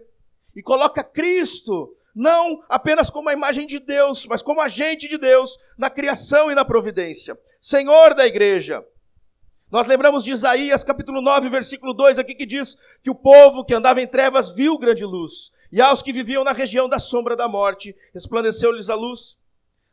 E 0.54 0.62
coloca 0.62 1.02
Cristo 1.02 1.96
não 2.14 2.62
apenas 2.68 3.08
como 3.08 3.30
a 3.30 3.32
imagem 3.32 3.66
de 3.66 3.78
Deus, 3.78 4.26
mas 4.26 4.42
como 4.42 4.60
agente 4.60 5.08
de 5.08 5.16
Deus 5.16 5.56
na 5.78 5.88
criação 5.88 6.52
e 6.52 6.54
na 6.54 6.66
providência. 6.66 7.34
Senhor 7.58 8.12
da 8.12 8.26
igreja. 8.26 8.84
Nós 9.70 9.86
lembramos 9.86 10.22
de 10.22 10.32
Isaías 10.32 10.84
capítulo 10.84 11.22
9, 11.22 11.48
versículo 11.48 11.94
2 11.94 12.18
aqui 12.18 12.34
que 12.34 12.44
diz 12.44 12.76
que 13.02 13.08
o 13.08 13.14
povo 13.14 13.64
que 13.64 13.72
andava 13.72 14.02
em 14.02 14.06
trevas 14.06 14.50
viu 14.50 14.76
grande 14.76 15.06
luz. 15.06 15.50
E 15.72 15.80
aos 15.80 16.02
que 16.02 16.12
viviam 16.12 16.44
na 16.44 16.52
região 16.52 16.90
da 16.90 16.98
sombra 16.98 17.34
da 17.34 17.48
morte, 17.48 17.96
resplandeceu-lhes 18.12 18.90
a 18.90 18.94
luz. 18.94 19.38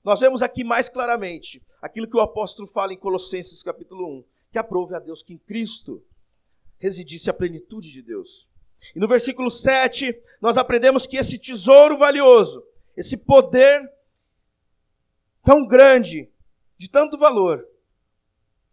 Nós 0.03 0.19
vemos 0.19 0.41
aqui 0.41 0.65
mais 0.65 0.89
claramente 0.89 1.63
aquilo 1.81 2.09
que 2.09 2.17
o 2.17 2.21
apóstolo 2.21 2.67
fala 2.67 2.91
em 2.91 2.99
Colossenses 2.99 3.63
capítulo 3.63 4.19
1, 4.19 4.25
que 4.51 4.59
aprove 4.59 4.93
a 4.93 4.99
Deus 4.99 5.23
que 5.23 5.33
em 5.33 5.37
Cristo 5.37 6.03
residisse 6.83 7.29
a 7.29 7.33
plenitude 7.33 7.89
de 7.93 8.01
Deus. 8.01 8.49
E 8.93 8.99
no 8.99 9.07
versículo 9.07 9.49
7, 9.49 10.21
nós 10.41 10.57
aprendemos 10.57 11.07
que 11.07 11.15
esse 11.15 11.39
tesouro 11.39 11.97
valioso, 11.97 12.61
esse 12.97 13.15
poder 13.15 13.89
tão 15.41 15.65
grande, 15.65 16.29
de 16.77 16.89
tanto 16.89 17.17
valor, 17.17 17.65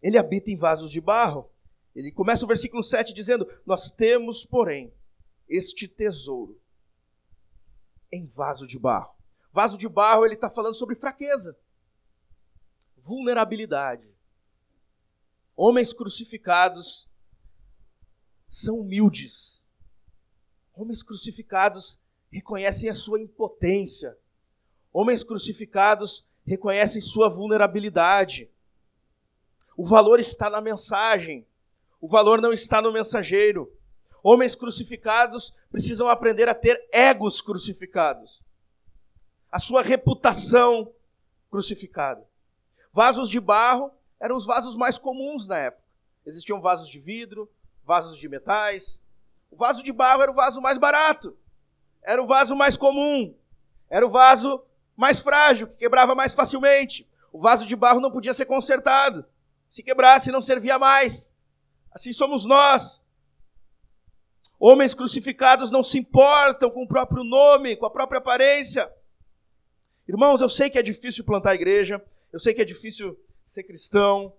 ele 0.02 0.18
habita 0.18 0.50
em 0.50 0.56
vasos 0.56 0.90
de 0.90 1.00
barro. 1.00 1.48
Ele 1.94 2.10
começa 2.10 2.44
o 2.44 2.48
versículo 2.48 2.82
7 2.82 3.14
dizendo: 3.14 3.48
Nós 3.64 3.92
temos, 3.92 4.44
porém, 4.44 4.92
este 5.48 5.86
tesouro 5.86 6.60
em 8.10 8.26
vaso 8.26 8.66
de 8.66 8.76
barro. 8.76 9.14
Vaso 9.52 9.78
de 9.78 9.88
barro, 9.88 10.24
ele 10.24 10.34
está 10.34 10.50
falando 10.50 10.74
sobre 10.74 10.96
fraqueza, 10.96 11.56
vulnerabilidade. 12.96 14.12
Homens 15.54 15.92
crucificados 15.92 17.09
são 18.50 18.80
humildes. 18.80 19.66
Homens 20.74 21.02
crucificados 21.02 22.00
reconhecem 22.30 22.90
a 22.90 22.94
sua 22.94 23.20
impotência. 23.20 24.18
Homens 24.92 25.22
crucificados 25.22 26.26
reconhecem 26.44 27.00
sua 27.00 27.28
vulnerabilidade. 27.28 28.50
O 29.76 29.84
valor 29.84 30.18
está 30.18 30.50
na 30.50 30.60
mensagem. 30.60 31.46
O 32.00 32.08
valor 32.08 32.40
não 32.40 32.52
está 32.52 32.82
no 32.82 32.92
mensageiro. 32.92 33.72
Homens 34.22 34.54
crucificados 34.54 35.54
precisam 35.70 36.08
aprender 36.08 36.48
a 36.48 36.54
ter 36.54 36.88
egos 36.92 37.40
crucificados. 37.40 38.42
A 39.50 39.58
sua 39.58 39.82
reputação 39.82 40.92
crucificada. 41.50 42.26
Vasos 42.92 43.30
de 43.30 43.38
barro 43.38 43.92
eram 44.18 44.36
os 44.36 44.44
vasos 44.44 44.76
mais 44.76 44.98
comuns 44.98 45.46
na 45.46 45.58
época. 45.58 45.84
Existiam 46.26 46.60
vasos 46.60 46.88
de 46.88 46.98
vidro, 46.98 47.50
vasos 47.90 48.16
de 48.18 48.28
metais. 48.28 49.02
O 49.50 49.56
vaso 49.56 49.82
de 49.82 49.92
barro 49.92 50.22
era 50.22 50.30
o 50.30 50.34
vaso 50.34 50.60
mais 50.60 50.78
barato. 50.78 51.36
Era 52.00 52.22
o 52.22 52.26
vaso 52.26 52.54
mais 52.54 52.76
comum. 52.76 53.34
Era 53.88 54.06
o 54.06 54.10
vaso 54.10 54.64
mais 54.96 55.18
frágil, 55.18 55.66
que 55.66 55.74
quebrava 55.74 56.14
mais 56.14 56.32
facilmente. 56.32 57.10
O 57.32 57.40
vaso 57.40 57.66
de 57.66 57.74
barro 57.74 57.98
não 57.98 58.12
podia 58.12 58.32
ser 58.32 58.46
consertado. 58.46 59.26
Se 59.68 59.82
quebrasse, 59.82 60.30
não 60.30 60.40
servia 60.40 60.78
mais. 60.78 61.34
Assim 61.90 62.12
somos 62.12 62.44
nós. 62.44 63.02
Homens 64.56 64.94
crucificados 64.94 65.72
não 65.72 65.82
se 65.82 65.98
importam 65.98 66.70
com 66.70 66.84
o 66.84 66.88
próprio 66.88 67.24
nome, 67.24 67.74
com 67.74 67.86
a 67.86 67.90
própria 67.90 68.18
aparência. 68.18 68.88
Irmãos, 70.06 70.40
eu 70.40 70.48
sei 70.48 70.70
que 70.70 70.78
é 70.78 70.82
difícil 70.82 71.24
plantar 71.24 71.56
igreja, 71.56 72.00
eu 72.32 72.38
sei 72.38 72.54
que 72.54 72.62
é 72.62 72.64
difícil 72.64 73.18
ser 73.44 73.64
cristão, 73.64 74.32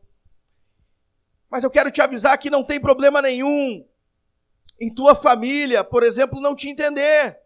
mas 1.51 1.65
eu 1.65 1.69
quero 1.69 1.91
te 1.91 2.01
avisar 2.01 2.37
que 2.37 2.49
não 2.49 2.63
tem 2.63 2.79
problema 2.79 3.21
nenhum 3.21 3.85
em 4.79 4.91
tua 4.91 5.13
família, 5.13 5.83
por 5.83 6.01
exemplo, 6.01 6.39
não 6.39 6.55
te 6.55 6.69
entender. 6.69 7.37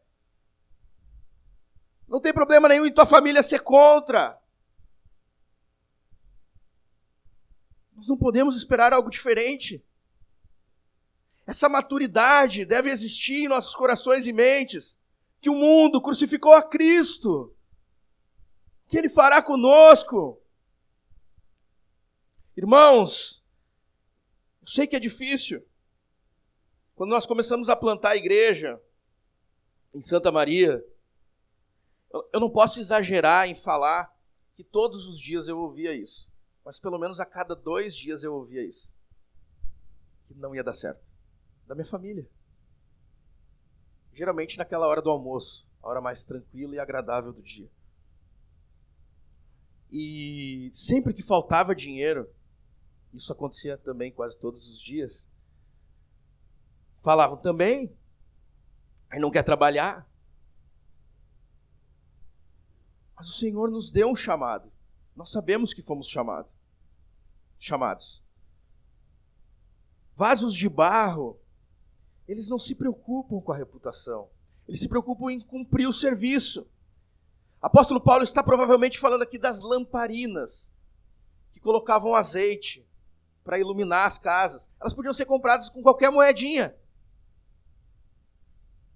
Não 2.07 2.21
tem 2.21 2.31
problema 2.31 2.69
nenhum 2.69 2.85
em 2.85 2.93
tua 2.93 3.07
família 3.07 3.41
ser 3.41 3.61
contra. 3.61 4.39
Nós 7.95 8.07
não 8.07 8.15
podemos 8.15 8.55
esperar 8.55 8.93
algo 8.93 9.09
diferente. 9.09 9.83
Essa 11.47 11.67
maturidade 11.67 12.63
deve 12.63 12.91
existir 12.91 13.45
em 13.45 13.47
nossos 13.47 13.75
corações 13.75 14.27
e 14.27 14.31
mentes. 14.31 14.99
Que 15.41 15.49
o 15.49 15.55
mundo 15.55 15.99
crucificou 15.99 16.53
a 16.53 16.61
Cristo. 16.61 17.55
Que 18.87 18.99
Ele 18.99 19.09
fará 19.09 19.41
conosco. 19.41 20.39
Irmãos, 22.55 23.44
eu 24.65 24.71
sei 24.71 24.87
que 24.87 24.95
é 24.95 24.99
difícil. 24.99 25.63
Quando 26.95 27.11
nós 27.11 27.27
começamos 27.27 27.69
a 27.69 27.75
plantar 27.75 28.11
a 28.11 28.15
igreja 28.15 28.81
em 29.93 30.01
Santa 30.01 30.31
Maria, 30.31 30.83
eu 32.33 32.39
não 32.39 32.49
posso 32.49 32.79
exagerar 32.79 33.47
em 33.47 33.53
falar 33.53 34.11
que 34.55 34.63
todos 34.63 35.05
os 35.05 35.19
dias 35.19 35.47
eu 35.47 35.59
ouvia 35.59 35.93
isso. 35.93 36.27
Mas 36.63 36.79
pelo 36.79 36.97
menos 36.97 37.19
a 37.19 37.25
cada 37.25 37.55
dois 37.55 37.95
dias 37.95 38.23
eu 38.23 38.33
ouvia 38.33 38.67
isso. 38.67 38.91
Que 40.27 40.33
não 40.33 40.55
ia 40.55 40.63
dar 40.63 40.73
certo 40.73 41.05
da 41.67 41.75
minha 41.75 41.85
família. 41.85 42.27
Geralmente 44.13 44.57
naquela 44.57 44.87
hora 44.87 45.01
do 45.01 45.11
almoço, 45.11 45.69
a 45.83 45.89
hora 45.89 46.01
mais 46.01 46.25
tranquila 46.25 46.73
e 46.73 46.79
agradável 46.79 47.31
do 47.31 47.43
dia. 47.43 47.69
E 49.91 50.71
sempre 50.73 51.13
que 51.13 51.21
faltava 51.21 51.75
dinheiro, 51.75 52.27
isso 53.15 53.31
acontecia 53.31 53.77
também 53.77 54.11
quase 54.11 54.37
todos 54.37 54.67
os 54.67 54.81
dias, 54.81 55.29
falavam 56.97 57.37
também, 57.37 57.95
aí 59.09 59.19
não 59.19 59.31
quer 59.31 59.43
trabalhar. 59.43 60.09
Mas 63.15 63.29
o 63.29 63.33
Senhor 63.33 63.69
nos 63.69 63.91
deu 63.91 64.09
um 64.09 64.15
chamado. 64.15 64.71
Nós 65.15 65.31
sabemos 65.31 65.73
que 65.73 65.81
fomos 65.81 66.07
chamados. 66.07 66.51
Chamados. 67.57 68.21
Vasos 70.13 70.53
de 70.53 70.67
barro, 70.67 71.39
eles 72.27 72.47
não 72.49 72.59
se 72.59 72.75
preocupam 72.75 73.39
com 73.39 73.51
a 73.51 73.55
reputação. 73.55 74.29
Eles 74.67 74.81
se 74.81 74.89
preocupam 74.89 75.31
em 75.31 75.39
cumprir 75.39 75.87
o 75.87 75.93
serviço. 75.93 76.67
Apóstolo 77.61 78.01
Paulo 78.01 78.23
está 78.23 78.43
provavelmente 78.43 78.99
falando 78.99 79.21
aqui 79.21 79.37
das 79.37 79.61
lamparinas 79.61 80.71
que 81.51 81.59
colocavam 81.59 82.13
azeite 82.13 82.84
para 83.45 83.59
iluminar 83.59 84.07
as 84.07 84.17
casas. 84.17 84.67
Elas 84.81 84.93
podiam 84.93 85.13
ser 85.13 85.25
compradas 85.25 85.69
com 85.69 85.83
qualquer 85.83 86.09
moedinha. 86.09 86.75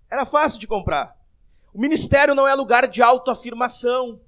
Era 0.09 0.25
fácil 0.25 0.59
de 0.59 0.65
comprar. 0.65 1.15
O 1.71 1.79
ministério 1.79 2.33
não 2.33 2.47
é 2.47 2.55
lugar 2.55 2.88
de 2.88 3.03
autoafirmação, 3.03 4.19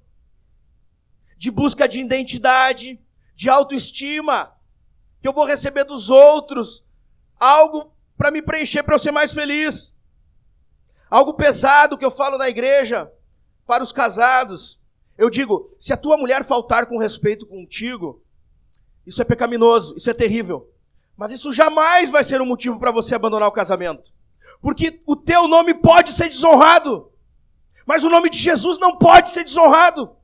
de 1.36 1.50
busca 1.50 1.88
de 1.88 2.00
identidade, 2.00 3.04
de 3.34 3.50
autoestima, 3.50 4.56
que 5.20 5.26
eu 5.26 5.32
vou 5.32 5.44
receber 5.44 5.82
dos 5.82 6.08
outros 6.08 6.84
algo 7.38 7.92
para 8.16 8.30
me 8.30 8.40
preencher, 8.40 8.84
para 8.84 8.94
eu 8.94 9.00
ser 9.00 9.10
mais 9.10 9.32
feliz. 9.32 9.92
Algo 11.10 11.34
pesado 11.34 11.98
que 11.98 12.04
eu 12.04 12.12
falo 12.12 12.38
na 12.38 12.48
igreja 12.48 13.12
para 13.66 13.82
os 13.82 13.90
casados. 13.90 14.80
Eu 15.18 15.28
digo: 15.28 15.68
se 15.80 15.92
a 15.92 15.96
tua 15.96 16.16
mulher 16.16 16.44
faltar 16.44 16.86
com 16.86 16.96
respeito 16.96 17.44
contigo, 17.44 18.22
isso 19.06 19.20
é 19.20 19.24
pecaminoso, 19.24 19.96
isso 19.96 20.10
é 20.10 20.14
terrível. 20.14 20.70
Mas 21.16 21.30
isso 21.30 21.52
jamais 21.52 22.10
vai 22.10 22.24
ser 22.24 22.40
um 22.40 22.46
motivo 22.46 22.78
para 22.78 22.90
você 22.90 23.14
abandonar 23.14 23.48
o 23.48 23.52
casamento. 23.52 24.12
Porque 24.60 25.02
o 25.06 25.16
teu 25.16 25.46
nome 25.48 25.74
pode 25.74 26.12
ser 26.12 26.28
desonrado. 26.28 27.12
Mas 27.86 28.04
o 28.04 28.10
nome 28.10 28.30
de 28.30 28.38
Jesus 28.38 28.78
não 28.78 28.96
pode 28.96 29.30
ser 29.30 29.44
desonrado. 29.44 30.16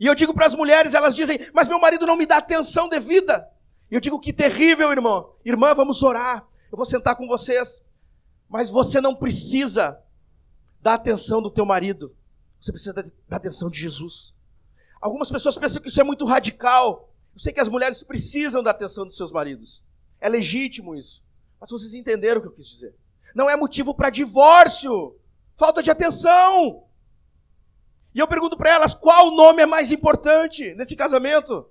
E 0.00 0.06
eu 0.06 0.14
digo 0.14 0.34
para 0.34 0.46
as 0.46 0.54
mulheres, 0.54 0.94
elas 0.94 1.14
dizem, 1.14 1.38
mas 1.52 1.68
meu 1.68 1.78
marido 1.78 2.06
não 2.06 2.16
me 2.16 2.26
dá 2.26 2.38
atenção 2.38 2.88
devida. 2.88 3.50
E 3.90 3.94
eu 3.94 4.00
digo, 4.00 4.18
que 4.18 4.32
terrível, 4.32 4.90
irmão. 4.90 5.32
Irmã, 5.44 5.72
vamos 5.74 6.02
orar. 6.02 6.46
Eu 6.70 6.76
vou 6.76 6.86
sentar 6.86 7.16
com 7.16 7.28
vocês. 7.28 7.82
Mas 8.48 8.70
você 8.70 9.00
não 9.00 9.14
precisa 9.14 10.00
da 10.80 10.94
atenção 10.94 11.40
do 11.40 11.50
teu 11.50 11.64
marido. 11.64 12.14
Você 12.60 12.72
precisa 12.72 12.92
da 12.92 13.36
atenção 13.36 13.68
de 13.68 13.78
Jesus. 13.78 14.34
Algumas 15.00 15.30
pessoas 15.30 15.56
pensam 15.56 15.80
que 15.80 15.88
isso 15.88 16.00
é 16.00 16.04
muito 16.04 16.24
radical. 16.24 17.13
Eu 17.34 17.40
sei 17.40 17.52
que 17.52 17.60
as 17.60 17.68
mulheres 17.68 18.02
precisam 18.02 18.62
da 18.62 18.70
atenção 18.70 19.04
dos 19.04 19.16
seus 19.16 19.32
maridos. 19.32 19.82
É 20.20 20.28
legítimo 20.28 20.94
isso. 20.94 21.22
Mas 21.60 21.70
vocês 21.70 21.92
entenderam 21.94 22.38
o 22.38 22.42
que 22.42 22.48
eu 22.48 22.52
quis 22.52 22.66
dizer. 22.66 22.94
Não 23.34 23.50
é 23.50 23.56
motivo 23.56 23.94
para 23.94 24.10
divórcio. 24.10 25.18
Falta 25.56 25.82
de 25.82 25.90
atenção. 25.90 26.86
E 28.14 28.18
eu 28.20 28.28
pergunto 28.28 28.56
para 28.56 28.70
elas: 28.70 28.94
qual 28.94 29.32
nome 29.32 29.62
é 29.62 29.66
mais 29.66 29.90
importante 29.90 30.74
nesse 30.74 30.94
casamento? 30.94 31.68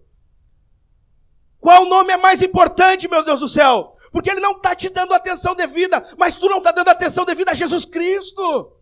Qual 1.60 1.86
nome 1.86 2.12
é 2.12 2.18
mais 2.18 2.42
importante, 2.42 3.08
meu 3.08 3.24
Deus 3.24 3.40
do 3.40 3.48
céu? 3.48 3.96
Porque 4.12 4.30
ele 4.30 4.42
não 4.42 4.58
está 4.58 4.76
te 4.76 4.90
dando 4.90 5.14
atenção 5.14 5.56
devida, 5.56 6.06
mas 6.18 6.38
tu 6.38 6.50
não 6.50 6.58
está 6.58 6.74
dando 6.74 6.90
atenção 6.90 7.24
devida 7.24 7.52
a 7.52 7.56
Jesus 7.56 7.86
Cristo. 7.86 8.76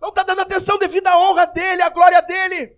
Não 0.00 0.10
está 0.10 0.22
dando 0.22 0.42
atenção 0.42 0.78
devida 0.78 1.10
à 1.10 1.18
honra 1.18 1.46
dele, 1.46 1.80
à 1.82 1.88
glória 1.88 2.20
dele. 2.20 2.76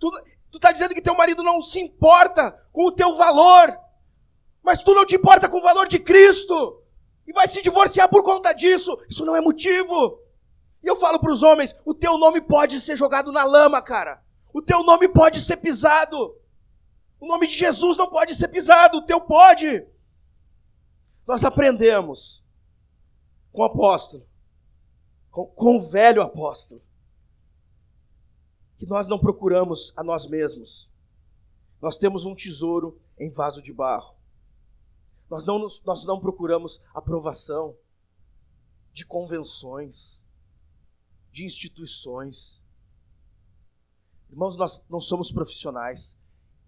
Tu 0.00 0.10
está 0.56 0.72
dizendo 0.72 0.94
que 0.94 1.02
teu 1.02 1.14
marido 1.14 1.42
não 1.42 1.62
se 1.62 1.78
importa 1.78 2.50
com 2.72 2.86
o 2.86 2.92
teu 2.92 3.14
valor, 3.14 3.78
mas 4.62 4.82
tu 4.82 4.94
não 4.94 5.04
te 5.04 5.16
importa 5.16 5.48
com 5.48 5.58
o 5.58 5.62
valor 5.62 5.86
de 5.86 5.98
Cristo 5.98 6.82
e 7.26 7.32
vai 7.32 7.46
se 7.46 7.60
divorciar 7.60 8.08
por 8.08 8.22
conta 8.22 8.52
disso. 8.52 8.98
Isso 9.08 9.24
não 9.24 9.36
é 9.36 9.40
motivo. 9.40 10.20
E 10.82 10.86
eu 10.86 10.96
falo 10.96 11.18
para 11.18 11.32
os 11.32 11.42
homens: 11.42 11.76
o 11.84 11.94
teu 11.94 12.16
nome 12.16 12.40
pode 12.40 12.80
ser 12.80 12.96
jogado 12.96 13.30
na 13.30 13.44
lama, 13.44 13.82
cara. 13.82 14.22
O 14.54 14.62
teu 14.62 14.82
nome 14.82 15.08
pode 15.08 15.40
ser 15.40 15.58
pisado. 15.58 16.36
O 17.20 17.26
nome 17.26 17.46
de 17.46 17.54
Jesus 17.54 17.98
não 17.98 18.08
pode 18.08 18.34
ser 18.34 18.48
pisado, 18.48 18.98
o 18.98 19.02
teu 19.02 19.20
pode. 19.20 19.86
Nós 21.26 21.44
aprendemos 21.44 22.44
com 23.52 23.62
o 23.62 23.64
apóstolo, 23.64 24.26
com, 25.30 25.46
com 25.46 25.76
o 25.76 25.80
velho 25.80 26.22
apóstolo, 26.22 26.80
que 28.78 28.86
nós 28.86 29.08
não 29.08 29.18
procuramos 29.18 29.92
a 29.96 30.02
nós 30.02 30.26
mesmos. 30.26 30.88
Nós 31.82 31.98
temos 31.98 32.24
um 32.24 32.34
tesouro 32.34 33.00
em 33.18 33.30
vaso 33.30 33.60
de 33.60 33.72
barro. 33.72 34.16
Nós 35.28 35.44
não, 35.44 35.58
nos, 35.58 35.82
nós 35.82 36.04
não 36.04 36.18
procuramos 36.18 36.80
aprovação 36.94 37.76
de 38.92 39.04
convenções 39.04 40.24
de 41.30 41.44
instituições. 41.44 42.62
Irmãos, 44.28 44.56
nós 44.56 44.84
não 44.88 45.00
somos 45.00 45.30
profissionais. 45.30 46.18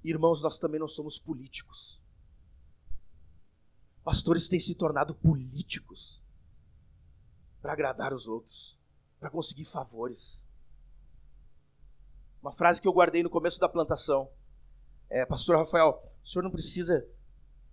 Irmãos, 0.05 0.41
nós 0.43 0.59
também 0.59 0.79
não 0.79 0.89
somos 0.89 1.19
políticos. 1.19 2.01
Pastores 4.05 4.49
têm 4.49 4.61
se 4.61 4.75
tornado 4.75 5.15
políticos 5.15 6.23
para 7.61 7.73
agradar 7.73 8.15
os 8.15 8.27
outros, 8.27 8.79
para 9.19 9.29
conseguir 9.29 9.65
favores. 9.65 10.47
Uma 12.43 12.53
frase 12.53 12.81
que 12.81 12.89
eu 12.89 12.93
guardei 12.93 13.23
no 13.23 13.31
começo 13.31 13.61
da 13.61 13.69
plantação. 13.69 14.31
É, 15.09 15.27
Pastor 15.27 15.57
Rafael, 15.57 16.03
o 16.23 16.29
senhor 16.29 16.43
não 16.43 16.51
precisa 16.51 17.07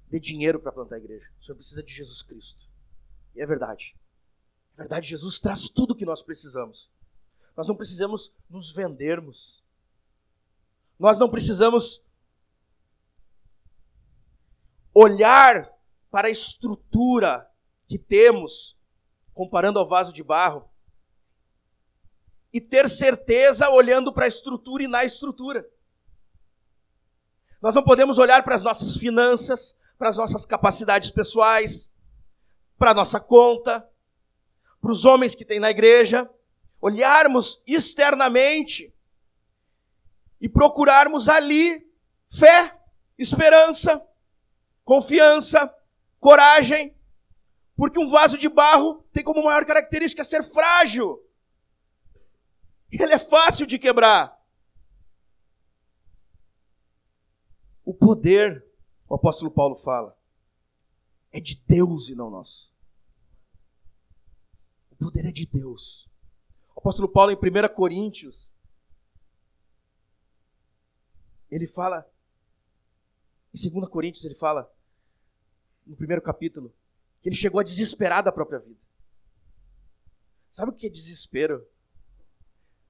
de 0.10 0.20
dinheiro 0.20 0.60
para 0.60 0.72
plantar 0.72 0.96
a 0.96 1.00
igreja. 1.00 1.30
O 1.40 1.44
senhor 1.44 1.56
precisa 1.56 1.84
de 1.84 1.94
Jesus 1.94 2.22
Cristo. 2.22 2.70
E 3.36 3.42
é 3.42 3.46
verdade 3.46 3.96
verdade, 4.78 5.10
Jesus 5.10 5.40
traz 5.40 5.68
tudo 5.68 5.92
o 5.92 5.96
que 5.96 6.06
nós 6.06 6.22
precisamos. 6.22 6.92
Nós 7.56 7.66
não 7.66 7.76
precisamos 7.76 8.32
nos 8.48 8.72
vendermos. 8.72 9.66
Nós 11.00 11.18
não 11.18 11.28
precisamos 11.28 12.04
olhar 14.94 15.74
para 16.12 16.28
a 16.28 16.32
estrutura 16.32 17.50
que 17.88 17.98
temos, 17.98 18.78
comparando 19.34 19.80
ao 19.80 19.88
vaso 19.88 20.14
de 20.14 20.24
barro, 20.24 20.70
e 22.58 22.62
ter 22.62 22.90
certeza 22.90 23.70
olhando 23.70 24.12
para 24.12 24.26
a 24.26 24.28
estrutura 24.28 24.84
e 24.84 24.88
na 24.88 25.06
estrutura. 25.06 25.64
Nós 27.62 27.76
não 27.76 27.84
podemos 27.84 28.18
olhar 28.18 28.42
para 28.42 28.56
as 28.56 28.64
nossas 28.64 28.98
finanças, 28.98 29.76
para 29.96 30.10
as 30.10 30.18
nossas 30.18 30.44
capacidades 30.44 31.12
pessoais, 31.12 31.92
para 32.76 32.90
a 32.92 32.94
nossa 32.96 33.20
conta, 33.20 33.88
para 34.82 34.92
os 34.92 35.06
homens 35.06 35.36
que 35.36 35.46
tem 35.46 35.60
na 35.60 35.70
igreja, 35.70 36.28
olharmos 36.82 37.62
externamente 37.68 38.92
e 40.42 40.50
procurarmos 40.50 41.30
ali 41.30 41.88
fé, 42.28 42.76
esperança, 43.20 44.04
confiança, 44.84 45.72
coragem, 46.20 46.98
porque 47.76 48.00
um 48.00 48.10
vaso 48.10 48.36
de 48.36 48.50
barro 48.50 49.04
tem 49.14 49.24
como 49.24 49.44
maior 49.44 49.64
característica 49.64 50.24
ser 50.24 50.42
frágil. 50.42 51.24
Ele 52.92 53.14
é 53.14 53.20
fácil 53.20 53.66
de 53.66 53.78
quebrar. 53.78 54.38
O 57.84 57.94
poder, 57.94 58.66
o 59.08 59.16
apóstolo 59.16 59.52
Paulo 59.52 59.76
fala, 59.76 60.18
é 61.32 61.40
de 61.40 61.56
Deus 61.68 62.10
e 62.10 62.16
não 62.16 62.30
nosso. 62.30 62.74
O 64.92 64.96
poder 64.96 65.26
é 65.26 65.32
de 65.32 65.46
Deus. 65.46 66.10
O 66.76 66.80
apóstolo 66.80 67.08
Paulo, 67.08 67.32
em 67.32 67.36
1 67.36 67.74
Coríntios, 67.76 68.54
ele 71.50 71.68
fala, 71.68 72.10
em 73.54 73.70
2 73.70 73.90
Coríntios, 73.90 74.26
ele 74.26 74.36
fala, 74.36 74.72
no 75.86 75.96
primeiro 75.96 76.22
capítulo, 76.22 76.74
que 77.22 77.30
ele 77.30 77.36
chegou 77.36 77.60
a 77.60 77.64
desesperar 77.64 78.24
da 78.24 78.32
própria 78.32 78.60
vida. 78.60 78.80
Sabe 80.50 80.72
o 80.72 80.76
que 80.76 80.88
é 80.88 80.90
desespero? 80.90 81.66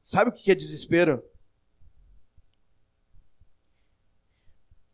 Sabe 0.07 0.29
o 0.29 0.33
que 0.33 0.49
é 0.49 0.55
desespero? 0.55 1.21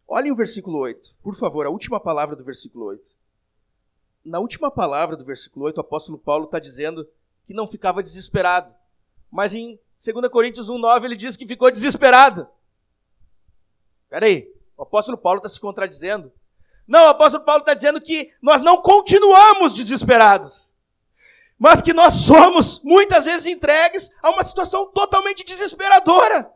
Olhem 0.08 0.32
o 0.32 0.36
versículo 0.36 0.80
8, 0.80 1.15
por 1.21 1.36
favor, 1.36 1.67
a 1.67 1.69
última 1.69 1.99
palavra 1.99 2.36
do 2.36 2.43
versículo 2.43 2.86
8 2.86 3.23
na 4.26 4.39
última 4.39 4.71
palavra 4.71 5.15
do 5.17 5.23
versículo 5.23 5.65
8, 5.65 5.78
o 5.78 5.82
apóstolo 5.82 6.17
Paulo 6.17 6.45
está 6.45 6.58
dizendo 6.58 7.08
que 7.45 7.54
não 7.54 7.67
ficava 7.67 8.02
desesperado. 8.02 8.73
Mas 9.30 9.54
em 9.54 9.80
2 10.04 10.30
Coríntios 10.30 10.67
1,9 10.67 11.04
ele 11.04 11.15
diz 11.15 11.36
que 11.36 11.45
ficou 11.45 11.69
desesperado. 11.69 12.47
Espera 14.06 14.26
aí, 14.26 14.52
o 14.78 14.84
apóstolo 14.84 15.17
Paulo 15.17 15.38
está 15.38 15.49
se 15.49 15.60
contradizendo. 15.60 16.32
Não, 16.88 17.06
o 17.06 17.10
apóstolo 17.10 17.43
Paulo 17.43 17.62
está 17.62 17.73
dizendo 17.73 17.99
que 17.99 18.32
nós 18.41 18.62
não 18.62 18.82
continuamos 18.82 19.73
desesperados, 19.73 20.73
mas 21.58 21.82
que 21.82 21.94
nós 21.94 22.16
somos 22.16 22.82
muitas 22.84 23.26
vezes 23.26 23.46
entregues 23.46 24.10
a 24.22 24.30
uma 24.30 24.44
situação 24.44 24.92
totalmente 24.92 25.44
desesperadora. 25.44 26.52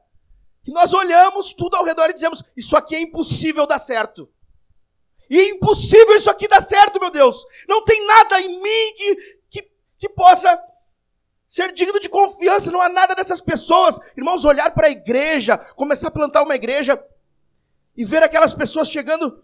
que 0.63 0.71
nós 0.71 0.93
olhamos 0.93 1.53
tudo 1.53 1.75
ao 1.75 1.86
redor 1.86 2.10
e 2.10 2.13
dizemos: 2.13 2.43
Isso 2.55 2.75
aqui 2.75 2.95
é 2.95 3.01
impossível 3.01 3.65
dar 3.65 3.79
certo. 3.79 4.29
E 5.29 5.39
é 5.39 5.49
impossível 5.49 6.15
isso 6.15 6.29
aqui 6.29 6.47
dar 6.47 6.62
certo, 6.62 6.99
meu 6.99 7.10
Deus. 7.10 7.45
Não 7.67 7.83
tem 7.83 8.05
nada 8.05 8.41
em 8.41 8.62
mim 8.62 8.93
que, 8.95 9.15
que, 9.49 9.71
que 9.97 10.10
possa 10.10 10.62
ser 11.47 11.71
digno 11.73 11.99
de 11.99 12.10
confiança. 12.10 12.71
Não 12.71 12.81
há 12.81 12.89
nada 12.89 13.13
dessas 13.13 13.41
pessoas. 13.41 13.99
Irmãos, 14.15 14.45
olhar 14.45 14.71
para 14.71 14.88
a 14.88 14.91
igreja, 14.91 15.57
começar 15.57 16.07
a 16.10 16.12
plantar 16.12 16.43
uma 16.43 16.55
igreja 16.55 17.01
e 17.95 18.05
ver 18.05 18.23
aquelas 18.23 18.53
pessoas 18.53 18.89
chegando 18.89 19.43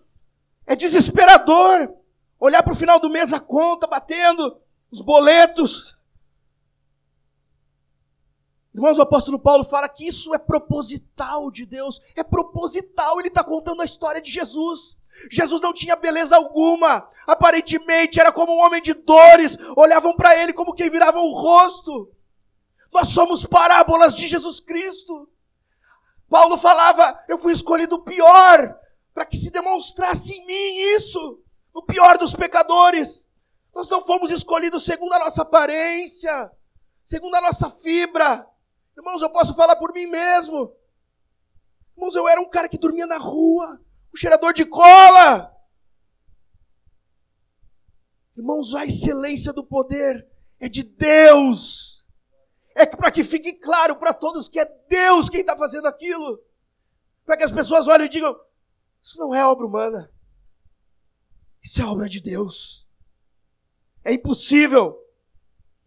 é 0.66 0.76
desesperador. 0.76 1.94
Olhar 2.40 2.64
para 2.64 2.74
o 2.74 2.76
final 2.76 3.00
do 3.00 3.10
mês 3.10 3.32
a 3.32 3.40
conta 3.40 3.88
batendo, 3.88 4.62
os 4.94 5.02
boletos. 5.02 5.98
Irmãos, 8.76 9.00
o 9.00 9.02
apóstolo 9.02 9.40
Paulo 9.40 9.66
fala 9.66 9.90
que 9.90 10.06
isso 10.06 10.36
é 10.36 10.38
proposital 10.38 11.50
de 11.50 11.66
Deus. 11.66 12.00
É 12.16 12.24
proposital. 12.24 13.20
Ele 13.20 13.28
está 13.28 13.44
contando 13.44 13.82
a 13.82 13.86
história 13.86 14.22
de 14.22 14.32
Jesus. 14.32 14.98
Jesus 15.32 15.60
não 15.62 15.74
tinha 15.74 15.96
beleza 15.96 16.36
alguma, 16.36 17.08
aparentemente 17.28 18.20
era 18.20 18.32
como 18.32 18.52
um 18.52 18.66
homem 18.66 18.82
de 18.82 18.96
dores, 18.96 19.56
olhavam 19.78 20.16
para 20.16 20.36
ele 20.42 20.52
como 20.52 20.74
quem 20.74 20.90
virava 20.90 21.20
o 21.20 21.34
rosto. 21.34 22.12
Nós 22.92 23.10
somos 23.10 23.46
parábolas 23.46 24.16
de 24.16 24.28
Jesus 24.28 24.60
Cristo. 24.60 25.30
Paulo 26.28 26.58
falava: 26.58 27.24
Eu 27.28 27.38
fui 27.38 27.54
escolhido 27.54 27.98
o 27.98 28.04
pior, 28.04 28.76
para 29.14 29.26
que 29.26 29.38
se 29.38 29.52
demonstrasse 29.52 30.34
em 30.34 30.48
mim 30.48 30.96
isso, 30.96 31.40
o 31.76 31.84
pior 31.84 32.18
dos 32.18 32.36
pecadores. 32.36 33.23
Nós 33.74 33.90
não 33.90 34.04
fomos 34.04 34.30
escolhidos 34.30 34.86
segundo 34.86 35.14
a 35.14 35.20
nossa 35.20 35.42
aparência, 35.42 36.52
segundo 37.04 37.36
a 37.36 37.42
nossa 37.42 37.70
fibra. 37.70 38.48
Irmãos, 38.96 39.22
eu 39.22 39.30
posso 39.32 39.56
falar 39.56 39.76
por 39.78 39.92
mim 39.94 40.06
mesmo. 40.06 40.76
Irmãos, 41.98 42.16
eu 42.16 42.28
era 42.28 42.40
um 42.40 42.50
cara 42.50 42.70
que 42.70 42.78
dormia 42.78 43.08
na 43.08 43.18
rua, 43.18 43.82
o 44.14 44.18
cheirador 44.18 44.54
de 44.54 44.66
cola. 44.66 45.52
Irmãos, 48.38 48.74
a 48.76 48.86
excelência 48.86 49.52
do 49.52 49.66
poder 49.66 50.28
é 50.60 50.70
de 50.70 50.84
Deus. 50.84 52.08
É 52.76 52.86
para 52.86 53.12
que 53.12 53.24
fique 53.24 53.54
claro 53.54 53.96
para 53.96 54.14
todos 54.14 54.48
que 54.48 54.60
é 54.60 54.66
Deus 54.88 55.30
quem 55.30 55.42
está 55.42 55.56
fazendo 55.56 55.88
aquilo. 55.88 56.44
Para 57.26 57.38
que 57.38 57.44
as 57.44 57.52
pessoas 57.52 57.88
olhem 57.88 58.06
e 58.06 58.10
digam: 58.10 58.36
Isso 59.02 59.18
não 59.20 59.34
é 59.34 59.46
obra 59.46 59.66
humana. 59.66 60.12
Isso 61.62 61.82
é 61.82 61.86
obra 61.86 62.10
de 62.10 62.20
Deus. 62.20 62.83
É 64.04 64.14
impossível. 64.14 65.00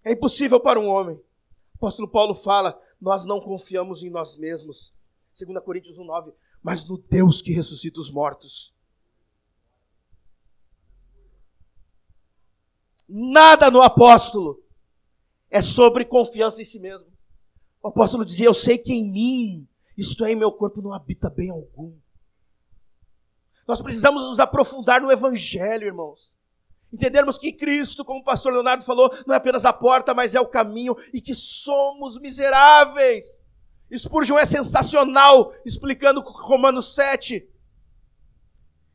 É 0.05 0.13
impossível 0.13 0.61
para 0.61 0.81
um 0.81 0.87
homem. 0.87 1.17
O 1.17 1.77
apóstolo 1.77 2.09
Paulo 2.09 2.35
fala: 2.35 2.81
Nós 3.01 3.25
não 3.27 3.41
confiamos 3.41 4.03
em 4.03 4.11
nós 4.11 4.37
mesmos. 4.37 4.95
2 5.39 5.63
Coríntios 5.63 5.99
1,9 5.99 6.33
mas 6.67 6.85
no 6.85 6.99
Deus 6.99 7.41
que 7.41 7.53
ressuscita 7.53 8.01
os 8.01 8.11
mortos. 8.11 8.75
Nada 13.09 13.71
no 13.71 13.81
apóstolo 13.81 14.61
é 15.49 15.63
sobre 15.63 16.05
confiança 16.05 16.61
em 16.61 16.65
si 16.65 16.81
mesmo. 16.81 17.07
O 17.81 17.87
apóstolo 17.87 18.25
dizia: 18.25 18.47
Eu 18.47 18.55
sei 18.55 18.79
que 18.79 18.93
em 18.93 19.09
mim, 19.09 19.69
isto 19.97 20.25
é, 20.25 20.33
em 20.33 20.35
meu 20.35 20.51
corpo, 20.51 20.83
não 20.83 20.93
habita 20.93 21.31
bem 21.31 21.51
algum. 21.51 21.97
Nós 23.69 23.81
precisamos 23.81 24.25
nos 24.25 24.41
aprofundar 24.41 25.01
no 25.01 25.13
Evangelho, 25.13 25.87
irmãos. 25.87 26.36
Entendermos 26.93 27.37
que 27.37 27.53
Cristo, 27.53 28.05
como 28.05 28.21
o 28.21 28.25
pastor 28.25 28.53
Leonardo 28.53 28.85
falou, 28.85 29.13
não 29.27 29.35
é 29.35 29.39
apenas 29.39 29.65
a 29.65 29.73
porta, 29.73 30.15
mas 30.15 30.35
é 30.35 30.41
o 30.41 30.47
caminho 30.47 30.95
e 31.13 31.21
que 31.21 31.35
somos 31.35 32.19
miseráveis. 32.19 33.41
Spurgeon 33.95 34.39
é 34.39 34.47
sensacional 34.47 35.53
explicando 35.65 36.21
Romanos 36.21 36.95
7. 36.95 37.49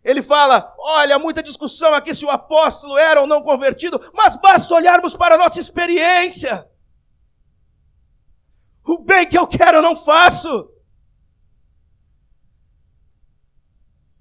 Ele 0.04 0.22
fala: 0.22 0.74
olha, 0.80 1.20
muita 1.20 1.44
discussão 1.44 1.94
aqui 1.94 2.14
se 2.14 2.26
o 2.26 2.30
apóstolo 2.30 2.98
era 2.98 3.22
ou 3.22 3.28
não 3.28 3.44
convertido, 3.44 4.02
mas 4.14 4.36
basta 4.36 4.74
olharmos 4.74 5.16
para 5.16 5.36
a 5.36 5.38
nossa 5.38 5.60
experiência. 5.60 6.70
O 8.84 8.98
bem 8.98 9.30
que 9.30 9.38
eu 9.38 9.48
quero 9.48 9.78
eu 9.78 9.82
não 9.82 9.96
faço. 9.96 10.70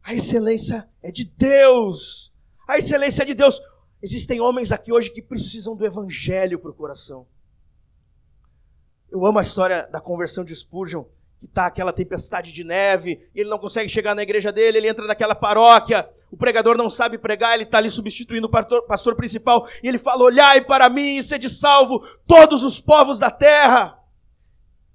A 0.03 0.15
excelência 0.15 0.89
é 1.03 1.11
de 1.11 1.25
Deus. 1.25 2.30
A 2.71 2.79
excelência 2.79 3.25
de 3.25 3.35
Deus. 3.35 3.61
Existem 4.01 4.41
homens 4.41 4.71
aqui 4.71 4.93
hoje 4.93 5.11
que 5.11 5.21
precisam 5.21 5.75
do 5.75 5.85
evangelho 5.85 6.57
para 6.57 6.71
o 6.71 6.75
coração. 6.75 7.27
Eu 9.11 9.27
amo 9.27 9.41
a 9.41 9.43
história 9.43 9.89
da 9.89 10.01
conversão 10.01 10.45
de 10.45 10.55
Spurgeon, 10.55 11.03
que 11.41 11.47
está 11.47 11.67
aquela 11.67 11.93
tempestade 11.93 12.53
de 12.53 12.63
neve, 12.63 13.29
ele 13.35 13.51
não 13.51 13.59
consegue 13.59 13.89
chegar 13.89 14.15
na 14.15 14.23
igreja 14.23 14.53
dele, 14.53 14.79
ele 14.79 14.89
entra 14.89 15.05
naquela 15.05 15.35
paróquia, 15.35 16.09
o 16.31 16.37
pregador 16.37 16.77
não 16.77 16.89
sabe 16.89 17.19
pregar, 17.19 17.55
ele 17.55 17.65
está 17.65 17.79
ali 17.79 17.91
substituindo 17.91 18.47
o 18.47 18.51
pastor, 18.51 18.87
pastor 18.87 19.17
principal, 19.17 19.69
e 19.83 19.89
ele 19.89 19.99
fala: 19.99 20.23
Olhai 20.23 20.61
para 20.61 20.89
mim 20.89 21.17
e 21.17 21.25
sede 21.25 21.51
salvo 21.51 21.99
todos 22.25 22.63
os 22.63 22.81
povos 22.81 23.19
da 23.19 23.33
terra. 23.33 23.99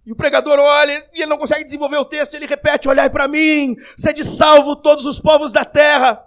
E 0.06 0.14
o 0.14 0.16
pregador 0.16 0.60
olha 0.60 0.94
e 1.14 1.18
ele 1.18 1.26
não 1.26 1.38
consegue 1.38 1.66
desenvolver 1.66 1.98
o 1.98 2.06
texto, 2.06 2.36
ele 2.36 2.46
repete: 2.46 2.88
Olhai 2.88 3.10
para 3.10 3.28
mim, 3.28 3.76
sede 3.98 4.24
salvo 4.24 4.78
todos 4.78 5.06
os 5.06 5.20
povos 5.20 5.52
da 5.52 5.66
terra. 5.66 6.26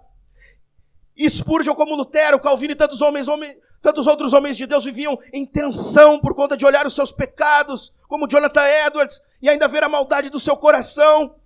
Spurgeon, 1.27 1.75
como 1.75 1.97
Lutero, 1.97 2.39
Calvino 2.39 2.73
e 2.73 2.77
tantos 2.77 3.01
homens, 3.01 3.29
homens 3.29 3.57
Tantos 3.81 4.07
outros 4.07 4.33
homens 4.33 4.57
de 4.57 4.67
Deus 4.67 4.85
viviam 4.85 5.19
em 5.33 5.47
tensão 5.47 6.19
por 6.19 6.35
conta 6.35 6.57
de 6.57 6.67
olhar 6.67 6.87
os 6.87 6.95
seus 6.95 7.13
pecados, 7.13 7.93
como 8.09 8.27
Jonathan 8.27 8.67
Edwards, 8.87 9.21
e 9.41 9.49
ainda 9.49 9.69
ver 9.69 9.85
a 9.85 9.89
maldade 9.89 10.31
do 10.31 10.41
seu 10.41 10.57
coração. 10.57 11.37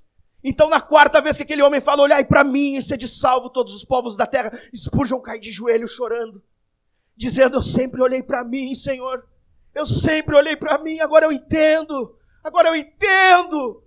Então, 0.43 0.69
na 0.69 0.81
quarta 0.81 1.21
vez 1.21 1.37
que 1.37 1.43
aquele 1.43 1.63
homem 1.63 1.81
fala, 1.81 2.03
olhai 2.03 2.25
para 2.25 2.43
mim 2.43 2.77
e 2.77 2.83
sede 2.83 3.07
salvo 3.07 3.51
todos 3.51 3.75
os 3.75 3.85
povos 3.85 4.17
da 4.17 4.27
terra, 4.27 4.51
Spurgeon 4.75 5.21
cai 5.21 5.39
de 5.39 5.51
joelho 5.51 5.87
chorando, 5.87 6.43
dizendo, 7.15 7.59
eu 7.59 7.63
sempre 7.63 8.01
olhei 8.01 8.23
para 8.23 8.43
mim, 8.43 8.75
Senhor. 8.75 9.29
Eu 9.75 9.87
sempre 9.87 10.35
olhei 10.35 10.57
para 10.57 10.79
mim, 10.79 11.01
agora 11.01 11.27
eu 11.27 11.33
entendo. 11.33 12.17
Agora 12.43 12.69
eu 12.69 12.77
entendo. 12.77 13.83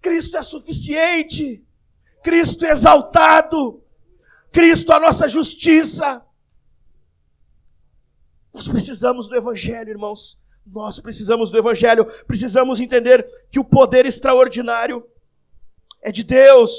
Cristo 0.00 0.36
é 0.36 0.42
suficiente. 0.42 1.64
Cristo 2.22 2.64
é 2.64 2.70
exaltado. 2.70 3.79
Cristo 4.52 4.92
a 4.92 5.00
nossa 5.00 5.28
justiça. 5.28 6.24
Nós 8.52 8.66
precisamos 8.66 9.28
do 9.28 9.36
Evangelho, 9.36 9.90
irmãos. 9.90 10.38
Nós 10.66 10.98
precisamos 11.00 11.50
do 11.50 11.58
Evangelho. 11.58 12.04
Precisamos 12.26 12.80
entender 12.80 13.24
que 13.48 13.58
o 13.58 13.64
poder 13.64 14.06
extraordinário 14.06 15.08
é 16.02 16.10
de 16.10 16.24
Deus. 16.24 16.72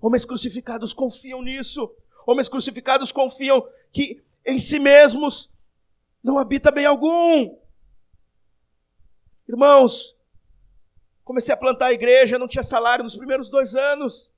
Homens 0.00 0.24
crucificados 0.24 0.92
confiam 0.92 1.42
nisso. 1.42 1.90
Homens 2.26 2.48
crucificados 2.48 3.10
confiam 3.10 3.66
que 3.90 4.22
em 4.44 4.58
si 4.58 4.78
mesmos 4.78 5.50
não 6.22 6.38
habita 6.38 6.70
bem 6.70 6.84
algum. 6.84 7.56
Irmãos, 9.48 10.14
comecei 11.24 11.54
a 11.54 11.56
plantar 11.56 11.86
a 11.86 11.92
igreja, 11.92 12.38
não 12.38 12.46
tinha 12.46 12.62
salário 12.62 13.02
nos 13.02 13.16
primeiros 13.16 13.48
dois 13.48 13.74
anos. 13.74 14.30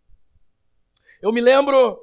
Eu 1.21 1.33
me 1.33 1.41
lembro 1.41 2.01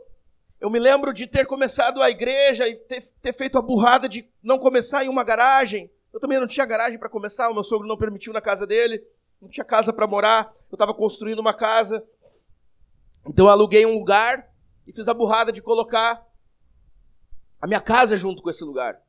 eu 0.60 0.70
me 0.70 0.80
lembro 0.80 1.14
de 1.14 1.28
ter 1.28 1.46
começado 1.46 2.02
a 2.02 2.10
igreja 2.10 2.68
e 2.68 2.76
ter, 2.76 3.04
ter 3.22 3.34
feito 3.34 3.58
a 3.58 3.62
burrada 3.62 4.10
de 4.10 4.28
não 4.42 4.58
começar 4.58 5.04
em 5.04 5.10
uma 5.10 5.24
garagem. 5.24 5.92
Eu 6.12 6.20
também 6.20 6.40
não 6.40 6.48
tinha 6.48 6.66
garagem 6.66 6.98
para 6.98 7.10
começar, 7.10 7.50
o 7.50 7.54
meu 7.54 7.64
sogro 7.64 7.88
não 7.88 7.98
permitiu 7.98 8.34
na 8.34 8.42
casa 8.42 8.66
dele, 8.66 9.04
não 9.40 9.48
tinha 9.50 9.64
casa 9.64 9.94
para 9.94 10.08
morar, 10.08 10.52
eu 10.72 10.76
estava 10.76 10.94
construindo 10.94 11.40
uma 11.40 11.54
casa. 11.54 12.04
Então 13.28 13.46
eu 13.46 13.52
aluguei 13.52 13.86
um 13.86 13.94
lugar 13.94 14.50
e 14.88 14.94
fiz 14.94 15.08
a 15.08 15.14
burrada 15.14 15.52
de 15.52 15.62
colocar 15.62 16.26
a 17.62 17.68
minha 17.68 17.82
casa 17.82 18.18
junto 18.18 18.42
com 18.42 18.50
esse 18.50 18.64
lugar. 18.64 19.00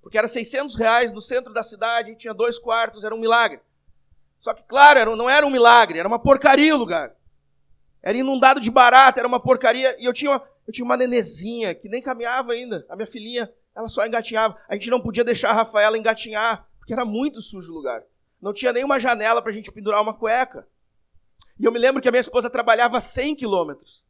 Porque 0.00 0.18
era 0.18 0.28
600 0.28 0.76
reais 0.76 1.12
no 1.12 1.20
centro 1.20 1.52
da 1.52 1.62
cidade, 1.62 2.14
tinha 2.14 2.34
dois 2.34 2.58
quartos, 2.58 3.02
era 3.02 3.14
um 3.14 3.20
milagre. 3.20 3.60
Só 4.38 4.52
que, 4.52 4.62
claro, 4.62 5.16
não 5.16 5.28
era 5.28 5.46
um 5.46 5.50
milagre, 5.50 5.98
era 5.98 6.06
uma 6.06 6.18
porcaria 6.18 6.74
o 6.74 6.78
lugar. 6.78 7.16
Era 8.02 8.18
inundado 8.18 8.60
de 8.60 8.70
barata, 8.70 9.18
era 9.18 9.26
uma 9.26 9.40
porcaria. 9.40 9.96
E 9.98 10.04
eu 10.04 10.12
tinha 10.12 10.32
uma, 10.32 10.42
eu 10.66 10.72
tinha 10.72 10.84
uma 10.84 10.96
nenezinha 10.96 11.74
que 11.74 11.88
nem 11.88 12.02
caminhava 12.02 12.52
ainda. 12.52 12.86
A 12.88 12.96
minha 12.96 13.06
filhinha, 13.06 13.52
ela 13.74 13.88
só 13.88 14.06
engatinhava. 14.06 14.56
A 14.68 14.74
gente 14.74 14.90
não 14.90 15.00
podia 15.00 15.24
deixar 15.24 15.50
a 15.50 15.54
Rafaela 15.54 15.98
engatinhar, 15.98 16.66
porque 16.78 16.92
era 16.92 17.04
muito 17.04 17.42
sujo 17.42 17.72
o 17.72 17.76
lugar. 17.76 18.02
Não 18.40 18.52
tinha 18.52 18.72
nenhuma 18.72 19.00
janela 19.00 19.40
para 19.40 19.50
a 19.50 19.54
gente 19.54 19.72
pendurar 19.72 20.02
uma 20.02 20.14
cueca. 20.14 20.66
E 21.58 21.64
eu 21.64 21.72
me 21.72 21.78
lembro 21.78 22.02
que 22.02 22.08
a 22.08 22.10
minha 22.10 22.20
esposa 22.20 22.50
trabalhava 22.50 23.00
100 23.00 23.36
quilômetros. 23.36 24.04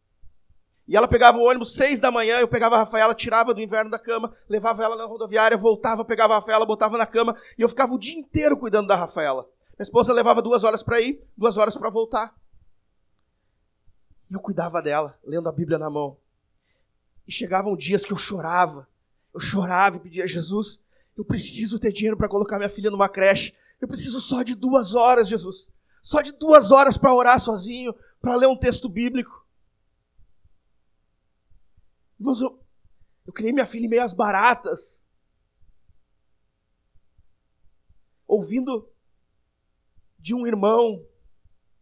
E 0.86 0.96
ela 0.96 1.08
pegava 1.08 1.38
o 1.38 1.44
ônibus 1.44 1.74
seis 1.74 1.98
da 1.98 2.10
manhã, 2.10 2.40
eu 2.40 2.48
pegava 2.48 2.74
a 2.74 2.78
Rafaela, 2.78 3.14
tirava 3.14 3.54
do 3.54 3.60
inverno 3.60 3.90
da 3.90 3.98
cama, 3.98 4.36
levava 4.48 4.84
ela 4.84 4.96
na 4.96 5.06
rodoviária, 5.06 5.56
voltava, 5.56 6.04
pegava 6.04 6.34
a 6.34 6.36
Rafaela, 6.36 6.66
botava 6.66 6.98
na 6.98 7.06
cama, 7.06 7.34
e 7.58 7.62
eu 7.62 7.68
ficava 7.70 7.94
o 7.94 7.98
dia 7.98 8.18
inteiro 8.18 8.56
cuidando 8.56 8.88
da 8.88 8.94
Rafaela. 8.94 9.48
Minha 9.78 9.82
esposa 9.84 10.12
levava 10.12 10.42
duas 10.42 10.62
horas 10.62 10.82
para 10.82 11.00
ir, 11.00 11.26
duas 11.36 11.56
horas 11.56 11.74
para 11.74 11.88
voltar. 11.88 12.34
E 14.30 14.34
eu 14.34 14.40
cuidava 14.40 14.82
dela, 14.82 15.18
lendo 15.24 15.48
a 15.48 15.52
Bíblia 15.52 15.78
na 15.78 15.88
mão. 15.88 16.18
E 17.26 17.32
chegavam 17.32 17.76
dias 17.76 18.04
que 18.04 18.12
eu 18.12 18.16
chorava. 18.16 18.88
Eu 19.32 19.40
chorava 19.40 19.96
e 19.96 20.00
pedia 20.00 20.24
a 20.24 20.26
Jesus: 20.26 20.80
eu 21.16 21.24
preciso 21.24 21.78
ter 21.78 21.92
dinheiro 21.92 22.16
para 22.16 22.28
colocar 22.28 22.56
minha 22.56 22.68
filha 22.68 22.90
numa 22.90 23.08
creche. 23.08 23.54
Eu 23.80 23.86
preciso 23.86 24.20
só 24.20 24.42
de 24.42 24.54
duas 24.54 24.94
horas, 24.94 25.28
Jesus. 25.28 25.70
Só 26.02 26.20
de 26.20 26.32
duas 26.32 26.70
horas 26.70 26.96
para 26.96 27.14
orar 27.14 27.40
sozinho, 27.40 27.94
para 28.20 28.36
ler 28.36 28.46
um 28.46 28.56
texto 28.56 28.88
bíblico. 28.88 29.46
Irmãos, 32.18 32.40
eu, 32.40 32.60
eu 33.26 33.32
criei 33.32 33.52
minha 33.52 33.66
filha 33.66 33.86
em 33.86 33.88
meio 33.88 34.02
às 34.02 34.12
baratas. 34.12 35.04
Ouvindo 38.26 38.90
de 40.18 40.34
um 40.34 40.46
irmão 40.46 41.06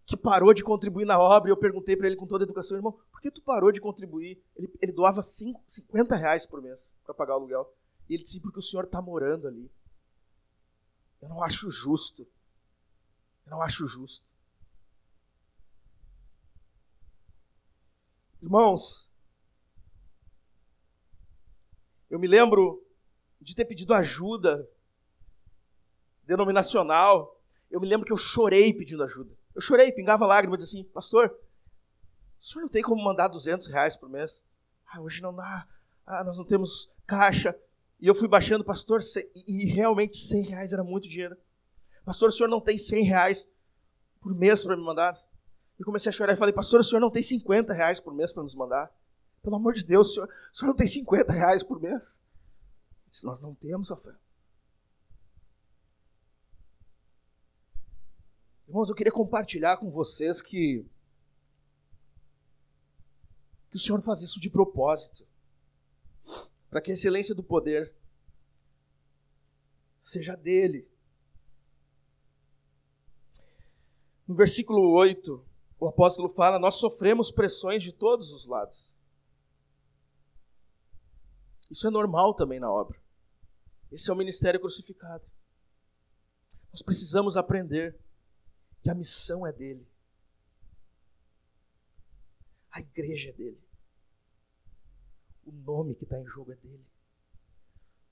que 0.05 0.17
parou 0.17 0.53
de 0.53 0.65
contribuir 0.65 1.07
na 1.07 1.19
obra, 1.19 1.51
eu 1.51 1.57
perguntei 1.57 1.97
para 1.97 2.07
ele 2.07 2.17
com 2.17 2.27
toda 2.27 2.45
a 2.45 2.47
educação, 2.47 2.77
irmão, 2.77 2.99
que 3.23 3.31
tu 3.31 3.41
parou 3.41 3.71
de 3.71 3.81
contribuir? 3.81 4.43
Ele, 4.57 4.71
ele 4.83 4.93
doava 4.93 5.23
cinco, 5.23 5.63
50 5.67 6.17
reais 6.17 6.45
por 6.45 6.61
mês 6.61 6.93
para 7.05 7.15
pagar 7.15 7.35
o 7.35 7.37
aluguel. 7.37 7.73
E 8.09 8.15
ele 8.15 8.25
disse, 8.25 8.41
porque 8.41 8.59
o 8.59 8.63
senhor 8.63 8.85
está 8.85 9.01
morando 9.01 9.47
ali. 9.47 9.71
Eu 11.21 11.29
não 11.29 11.41
acho 11.41 11.71
justo. 11.71 12.27
Eu 13.47 13.53
não 13.53 13.63
acho 13.63 13.87
justo. 13.87 14.33
Irmãos, 18.43 19.09
eu 22.11 22.19
me 22.19 22.27
lembro 22.27 22.85
de 23.41 23.55
ter 23.55 23.65
pedido 23.65 23.95
ajuda 23.95 24.69
denominacional. 26.25 27.41
Eu 27.71 27.81
me 27.81 27.87
lembro 27.87 28.05
que 28.05 28.13
eu 28.13 28.17
chorei 28.17 28.75
pedindo 28.75 29.05
ajuda. 29.05 29.33
Eu 29.55 29.61
chorei, 29.61 29.93
pingava 29.93 30.27
lágrimas, 30.27 30.59
disse 30.59 30.77
assim, 30.77 30.89
pastor, 30.89 31.33
o 32.43 32.45
senhor 32.45 32.63
não 32.63 32.69
tem 32.69 32.83
como 32.83 33.01
mandar 33.01 33.29
200 33.29 33.69
reais 33.69 33.97
por 33.97 34.09
mês? 34.09 34.45
Ah, 34.93 35.01
hoje 35.01 35.23
não 35.23 35.33
dá. 35.33 35.69
Ah, 36.05 36.25
nós 36.25 36.37
não 36.37 36.45
temos 36.45 36.91
caixa. 37.07 37.57
E 38.01 38.09
eu 38.09 38.17
fui 38.17 38.27
baixando, 38.27 38.65
pastor, 38.65 39.01
e 39.47 39.67
realmente 39.67 40.17
100 40.17 40.43
reais 40.47 40.73
era 40.73 40.83
muito 40.83 41.09
dinheiro. 41.09 41.37
Pastor, 42.05 42.31
o 42.31 42.33
senhor 42.33 42.49
não 42.49 42.61
tem 42.61 42.77
100 42.77 43.05
reais 43.05 43.49
por 44.21 44.35
mês 44.35 44.65
para 44.65 44.77
me 44.77 44.83
mandar? 44.83 45.17
Eu 45.79 45.85
comecei 45.85 46.11
a 46.11 46.13
chorar 46.13 46.33
e 46.33 46.37
falei, 46.37 46.53
pastor, 46.53 46.81
o 46.81 46.85
senhor 46.85 47.01
não 47.01 47.13
tem 47.13 47.23
50 47.23 47.73
reais 47.73 48.01
por 48.01 48.13
mês 48.13 48.33
para 48.33 48.43
nos 48.43 48.57
mandar? 48.57 48.93
Pelo 49.41 49.55
amor 49.55 49.73
de 49.75 49.85
Deus, 49.85 50.11
o 50.11 50.15
senhor, 50.15 50.29
o 50.53 50.57
senhor 50.57 50.69
não 50.71 50.77
tem 50.77 50.87
50 50.89 51.33
reais 51.33 51.63
por 51.63 51.81
mês? 51.81 52.21
disse, 53.09 53.25
nós 53.25 53.41
não 53.41 53.55
temos, 53.55 53.89
Rafael. 53.89 54.17
Irmãos, 58.67 58.89
eu 58.89 58.97
queria 58.97 59.13
compartilhar 59.13 59.77
com 59.77 59.91
vocês 59.91 60.43
que, 60.43 60.85
que 63.73 63.77
o 63.79 63.81
Senhor 63.81 64.03
faz 64.03 64.21
isso 64.21 64.39
de 64.39 64.51
propósito, 64.51 65.27
para 66.69 66.79
que 66.79 66.91
a 66.91 66.95
excelência 66.95 67.35
do 67.35 67.43
poder 67.43 67.95
seja 69.99 70.37
dele. 70.37 70.87
No 74.29 74.35
versículo 74.35 74.93
8, 74.93 75.43
o 75.81 75.89
apóstolo 75.89 76.29
fala: 76.29 76.59
Nós 76.59 76.75
sofremos 76.75 77.33
pressões 77.33 77.83
de 77.83 77.95
todos 77.95 78.31
os 78.31 78.47
lados. 78.47 78.95
Isso 81.71 81.87
é 81.87 81.91
normal 81.91 82.35
também 82.35 82.61
na 82.61 82.71
obra. 82.71 83.03
Esse 83.91 84.11
é 84.11 84.13
o 84.13 84.17
ministério 84.17 84.61
crucificado. 84.61 85.31
Nós 86.71 86.83
precisamos 86.83 87.39
aprender 87.39 87.99
que 88.83 88.91
a 88.91 88.95
missão 88.95 89.47
é 89.47 89.53
dele. 89.53 89.91
A 92.73 92.81
igreja 92.81 93.29
é 93.29 93.33
dele. 93.33 93.61
O 95.45 95.53
nome 95.53 95.95
que 95.95 96.05
está 96.05 96.19
em 96.19 96.27
jogo 96.27 96.53
é 96.53 96.57
dele. 96.57 96.85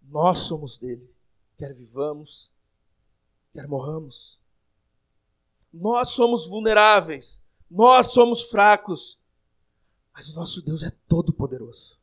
Nós 0.03 0.39
somos 0.39 0.77
dele, 0.79 1.09
quer 1.57 1.75
vivamos, 1.75 2.53
quer 3.53 3.67
morramos. 3.67 4.41
Nós 5.73 6.11
somos 6.11 6.47
vulneráveis, 6.47 7.43
nós 7.71 8.09
somos 8.09 8.43
fracos, 8.43 9.19
mas 10.13 10.29
o 10.31 10.35
nosso 10.35 10.61
Deus 10.61 10.83
é 10.83 10.91
todo 11.09 11.33
poderoso. 11.33 11.99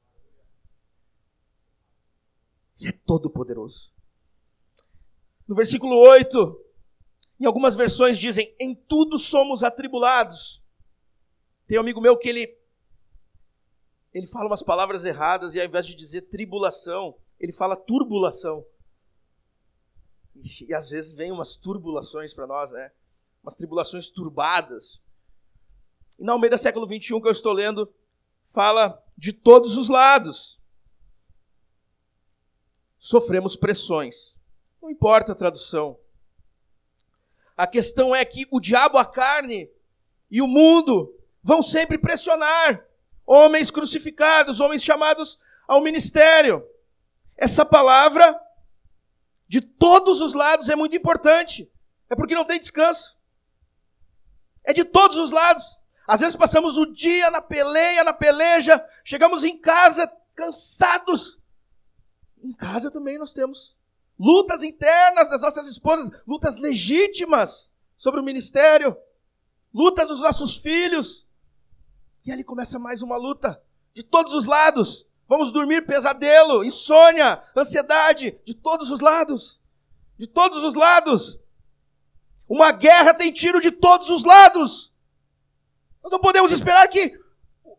Ele 2.79 2.89
é 2.89 2.91
todo 2.91 3.29
poderoso. 3.29 3.91
No 5.47 5.55
versículo 5.55 5.95
8, 5.97 6.65
em 7.39 7.45
algumas 7.45 7.75
versões 7.75 8.17
dizem: 8.17 8.55
em 8.59 8.73
tudo 8.73 9.19
somos 9.19 9.63
atribulados. 9.63 10.63
Tem 11.67 11.77
um 11.77 11.81
amigo 11.81 12.01
meu 12.01 12.17
que 12.17 12.29
ele 12.29 12.57
ele 14.13 14.25
fala 14.25 14.47
umas 14.47 14.63
palavras 14.63 15.05
erradas 15.05 15.53
e 15.53 15.59
ao 15.59 15.65
invés 15.67 15.85
de 15.85 15.93
dizer 15.93 16.21
tribulação, 16.21 17.15
ele 17.39 17.51
fala 17.51 17.75
turbulação. 17.75 18.65
E, 20.35 20.73
às 20.73 20.89
vezes 20.89 21.13
vem 21.13 21.31
umas 21.31 21.55
turbulações 21.55 22.33
para 22.33 22.47
nós, 22.47 22.71
né? 22.71 22.91
Umas 23.43 23.55
tribulações 23.55 24.09
turbadas. 24.09 25.01
E 26.17 26.23
na 26.23 26.33
Almeida 26.33 26.57
século 26.57 26.87
21 26.87 27.21
que 27.21 27.27
eu 27.27 27.31
estou 27.31 27.53
lendo, 27.53 27.93
fala 28.43 29.03
de 29.15 29.33
todos 29.33 29.77
os 29.77 29.89
lados. 29.89 30.59
Sofremos 32.97 33.55
pressões. 33.55 34.39
Não 34.81 34.89
importa 34.89 35.33
a 35.33 35.35
tradução. 35.35 35.99
A 37.55 37.67
questão 37.67 38.15
é 38.15 38.23
que 38.23 38.47
o 38.49 38.59
diabo, 38.59 38.97
a 38.97 39.05
carne 39.05 39.69
e 40.29 40.41
o 40.41 40.47
mundo 40.47 41.16
vão 41.47 41.63
sempre 41.63 41.97
pressionar 41.97 42.85
homens 43.25 43.71
crucificados, 43.71 44.59
homens 44.59 44.83
chamados 44.83 45.39
ao 45.65 45.79
ministério. 45.81 46.61
Essa 47.37 47.65
palavra, 47.65 48.37
de 49.47 49.61
todos 49.61 50.19
os 50.19 50.33
lados, 50.33 50.67
é 50.67 50.75
muito 50.75 50.97
importante. 50.97 51.71
É 52.09 52.17
porque 52.17 52.35
não 52.35 52.43
tem 52.43 52.59
descanso. 52.59 53.17
É 54.61 54.73
de 54.73 54.83
todos 54.83 55.15
os 55.15 55.31
lados. 55.31 55.79
Às 56.05 56.19
vezes 56.19 56.35
passamos 56.35 56.77
o 56.77 56.85
dia 56.85 57.31
na 57.31 57.41
peleia, 57.41 58.03
na 58.03 58.11
peleja, 58.11 58.85
chegamos 59.05 59.45
em 59.45 59.57
casa 59.57 60.05
cansados. 60.35 61.39
Em 62.43 62.51
casa 62.53 62.91
também 62.91 63.17
nós 63.17 63.31
temos 63.31 63.77
lutas 64.19 64.63
internas 64.63 65.29
das 65.29 65.39
nossas 65.39 65.65
esposas, 65.67 66.09
lutas 66.27 66.57
legítimas 66.57 67.71
sobre 67.97 68.19
o 68.19 68.23
ministério, 68.23 68.97
lutas 69.73 70.09
dos 70.09 70.19
nossos 70.19 70.57
filhos. 70.57 71.25
E 72.27 72.31
ali 72.31 72.43
começa 72.43 72.77
mais 72.77 73.01
uma 73.01 73.15
luta 73.15 73.63
de 73.93 74.03
todos 74.03 74.33
os 74.33 74.45
lados. 74.45 75.07
Vamos 75.29 75.49
dormir 75.49 75.85
pesadelo, 75.85 76.61
insônia, 76.61 77.41
ansiedade, 77.55 78.37
de 78.43 78.53
todos 78.53 78.91
os 78.91 78.99
lados. 78.99 79.61
De 80.17 80.27
todos 80.27 80.61
os 80.61 80.75
lados. 80.75 81.39
Uma 82.45 82.73
guerra 82.73 83.13
tem 83.13 83.31
tiro 83.31 83.61
de 83.61 83.71
todos 83.71 84.09
os 84.09 84.25
lados. 84.25 84.93
Nós 86.03 86.11
não 86.11 86.19
podemos 86.19 86.51
esperar 86.51 86.89
que 86.89 87.17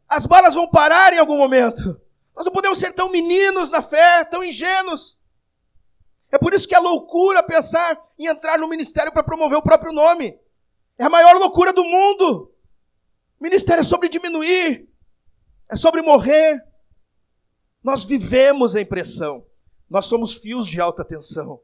as 0.08 0.24
balas 0.24 0.54
vão 0.54 0.66
parar 0.66 1.12
em 1.12 1.18
algum 1.18 1.36
momento. 1.36 2.00
Nós 2.34 2.46
não 2.46 2.52
podemos 2.52 2.78
ser 2.78 2.94
tão 2.94 3.10
meninos 3.10 3.68
na 3.68 3.82
fé, 3.82 4.24
tão 4.24 4.42
ingênuos. 4.42 5.18
É 6.32 6.38
por 6.38 6.54
isso 6.54 6.66
que 6.66 6.74
é 6.74 6.78
loucura 6.78 7.42
pensar 7.42 8.02
em 8.18 8.24
entrar 8.28 8.58
no 8.58 8.66
ministério 8.66 9.12
para 9.12 9.22
promover 9.22 9.58
o 9.58 9.62
próprio 9.62 9.92
nome. 9.92 10.40
É 10.96 11.04
a 11.04 11.10
maior 11.10 11.36
loucura 11.36 11.70
do 11.70 11.84
mundo. 11.84 12.50
Ministério 13.40 13.82
é 13.82 13.84
sobre 13.84 14.08
diminuir, 14.08 14.88
é 15.68 15.76
sobre 15.76 16.02
morrer. 16.02 16.66
Nós 17.82 18.04
vivemos 18.04 18.74
em 18.74 18.84
pressão. 18.84 19.46
Nós 19.88 20.06
somos 20.06 20.34
fios 20.34 20.66
de 20.66 20.80
alta 20.80 21.04
tensão. 21.04 21.62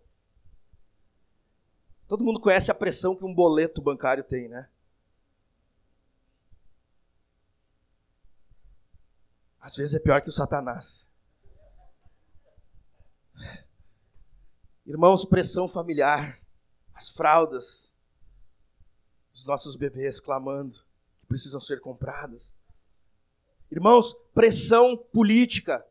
Todo 2.06 2.24
mundo 2.24 2.40
conhece 2.40 2.70
a 2.70 2.74
pressão 2.74 3.16
que 3.16 3.24
um 3.24 3.34
boleto 3.34 3.82
bancário 3.82 4.22
tem, 4.22 4.48
né? 4.48 4.68
Às 9.58 9.74
vezes 9.76 9.94
é 9.94 9.98
pior 9.98 10.20
que 10.22 10.28
o 10.28 10.32
Satanás. 10.32 11.10
Irmãos, 14.86 15.24
pressão 15.24 15.66
familiar, 15.66 16.38
as 16.92 17.08
fraldas, 17.08 17.94
os 19.32 19.44
nossos 19.46 19.74
bebês 19.74 20.20
clamando 20.20 20.83
que 21.24 21.28
precisam 21.28 21.60
ser 21.60 21.80
compradas. 21.80 22.54
Irmãos, 23.70 24.14
pressão 24.34 24.96
política 24.96 25.84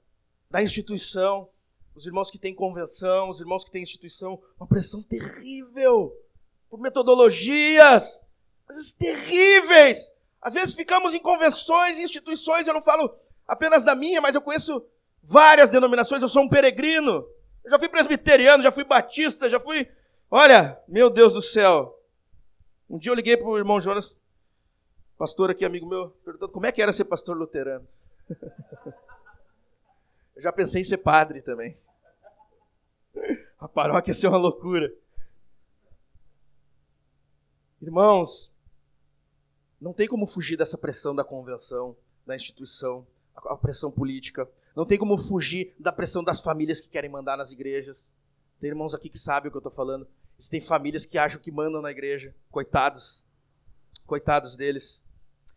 da 0.50 0.62
instituição, 0.62 1.50
os 1.96 2.06
irmãos 2.06 2.30
que 2.30 2.40
têm 2.40 2.56
convenção, 2.56 3.30
os 3.30 3.42
irmãos 3.42 3.64
que 3.64 3.72
têm 3.72 3.84
instituição, 3.84 4.42
uma 4.58 4.68
pressão 4.68 5.02
terrível 5.02 6.16
por 6.70 6.80
metodologias, 6.80 8.24
coisas 8.66 8.92
terríveis. 8.94 10.12
Às 10.42 10.54
vezes 10.54 10.76
ficamos 10.76 11.14
em 11.14 11.20
convenções, 11.20 11.98
em 11.98 12.04
instituições, 12.04 12.68
eu 12.68 12.74
não 12.74 12.82
falo 12.82 13.14
apenas 13.48 13.84
da 13.84 13.96
minha, 13.96 14.22
mas 14.22 14.36
eu 14.36 14.42
conheço 14.42 14.86
várias 15.22 15.70
denominações, 15.70 16.22
eu 16.22 16.30
sou 16.30 16.44
um 16.44 16.50
peregrino. 16.50 17.26
Eu 17.64 17.72
já 17.72 17.80
fui 17.80 17.90
presbiteriano, 17.90 18.64
já 18.64 18.72
fui 18.72 18.84
batista, 18.84 19.50
já 19.50 19.60
fui. 19.60 19.88
Olha, 20.30 20.82
meu 20.88 21.10
Deus 21.10 21.34
do 21.34 21.42
céu. 21.42 21.98
Um 22.90 22.98
dia 22.98 23.12
eu 23.12 23.16
liguei 23.16 23.38
para 23.38 23.48
o 23.48 23.58
irmão 23.58 23.80
Jonas, 23.80 24.16
pastor 25.24 25.50
aqui, 25.50 25.64
amigo 25.64 25.88
meu, 25.88 26.10
perguntando 26.26 26.52
como 26.52 26.66
é 26.66 26.72
que 26.74 26.82
era 26.82 26.92
ser 26.92 27.06
pastor 27.06 27.38
luterano. 27.38 27.88
eu 30.36 30.42
já 30.42 30.52
pensei 30.52 30.82
em 30.82 30.84
ser 30.84 30.98
padre 30.98 31.42
também. 31.42 31.78
A 33.58 33.70
paróquia 33.70 34.12
ia 34.12 34.16
ser 34.16 34.28
uma 34.28 34.38
loucura. 34.38 34.94
Irmãos, 37.82 38.52
Não 39.80 39.94
tem 39.94 40.10
como 40.10 40.28
fugir 40.28 40.58
dessa 40.58 40.78
pressão 40.78 41.16
da 41.16 41.24
convenção, 41.24 41.96
da 42.26 42.36
instituição, 42.36 43.08
a 43.34 43.56
pressão 43.56 43.90
política. 43.90 44.46
Não 44.76 44.86
tem 44.86 44.98
como 44.98 45.18
fugir 45.18 45.74
da 45.80 45.94
pressão 45.94 46.22
das 46.22 46.42
famílias 46.42 46.82
que 46.82 46.90
querem 46.90 47.10
mandar 47.10 47.38
nas 47.38 47.54
igrejas. 47.54 48.14
Tem 48.60 48.70
irmãos 48.70 48.94
aqui 48.94 49.08
que 49.08 49.18
sabem 49.18 49.48
o 49.48 49.52
que 49.52 49.58
eu 49.58 49.60
estou 49.60 49.72
falando. 49.72 50.06
Tem 50.50 50.60
famílias 50.60 51.06
que 51.06 51.18
acham 51.18 51.40
que 51.40 51.50
mandam 51.50 51.82
na 51.82 51.92
igreja. 51.92 52.36
Coitados. 52.52 53.24
Coitados 54.06 54.58
deles. 54.58 55.03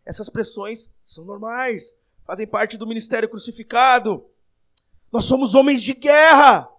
Essas 0.07 0.29
pressões 0.29 0.89
são 1.03 1.25
normais. 1.25 1.93
Fazem 2.25 2.47
parte 2.47 2.77
do 2.77 2.87
ministério 2.87 3.27
crucificado. 3.27 4.25
Nós 5.11 5.25
somos 5.25 5.53
homens 5.53 5.83
de 5.83 5.93
guerra. 5.93 6.69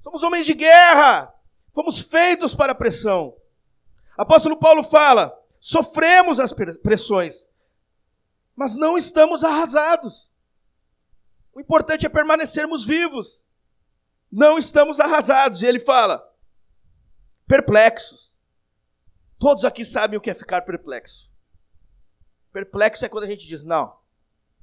Somos 0.00 0.22
homens 0.22 0.46
de 0.46 0.54
guerra. 0.54 1.34
Fomos 1.74 2.00
feitos 2.00 2.54
para 2.54 2.72
a 2.72 2.74
pressão. 2.74 3.36
Apóstolo 4.16 4.56
Paulo 4.56 4.82
fala: 4.82 5.38
sofremos 5.60 6.40
as 6.40 6.54
pressões, 6.82 7.46
mas 8.56 8.74
não 8.74 8.96
estamos 8.96 9.44
arrasados. 9.44 10.32
O 11.52 11.60
importante 11.60 12.06
é 12.06 12.08
permanecermos 12.08 12.82
vivos. 12.82 13.46
Não 14.32 14.56
estamos 14.56 14.98
arrasados. 14.98 15.62
E 15.62 15.66
ele 15.66 15.80
fala: 15.80 16.26
perplexos. 17.46 18.32
Todos 19.38 19.66
aqui 19.66 19.84
sabem 19.84 20.16
o 20.16 20.20
que 20.20 20.30
é 20.30 20.34
ficar 20.34 20.62
perplexo. 20.62 21.28
Perplexo 22.52 23.04
é 23.04 23.08
quando 23.08 23.24
a 23.24 23.30
gente 23.30 23.46
diz: 23.46 23.64
não, 23.64 23.96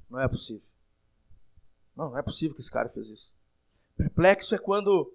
não 0.09 0.19
é 0.19 0.27
possível. 0.27 0.67
Não, 1.95 2.09
não 2.09 2.17
é 2.17 2.21
possível 2.21 2.55
que 2.55 2.61
esse 2.61 2.71
cara 2.71 2.89
fez 2.89 3.07
isso. 3.07 3.35
Perplexo 3.95 4.53
é 4.53 4.57
quando 4.57 5.13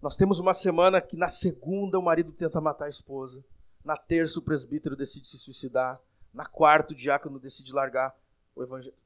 nós 0.00 0.16
temos 0.16 0.38
uma 0.38 0.54
semana 0.54 1.00
que 1.00 1.16
na 1.16 1.28
segunda 1.28 1.98
o 1.98 2.02
marido 2.02 2.32
tenta 2.32 2.60
matar 2.60 2.86
a 2.86 2.88
esposa, 2.88 3.44
na 3.84 3.96
terça 3.96 4.38
o 4.38 4.42
presbítero 4.42 4.96
decide 4.96 5.26
se 5.26 5.38
suicidar, 5.38 6.00
na 6.32 6.46
quarta 6.46 6.92
o 6.94 6.96
diácono 6.96 7.38
decide 7.38 7.72
largar 7.72 8.16
o 8.54 8.62
evangelho. 8.62 8.96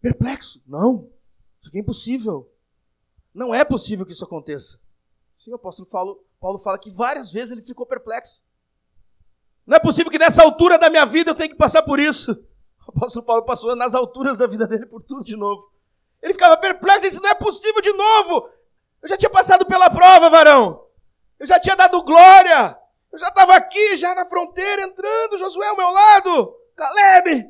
Perplexo? 0.00 0.62
Não. 0.66 1.10
Isso 1.60 1.68
aqui 1.68 1.78
é 1.78 1.80
impossível. 1.80 2.50
Não 3.34 3.54
é 3.54 3.64
possível 3.64 4.06
que 4.06 4.12
isso 4.12 4.24
aconteça. 4.24 4.80
Sim, 5.36 5.52
o 5.52 5.56
apóstolo 5.56 5.88
Paulo, 5.88 6.24
Paulo 6.40 6.58
fala 6.58 6.78
que 6.78 6.90
várias 6.90 7.30
vezes 7.30 7.52
ele 7.52 7.62
ficou 7.62 7.84
perplexo. 7.84 8.42
Não 9.68 9.76
é 9.76 9.78
possível 9.78 10.10
que 10.10 10.18
nessa 10.18 10.42
altura 10.42 10.78
da 10.78 10.88
minha 10.88 11.04
vida 11.04 11.30
eu 11.30 11.34
tenha 11.34 11.50
que 11.50 11.54
passar 11.54 11.82
por 11.82 12.00
isso. 12.00 12.32
O 12.86 12.90
apóstolo 12.90 13.22
Paulo 13.22 13.44
passou 13.44 13.76
nas 13.76 13.94
alturas 13.94 14.38
da 14.38 14.46
vida 14.46 14.66
dele 14.66 14.86
por 14.86 15.02
tudo 15.02 15.22
de 15.22 15.36
novo. 15.36 15.70
Ele 16.22 16.32
ficava 16.32 16.56
perplexo 16.56 17.02
disse: 17.02 17.20
Não 17.20 17.28
é 17.28 17.34
possível 17.34 17.82
de 17.82 17.92
novo. 17.92 18.48
Eu 19.02 19.08
já 19.10 19.16
tinha 19.18 19.28
passado 19.28 19.66
pela 19.66 19.90
prova, 19.90 20.30
varão. 20.30 20.82
Eu 21.38 21.46
já 21.46 21.60
tinha 21.60 21.76
dado 21.76 22.02
glória. 22.02 22.80
Eu 23.12 23.18
já 23.18 23.28
estava 23.28 23.56
aqui, 23.56 23.94
já 23.96 24.14
na 24.14 24.24
fronteira, 24.24 24.84
entrando. 24.84 25.36
Josué 25.36 25.68
ao 25.68 25.76
meu 25.76 25.90
lado. 25.90 26.56
Caleb. 26.74 27.44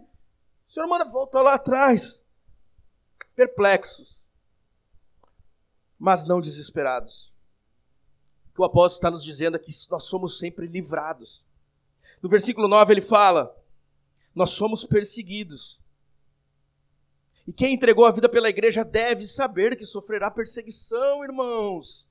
O 0.69 0.73
senhor 0.73 0.89
manda 0.89 1.05
voltar 1.05 1.41
lá 1.41 1.55
atrás. 1.55 2.27
Perplexos, 3.37 4.29
mas 5.97 6.27
não 6.27 6.41
desesperados. 6.41 7.33
O 8.59 8.63
o 8.63 8.65
apóstolo 8.65 8.99
está 8.99 9.09
nos 9.09 9.23
dizendo 9.23 9.57
é 9.57 9.61
que 9.61 9.71
nós 9.89 10.03
somos 10.03 10.37
sempre 10.41 10.67
livrados. 10.67 11.47
No 12.23 12.29
versículo 12.29 12.69
9 12.69 12.93
ele 12.93 13.01
fala: 13.01 13.55
Nós 14.35 14.51
somos 14.51 14.85
perseguidos. 14.85 15.81
E 17.47 17.53
quem 17.53 17.75
entregou 17.75 18.05
a 18.05 18.11
vida 18.11 18.29
pela 18.29 18.51
igreja 18.51 18.85
deve 18.85 19.27
saber 19.27 19.77
que 19.77 19.87
sofrerá 19.87 20.31
perseguição, 20.31 21.25
irmãos. 21.25 22.09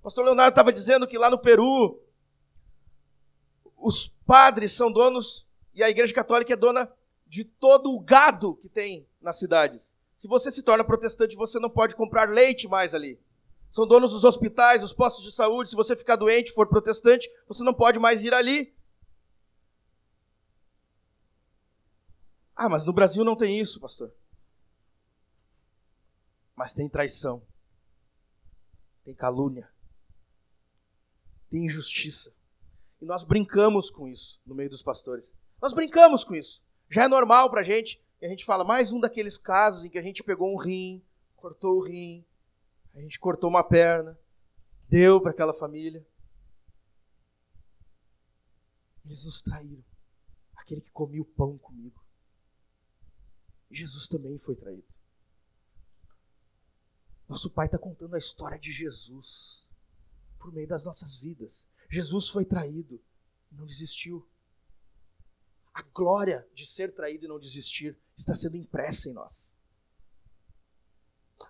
O 0.00 0.02
pastor 0.02 0.24
Leonardo 0.24 0.50
estava 0.50 0.72
dizendo 0.72 1.06
que 1.06 1.16
lá 1.16 1.30
no 1.30 1.38
Peru, 1.38 2.02
os 3.76 4.08
padres 4.26 4.72
são 4.72 4.90
donos, 4.90 5.46
e 5.72 5.82
a 5.82 5.88
igreja 5.88 6.12
católica 6.12 6.52
é 6.52 6.56
dona 6.56 6.92
de 7.24 7.44
todo 7.44 7.92
o 7.92 8.00
gado 8.00 8.56
que 8.56 8.68
tem 8.68 9.06
nas 9.20 9.38
cidades. 9.38 9.94
Se 10.16 10.26
você 10.26 10.50
se 10.50 10.62
torna 10.62 10.84
protestante, 10.84 11.36
você 11.36 11.58
não 11.58 11.70
pode 11.70 11.94
comprar 11.94 12.28
leite 12.28 12.66
mais 12.68 12.94
ali. 12.94 13.20
São 13.70 13.86
donos 13.86 14.12
dos 14.12 14.22
hospitais, 14.22 14.82
dos 14.82 14.92
postos 14.92 15.24
de 15.24 15.32
saúde. 15.32 15.70
Se 15.70 15.76
você 15.76 15.96
ficar 15.96 16.16
doente, 16.16 16.52
for 16.52 16.66
protestante, 16.66 17.30
você 17.48 17.64
não 17.64 17.72
pode 17.72 17.98
mais 17.98 18.22
ir 18.22 18.34
ali. 18.34 18.74
Ah, 22.64 22.68
mas 22.68 22.84
no 22.84 22.92
Brasil 22.92 23.24
não 23.24 23.36
tem 23.36 23.58
isso, 23.58 23.80
pastor 23.80 24.12
mas 26.62 26.74
tem 26.74 26.88
traição, 26.88 27.44
tem 29.04 29.14
calúnia, 29.14 29.68
tem 31.50 31.66
injustiça. 31.66 32.32
E 33.00 33.04
nós 33.04 33.24
brincamos 33.24 33.90
com 33.90 34.06
isso 34.06 34.40
no 34.46 34.54
meio 34.54 34.70
dos 34.70 34.80
pastores. 34.80 35.34
Nós 35.60 35.74
brincamos 35.74 36.22
com 36.22 36.36
isso. 36.36 36.62
Já 36.88 37.04
é 37.04 37.08
normal 37.08 37.50
para 37.50 37.62
a 37.62 37.64
gente. 37.64 38.00
E 38.20 38.26
a 38.26 38.28
gente 38.28 38.44
fala, 38.44 38.62
mais 38.62 38.92
um 38.92 39.00
daqueles 39.00 39.36
casos 39.36 39.84
em 39.84 39.90
que 39.90 39.98
a 39.98 40.02
gente 40.02 40.22
pegou 40.22 40.54
um 40.54 40.56
rim, 40.56 41.04
cortou 41.34 41.78
o 41.78 41.82
rim, 41.82 42.24
a 42.94 43.00
gente 43.00 43.18
cortou 43.18 43.50
uma 43.50 43.64
perna, 43.64 44.16
deu 44.88 45.20
para 45.20 45.32
aquela 45.32 45.52
família. 45.52 46.06
Eles 49.04 49.24
nos 49.24 49.42
traíram. 49.42 49.84
Aquele 50.54 50.80
que 50.80 50.92
comia 50.92 51.20
o 51.20 51.24
pão 51.24 51.58
comigo. 51.58 52.01
Jesus 53.72 54.08
também 54.08 54.38
foi 54.38 54.54
traído. 54.54 54.86
Nosso 57.28 57.50
Pai 57.50 57.66
está 57.66 57.78
contando 57.78 58.14
a 58.14 58.18
história 58.18 58.58
de 58.58 58.70
Jesus 58.70 59.66
por 60.38 60.52
meio 60.52 60.68
das 60.68 60.84
nossas 60.84 61.16
vidas. 61.16 61.66
Jesus 61.88 62.28
foi 62.28 62.44
traído, 62.44 63.00
não 63.50 63.64
desistiu. 63.64 64.28
A 65.72 65.82
glória 65.82 66.46
de 66.52 66.66
ser 66.66 66.94
traído 66.94 67.24
e 67.24 67.28
não 67.28 67.38
desistir 67.38 67.98
está 68.16 68.34
sendo 68.34 68.56
impressa 68.56 69.08
em 69.08 69.12
nós. 69.12 69.56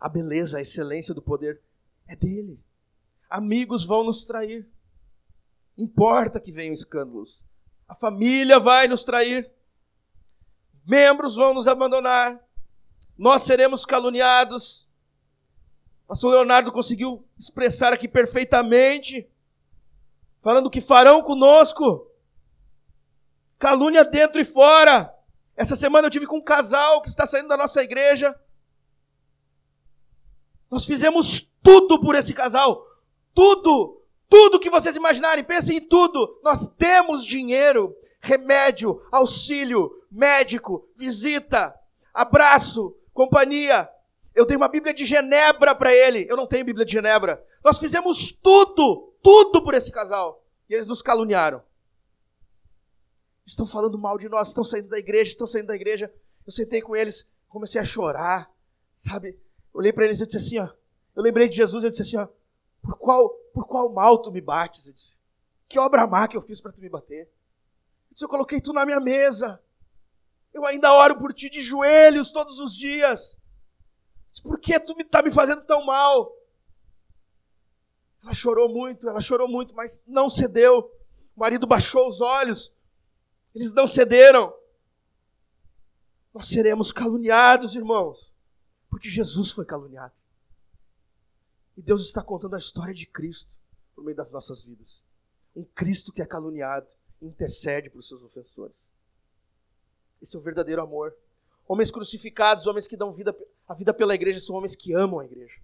A 0.01 0.09
beleza, 0.09 0.59
a 0.59 0.61
excelência 0.61 1.15
do 1.15 1.23
poder 1.23 1.61
é 2.07 2.15
dele. 2.15 2.63
Amigos 3.29 3.85
vão 3.85 4.05
nos 4.05 4.25
trair. 4.25 4.71
Importa 5.77 6.41
que 6.41 6.53
venham 6.53 6.75
escândalos. 6.75 7.45
A 7.89 7.95
família 7.95 8.61
vai 8.61 8.87
nos 8.87 9.05
trair. 9.05 9.51
Membros 10.85 11.37
vão 11.37 11.55
nos 11.55 11.69
abandonar. 11.69 12.41
Nós 13.17 13.43
seremos 13.43 13.85
caluniados 13.85 14.89
pastor 16.13 16.35
Leonardo 16.35 16.71
conseguiu 16.71 17.27
expressar 17.39 17.91
aqui 17.91 18.07
perfeitamente, 18.07 19.27
falando 20.43 20.69
que 20.69 20.83
farão 20.83 21.23
conosco. 21.23 22.07
Calúnia 23.59 24.05
dentro 24.05 24.39
e 24.39 24.45
fora. 24.45 25.11
Essa 25.57 25.75
semana 25.75 26.09
eu 26.09 26.11
tive 26.11 26.27
com 26.27 26.37
um 26.37 26.45
casal 26.45 27.01
que 27.01 27.09
está 27.09 27.27
saindo 27.27 27.49
da 27.49 27.57
nossa 27.57 27.83
igreja. 27.83 28.39
Nós 30.71 30.85
fizemos 30.85 31.51
tudo 31.63 31.99
por 31.99 32.15
esse 32.15 32.35
casal. 32.35 32.87
Tudo. 33.33 34.03
Tudo 34.29 34.61
que 34.61 34.69
vocês 34.69 34.95
imaginarem. 34.95 35.43
Pensem 35.43 35.79
em 35.79 35.81
tudo. 35.81 36.39
Nós 36.45 36.69
temos 36.77 37.25
dinheiro, 37.25 37.97
remédio, 38.21 39.03
auxílio, 39.11 40.02
médico, 40.13 40.87
visita, 40.95 41.75
abraço, 42.13 42.95
companhia. 43.15 43.89
Eu 44.35 44.47
dei 44.47 44.57
uma 44.57 44.69
Bíblia 44.69 44.93
de 44.93 45.05
Genebra 45.05 45.75
para 45.75 45.93
ele. 45.93 46.27
Eu 46.29 46.37
não 46.37 46.47
tenho 46.47 46.65
Bíblia 46.65 46.85
de 46.85 46.93
Genebra. 46.93 47.45
Nós 47.65 47.79
fizemos 47.79 48.31
tudo, 48.31 49.15
tudo 49.23 49.63
por 49.63 49.75
esse 49.75 49.91
casal. 49.91 50.45
E 50.69 50.75
eles 50.75 50.87
nos 50.87 51.03
caluniaram. 51.03 51.63
Estão 53.45 53.67
falando 53.67 53.99
mal 53.99 54.17
de 54.19 54.29
nós, 54.29 54.49
estão 54.49 54.63
saindo 54.63 54.89
da 54.89 54.99
igreja, 54.99 55.33
estão 55.33 55.47
saindo 55.47 55.67
da 55.67 55.75
igreja. 55.75 56.13
Eu 56.47 56.53
sentei 56.53 56.81
com 56.81 56.95
eles, 56.95 57.29
comecei 57.49 57.81
a 57.81 57.85
chorar, 57.85 58.51
sabe? 58.95 59.39
Olhei 59.73 59.93
para 59.93 60.05
eles 60.05 60.21
e 60.21 60.27
disse 60.27 60.39
assim, 60.39 60.59
ó. 60.59 60.69
Eu 61.15 61.23
lembrei 61.23 61.49
de 61.49 61.57
Jesus 61.57 61.85
e 61.85 61.91
disse 61.91 62.03
assim, 62.03 62.17
ó. 62.17 62.29
Por 62.81 62.97
qual, 62.99 63.29
por 63.53 63.67
qual 63.67 63.93
mal 63.93 64.19
tu 64.19 64.31
me 64.31 64.41
bates? 64.41 64.87
Eu 64.87 64.93
disse. 64.93 65.21
Que 65.69 65.79
obra 65.79 66.07
má 66.07 66.27
que 66.27 66.37
eu 66.37 66.43
fiz 66.43 66.61
para 66.61 66.73
tu 66.73 66.81
me 66.81 66.89
bater? 66.89 67.23
Eu 67.23 68.13
disse, 68.13 68.25
eu 68.25 68.29
coloquei 68.29 68.61
tu 68.61 68.73
na 68.73 68.85
minha 68.85 69.01
mesa. 69.01 69.63
Eu 70.53 70.65
ainda 70.67 70.93
oro 70.93 71.19
por 71.19 71.33
ti 71.33 71.49
de 71.49 71.61
joelhos 71.61 72.31
todos 72.31 72.59
os 72.59 72.75
dias. 72.75 73.39
Por 74.43 74.59
que 74.59 74.79
tu 74.81 74.99
está 75.01 75.23
me 75.23 75.31
fazendo 75.31 75.63
tão 75.65 75.85
mal? 75.85 76.33
Ela 78.23 78.35
chorou 78.35 78.69
muito, 78.69 79.09
ela 79.09 79.21
chorou 79.21 79.49
muito, 79.49 79.75
mas 79.75 80.03
não 80.07 80.31
cedeu. 80.31 80.91
O 81.37 81.41
marido 81.41 81.67
baixou 81.67 82.09
os 82.09 82.21
olhos, 82.21 82.75
eles 83.55 83.73
não 83.73 83.89
cederam. 83.89 84.55
Nós 86.33 86.47
seremos 86.47 86.93
caluniados, 86.93 87.75
irmãos, 87.75 88.35
porque 88.89 89.09
Jesus 89.09 89.51
foi 89.51 89.67
caluniado. 89.67 90.15
E 91.77 91.83
Deus 91.83 92.03
está 92.03 92.23
contando 92.23 92.55
a 92.55 92.59
história 92.59 92.95
de 92.95 93.07
Cristo 93.07 93.59
por 93.95 94.05
meio 94.05 94.17
das 94.17 94.31
nossas 94.31 94.63
vidas. 94.63 95.05
Um 95.55 95.65
Cristo 95.65 96.13
que 96.13 96.23
é 96.23 96.27
caluniado, 96.27 96.89
intercede 97.21 97.91
os 97.95 98.09
seus 98.09 98.23
ofensores. 98.23 98.91
Esse 100.23 100.37
é 100.37 100.39
o 100.39 100.43
verdadeiro 100.43 100.81
amor. 100.81 101.13
Homens 101.67 101.91
crucificados, 101.91 102.69
homens 102.69 102.87
que 102.87 102.97
dão 102.97 103.13
vida, 103.13 103.37
a 103.67 103.75
vida 103.75 103.93
pela 103.93 104.15
igreja, 104.15 104.39
são 104.39 104.55
homens 104.55 104.77
que 104.77 104.95
amam 104.95 105.19
a 105.19 105.25
igreja. 105.25 105.61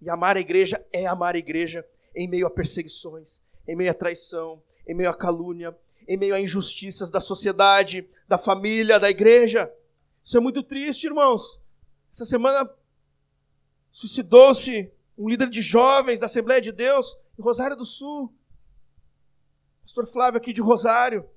E 0.00 0.08
amar 0.08 0.36
a 0.36 0.40
igreja 0.40 0.84
é 0.90 1.06
amar 1.06 1.34
a 1.34 1.38
igreja 1.38 1.86
em 2.14 2.26
meio 2.26 2.46
a 2.46 2.50
perseguições, 2.50 3.42
em 3.66 3.76
meio 3.76 3.90
a 3.90 3.94
traição, 3.94 4.62
em 4.86 4.94
meio 4.94 5.10
a 5.10 5.14
calúnia, 5.14 5.76
em 6.06 6.16
meio 6.16 6.34
a 6.34 6.40
injustiças 6.40 7.10
da 7.10 7.20
sociedade, 7.20 8.08
da 8.26 8.38
família, 8.38 8.98
da 8.98 9.10
igreja. 9.10 9.70
Isso 10.24 10.38
é 10.38 10.40
muito 10.40 10.62
triste, 10.62 11.04
irmãos. 11.04 11.60
Essa 12.10 12.24
semana 12.24 12.68
suicidou-se 13.92 14.90
um 15.18 15.28
líder 15.28 15.50
de 15.50 15.60
jovens 15.60 16.18
da 16.18 16.26
Assembleia 16.26 16.62
de 16.62 16.72
Deus 16.72 17.18
em 17.38 17.42
Rosário 17.42 17.76
do 17.76 17.84
Sul. 17.84 18.32
Pastor 19.82 20.06
Flávio 20.06 20.38
aqui 20.38 20.52
de 20.52 20.62
Rosário. 20.62 21.28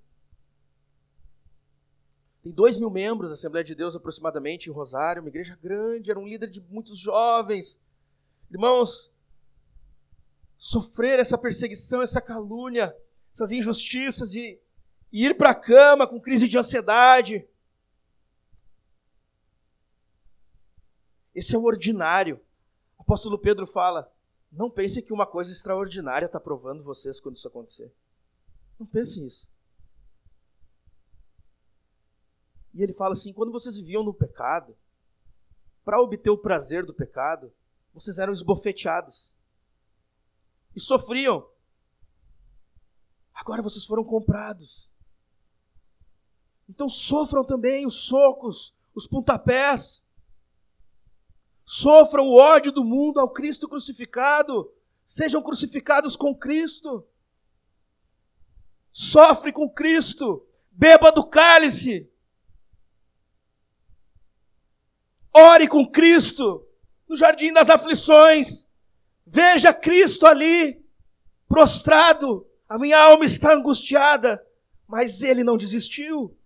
Tem 2.41 2.51
dois 2.51 2.77
mil 2.77 2.89
membros 2.89 3.29
da 3.29 3.35
Assembleia 3.35 3.63
de 3.63 3.75
Deus 3.75 3.95
aproximadamente 3.95 4.67
em 4.67 4.73
Rosário, 4.73 5.21
uma 5.21 5.29
igreja 5.29 5.57
grande, 5.61 6.09
era 6.09 6.19
um 6.19 6.27
líder 6.27 6.49
de 6.49 6.59
muitos 6.61 6.97
jovens. 6.97 7.79
Irmãos, 8.49 9.11
sofrer 10.57 11.19
essa 11.19 11.37
perseguição, 11.37 12.01
essa 12.01 12.19
calúnia, 12.19 12.95
essas 13.33 13.51
injustiças 13.51 14.33
e, 14.33 14.59
e 15.11 15.25
ir 15.25 15.37
para 15.37 15.51
a 15.51 15.55
cama 15.55 16.07
com 16.07 16.19
crise 16.19 16.47
de 16.47 16.57
ansiedade. 16.57 17.47
Esse 21.33 21.55
é 21.55 21.59
o 21.59 21.63
ordinário. 21.63 22.41
O 22.97 23.03
apóstolo 23.03 23.37
Pedro 23.37 23.67
fala: 23.67 24.11
não 24.51 24.69
pense 24.69 25.01
que 25.01 25.13
uma 25.13 25.27
coisa 25.27 25.51
extraordinária 25.51 26.25
está 26.25 26.39
provando 26.39 26.83
vocês 26.83 27.19
quando 27.19 27.37
isso 27.37 27.47
acontecer. 27.47 27.93
Não 28.79 28.85
pense 28.85 29.21
nisso. 29.21 29.50
E 32.73 32.81
ele 32.81 32.93
fala 32.93 33.13
assim: 33.13 33.33
quando 33.33 33.51
vocês 33.51 33.75
viviam 33.75 34.03
no 34.03 34.13
pecado, 34.13 34.77
para 35.83 35.99
obter 35.99 36.29
o 36.29 36.37
prazer 36.37 36.85
do 36.85 36.93
pecado, 36.93 37.53
vocês 37.93 38.19
eram 38.19 38.33
esbofeteados 38.33 39.33
e 40.75 40.79
sofriam. 40.79 41.49
Agora 43.33 43.61
vocês 43.61 43.85
foram 43.85 44.03
comprados. 44.03 44.89
Então 46.69 46.87
sofram 46.87 47.43
também 47.43 47.85
os 47.85 47.95
socos, 47.95 48.75
os 48.93 49.07
pontapés. 49.07 50.03
Sofram 51.65 52.25
o 52.27 52.35
ódio 52.35 52.71
do 52.71 52.83
mundo 52.83 53.19
ao 53.19 53.29
Cristo 53.29 53.67
crucificado. 53.67 54.71
Sejam 55.03 55.41
crucificados 55.41 56.15
com 56.15 56.37
Cristo. 56.37 57.05
Sofre 58.91 59.51
com 59.51 59.69
Cristo. 59.69 60.45
Beba 60.69 61.11
do 61.11 61.25
cálice. 61.25 62.10
Ore 65.33 65.67
com 65.67 65.85
Cristo 65.85 66.65
no 67.07 67.15
jardim 67.15 67.53
das 67.53 67.69
aflições. 67.69 68.67
Veja 69.25 69.73
Cristo 69.73 70.25
ali, 70.25 70.83
prostrado. 71.47 72.47
A 72.67 72.77
minha 72.77 72.97
alma 72.97 73.25
está 73.25 73.53
angustiada, 73.53 74.45
mas 74.87 75.21
ele 75.21 75.43
não 75.43 75.57
desistiu. 75.57 76.37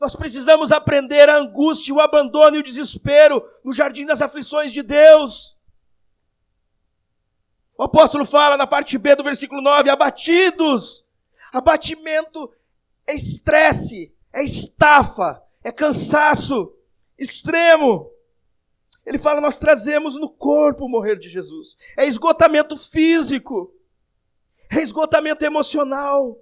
Nós 0.00 0.14
precisamos 0.14 0.70
aprender 0.70 1.28
a 1.30 1.38
angústia, 1.38 1.94
o 1.94 2.00
abandono 2.00 2.56
e 2.56 2.58
o 2.58 2.62
desespero 2.62 3.42
no 3.64 3.72
jardim 3.72 4.04
das 4.04 4.20
aflições 4.20 4.72
de 4.72 4.82
Deus. 4.82 5.56
O 7.76 7.82
apóstolo 7.82 8.26
fala 8.26 8.56
na 8.56 8.66
parte 8.66 8.98
B 8.98 9.14
do 9.16 9.24
versículo 9.24 9.60
9: 9.60 9.88
abatidos. 9.90 11.04
Abatimento 11.52 12.52
é 13.06 13.14
estresse, 13.14 14.14
é 14.32 14.42
estafa, 14.42 15.42
é 15.62 15.70
cansaço, 15.70 16.74
extremo. 17.18 18.10
Ele 19.04 19.18
fala: 19.18 19.40
nós 19.40 19.58
trazemos 19.58 20.14
no 20.14 20.28
corpo 20.28 20.86
o 20.86 20.88
morrer 20.88 21.16
de 21.16 21.28
Jesus. 21.28 21.76
É 21.96 22.04
esgotamento 22.04 22.76
físico, 22.76 23.74
é 24.70 24.80
esgotamento 24.80 25.44
emocional. 25.44 26.38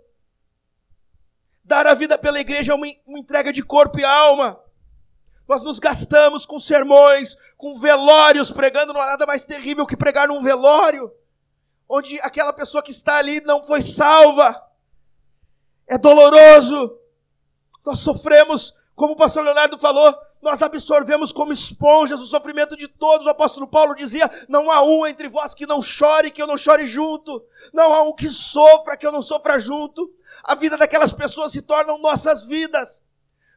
Dar 1.64 1.86
a 1.86 1.94
vida 1.94 2.18
pela 2.18 2.40
igreja 2.40 2.72
é 2.72 2.74
uma, 2.74 2.86
uma 3.06 3.18
entrega 3.18 3.52
de 3.52 3.62
corpo 3.62 3.98
e 3.98 4.04
alma. 4.04 4.60
Nós 5.48 5.60
nos 5.62 5.78
gastamos 5.78 6.46
com 6.46 6.58
sermões, 6.58 7.36
com 7.56 7.78
velórios, 7.78 8.50
pregando 8.50 8.92
não 8.92 9.00
há 9.00 9.06
nada 9.06 9.26
mais 9.26 9.44
terrível 9.44 9.86
que 9.86 9.96
pregar 9.96 10.28
num 10.28 10.40
velório, 10.40 11.12
onde 11.88 12.18
aquela 12.20 12.52
pessoa 12.52 12.82
que 12.82 12.90
está 12.90 13.16
ali 13.16 13.40
não 13.40 13.62
foi 13.62 13.82
salva. 13.82 14.60
É 15.86 15.98
doloroso. 15.98 16.98
Nós 17.84 17.98
sofremos, 17.98 18.74
como 18.94 19.12
o 19.12 19.16
pastor 19.16 19.44
Leonardo 19.44 19.76
falou, 19.76 20.16
nós 20.42 20.60
absorvemos 20.60 21.32
como 21.32 21.52
esponjas 21.52 22.20
o 22.20 22.26
sofrimento 22.26 22.76
de 22.76 22.88
todos. 22.88 23.24
O 23.24 23.30
apóstolo 23.30 23.68
Paulo 23.68 23.94
dizia: 23.94 24.28
Não 24.48 24.72
há 24.72 24.82
um 24.82 25.06
entre 25.06 25.28
vós 25.28 25.54
que 25.54 25.64
não 25.64 25.80
chore, 25.80 26.32
que 26.32 26.42
eu 26.42 26.48
não 26.48 26.58
chore 26.58 26.84
junto. 26.84 27.46
Não 27.72 27.94
há 27.94 28.02
um 28.02 28.12
que 28.12 28.28
sofra, 28.28 28.96
que 28.96 29.06
eu 29.06 29.12
não 29.12 29.22
sofra 29.22 29.60
junto. 29.60 30.12
A 30.42 30.56
vida 30.56 30.76
daquelas 30.76 31.12
pessoas 31.12 31.52
se 31.52 31.62
tornam 31.62 31.96
nossas 31.96 32.44
vidas. 32.44 33.04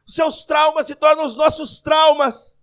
Os 0.06 0.14
seus 0.14 0.44
traumas 0.44 0.86
se 0.86 0.94
tornam 0.94 1.26
os 1.26 1.34
nossos 1.34 1.80
traumas. 1.80 2.56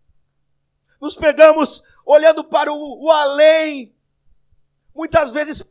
Nos 1.01 1.15
pegamos 1.15 1.83
olhando 2.05 2.45
para 2.45 2.71
o, 2.71 3.03
o 3.03 3.11
além. 3.11 3.93
Muitas 4.95 5.31
vezes 5.31 5.61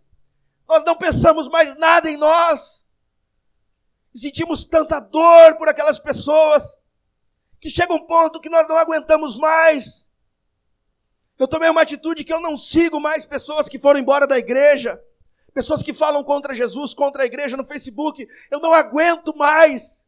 nós 0.68 0.84
não 0.84 0.94
pensamos 0.94 1.48
mais 1.48 1.74
nada 1.78 2.10
em 2.10 2.18
nós. 2.18 2.86
Sentimos 4.14 4.66
tanta 4.66 5.00
dor 5.00 5.56
por 5.56 5.70
aquelas 5.70 5.98
pessoas 5.98 6.76
que 7.62 7.70
chega 7.70 7.94
um 7.94 8.04
ponto 8.04 8.40
que 8.40 8.50
nós 8.50 8.66
não 8.66 8.76
aguentamos 8.76 9.36
mais. 9.36 10.10
Eu 11.38 11.46
tomei 11.46 11.70
uma 11.70 11.82
atitude 11.82 12.24
que 12.24 12.32
eu 12.32 12.40
não 12.40 12.58
sigo 12.58 12.98
mais 12.98 13.24
pessoas 13.24 13.68
que 13.68 13.78
foram 13.78 14.00
embora 14.00 14.26
da 14.26 14.36
igreja, 14.36 15.00
pessoas 15.54 15.80
que 15.80 15.94
falam 15.94 16.24
contra 16.24 16.54
Jesus, 16.54 16.92
contra 16.92 17.22
a 17.22 17.26
igreja 17.26 17.56
no 17.56 17.64
Facebook. 17.64 18.26
Eu 18.50 18.58
não 18.58 18.74
aguento 18.74 19.32
mais. 19.36 20.04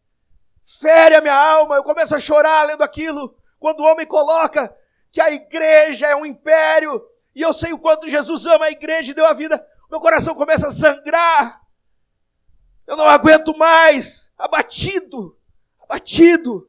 Fere 0.80 1.14
a 1.14 1.20
minha 1.20 1.36
alma, 1.36 1.76
eu 1.76 1.84
começo 1.84 2.12
a 2.16 2.18
chorar 2.18 2.66
lendo 2.66 2.82
aquilo. 2.82 3.36
Quando 3.60 3.80
o 3.80 3.84
homem 3.84 4.04
coloca 4.04 4.76
que 5.12 5.20
a 5.20 5.30
igreja 5.30 6.08
é 6.08 6.16
um 6.16 6.26
império, 6.26 7.06
e 7.36 7.40
eu 7.40 7.52
sei 7.52 7.72
o 7.72 7.78
quanto 7.78 8.08
Jesus 8.08 8.46
ama 8.46 8.64
a 8.64 8.72
igreja 8.72 9.12
e 9.12 9.14
deu 9.14 9.26
a 9.26 9.32
vida, 9.32 9.64
meu 9.88 10.00
coração 10.00 10.34
começa 10.34 10.66
a 10.66 10.72
sangrar. 10.72 11.60
Eu 12.84 12.96
não 12.96 13.08
aguento 13.08 13.56
mais, 13.56 14.32
abatido, 14.36 15.38
abatido. 15.80 16.68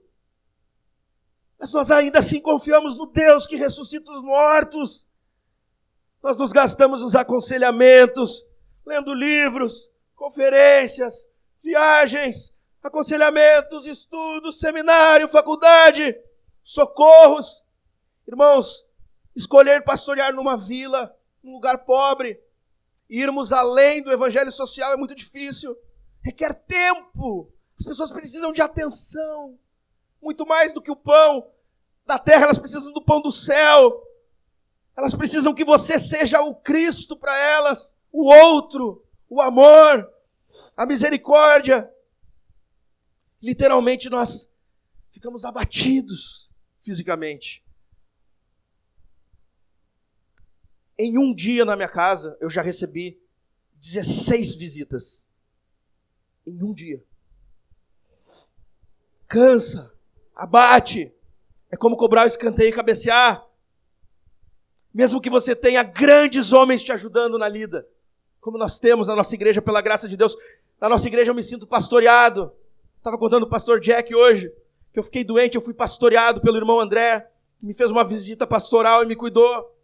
Mas 1.60 1.72
nós 1.72 1.90
ainda 1.90 2.20
assim 2.20 2.40
confiamos 2.40 2.96
no 2.96 3.06
Deus 3.06 3.48
que 3.48 3.56
ressuscita 3.56 4.12
os 4.12 4.22
mortos. 4.22 5.08
Nós 6.22 6.36
nos 6.38 6.52
gastamos 6.52 7.02
nos 7.02 7.16
aconselhamentos, 7.16 8.46
lendo 8.86 9.14
livros, 9.14 9.90
conferências, 10.16 11.28
viagens, 11.64 12.54
aconselhamentos, 12.84 13.86
estudos, 13.86 14.60
seminário, 14.60 15.28
faculdade, 15.28 16.16
socorros. 16.64 17.64
Irmãos, 18.28 18.86
escolher 19.36 19.84
pastorear 19.84 20.34
numa 20.34 20.58
vila, 20.58 21.16
num 21.44 21.54
lugar 21.54 21.86
pobre, 21.86 22.40
irmos 23.10 23.54
além 23.54 24.02
do 24.02 24.12
evangelho 24.12 24.52
social 24.52 24.94
é 24.94 24.98
muito 24.98 25.16
difícil. 25.16 25.76
Requer 26.24 26.54
tempo. 26.54 27.52
As 27.80 27.86
pessoas 27.86 28.12
precisam 28.12 28.52
de 28.52 28.62
atenção 28.62 29.60
muito 30.26 30.46
mais 30.46 30.74
do 30.74 30.82
que 30.82 30.90
o 30.90 30.96
pão 30.96 31.48
da 32.04 32.18
terra, 32.18 32.46
elas 32.46 32.58
precisam 32.58 32.92
do 32.92 33.02
pão 33.02 33.22
do 33.22 33.32
céu. 33.32 34.04
Elas 34.98 35.14
precisam 35.14 35.54
que 35.54 35.64
você 35.64 36.00
seja 36.00 36.42
o 36.42 36.56
Cristo 36.56 37.16
para 37.16 37.38
elas, 37.38 37.96
o 38.12 38.26
outro, 38.26 39.06
o 39.30 39.40
amor, 39.40 40.12
a 40.76 40.86
misericórdia. 40.86 41.92
Literalmente 43.40 44.10
nós 44.10 44.50
ficamos 45.12 45.46
abatidos 45.46 46.50
fisicamente. 46.82 47.64
Em 50.98 51.20
um 51.20 51.36
dia 51.36 51.66
na 51.66 51.76
minha 51.76 51.90
casa, 51.90 52.36
eu 52.42 52.50
já 52.50 52.64
recebi 52.64 53.22
16 53.76 54.56
visitas. 54.56 55.28
Em 56.48 56.64
um 56.64 56.74
dia. 56.74 57.04
Cansa 59.28 59.95
abate. 60.36 61.14
É 61.72 61.78
como 61.78 61.96
cobrar 61.96 62.24
o 62.24 62.28
escanteio 62.28 62.70
e 62.70 62.74
cabecear. 62.74 63.46
Mesmo 64.94 65.22
que 65.22 65.30
você 65.30 65.56
tenha 65.56 65.84
grandes 65.84 66.54
homens 66.54 66.84
te 66.84 66.92
ajudando 66.92 67.38
na 67.38 67.48
lida, 67.48 67.88
como 68.40 68.58
nós 68.58 68.80
temos 68.80 69.08
na 69.08 69.16
nossa 69.16 69.34
igreja, 69.36 69.62
pela 69.62 69.82
graça 69.82 70.08
de 70.08 70.16
Deus. 70.16 70.38
Na 70.80 70.88
nossa 70.88 71.08
igreja 71.08 71.32
eu 71.32 71.36
me 71.36 71.44
sinto 71.44 71.68
pastoreado. 71.68 72.54
Estava 72.98 73.18
contando 73.18 73.44
o 73.44 73.50
pastor 73.50 73.80
Jack 73.80 74.16
hoje, 74.16 74.52
que 74.92 75.00
eu 75.00 75.04
fiquei 75.04 75.24
doente, 75.24 75.56
eu 75.56 75.62
fui 75.62 75.74
pastoreado 75.74 76.42
pelo 76.42 76.58
irmão 76.58 76.80
André, 76.80 77.30
que 77.60 77.66
me 77.66 77.74
fez 77.74 77.92
uma 77.92 78.04
visita 78.04 78.48
pastoral 78.48 79.04
e 79.04 79.06
me 79.06 79.16
cuidou. 79.16 79.76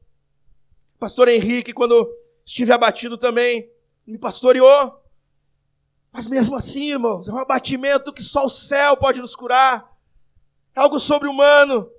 Pastor 0.97 1.27
Henrique, 1.27 1.73
quando 1.73 2.09
estive 2.45 2.71
abatido 2.71 3.17
também, 3.17 3.69
me 4.07 4.17
pastoreou. 4.17 5.01
Mas 6.11 6.27
mesmo 6.27 6.55
assim, 6.55 6.91
irmãos, 6.91 7.27
é 7.27 7.31
um 7.31 7.37
abatimento 7.37 8.13
que 8.13 8.23
só 8.23 8.45
o 8.45 8.49
céu 8.49 8.95
pode 8.97 9.19
nos 9.19 9.35
curar. 9.35 9.90
É 10.75 10.79
algo 10.79 10.99
sobre-humano. 10.99 11.91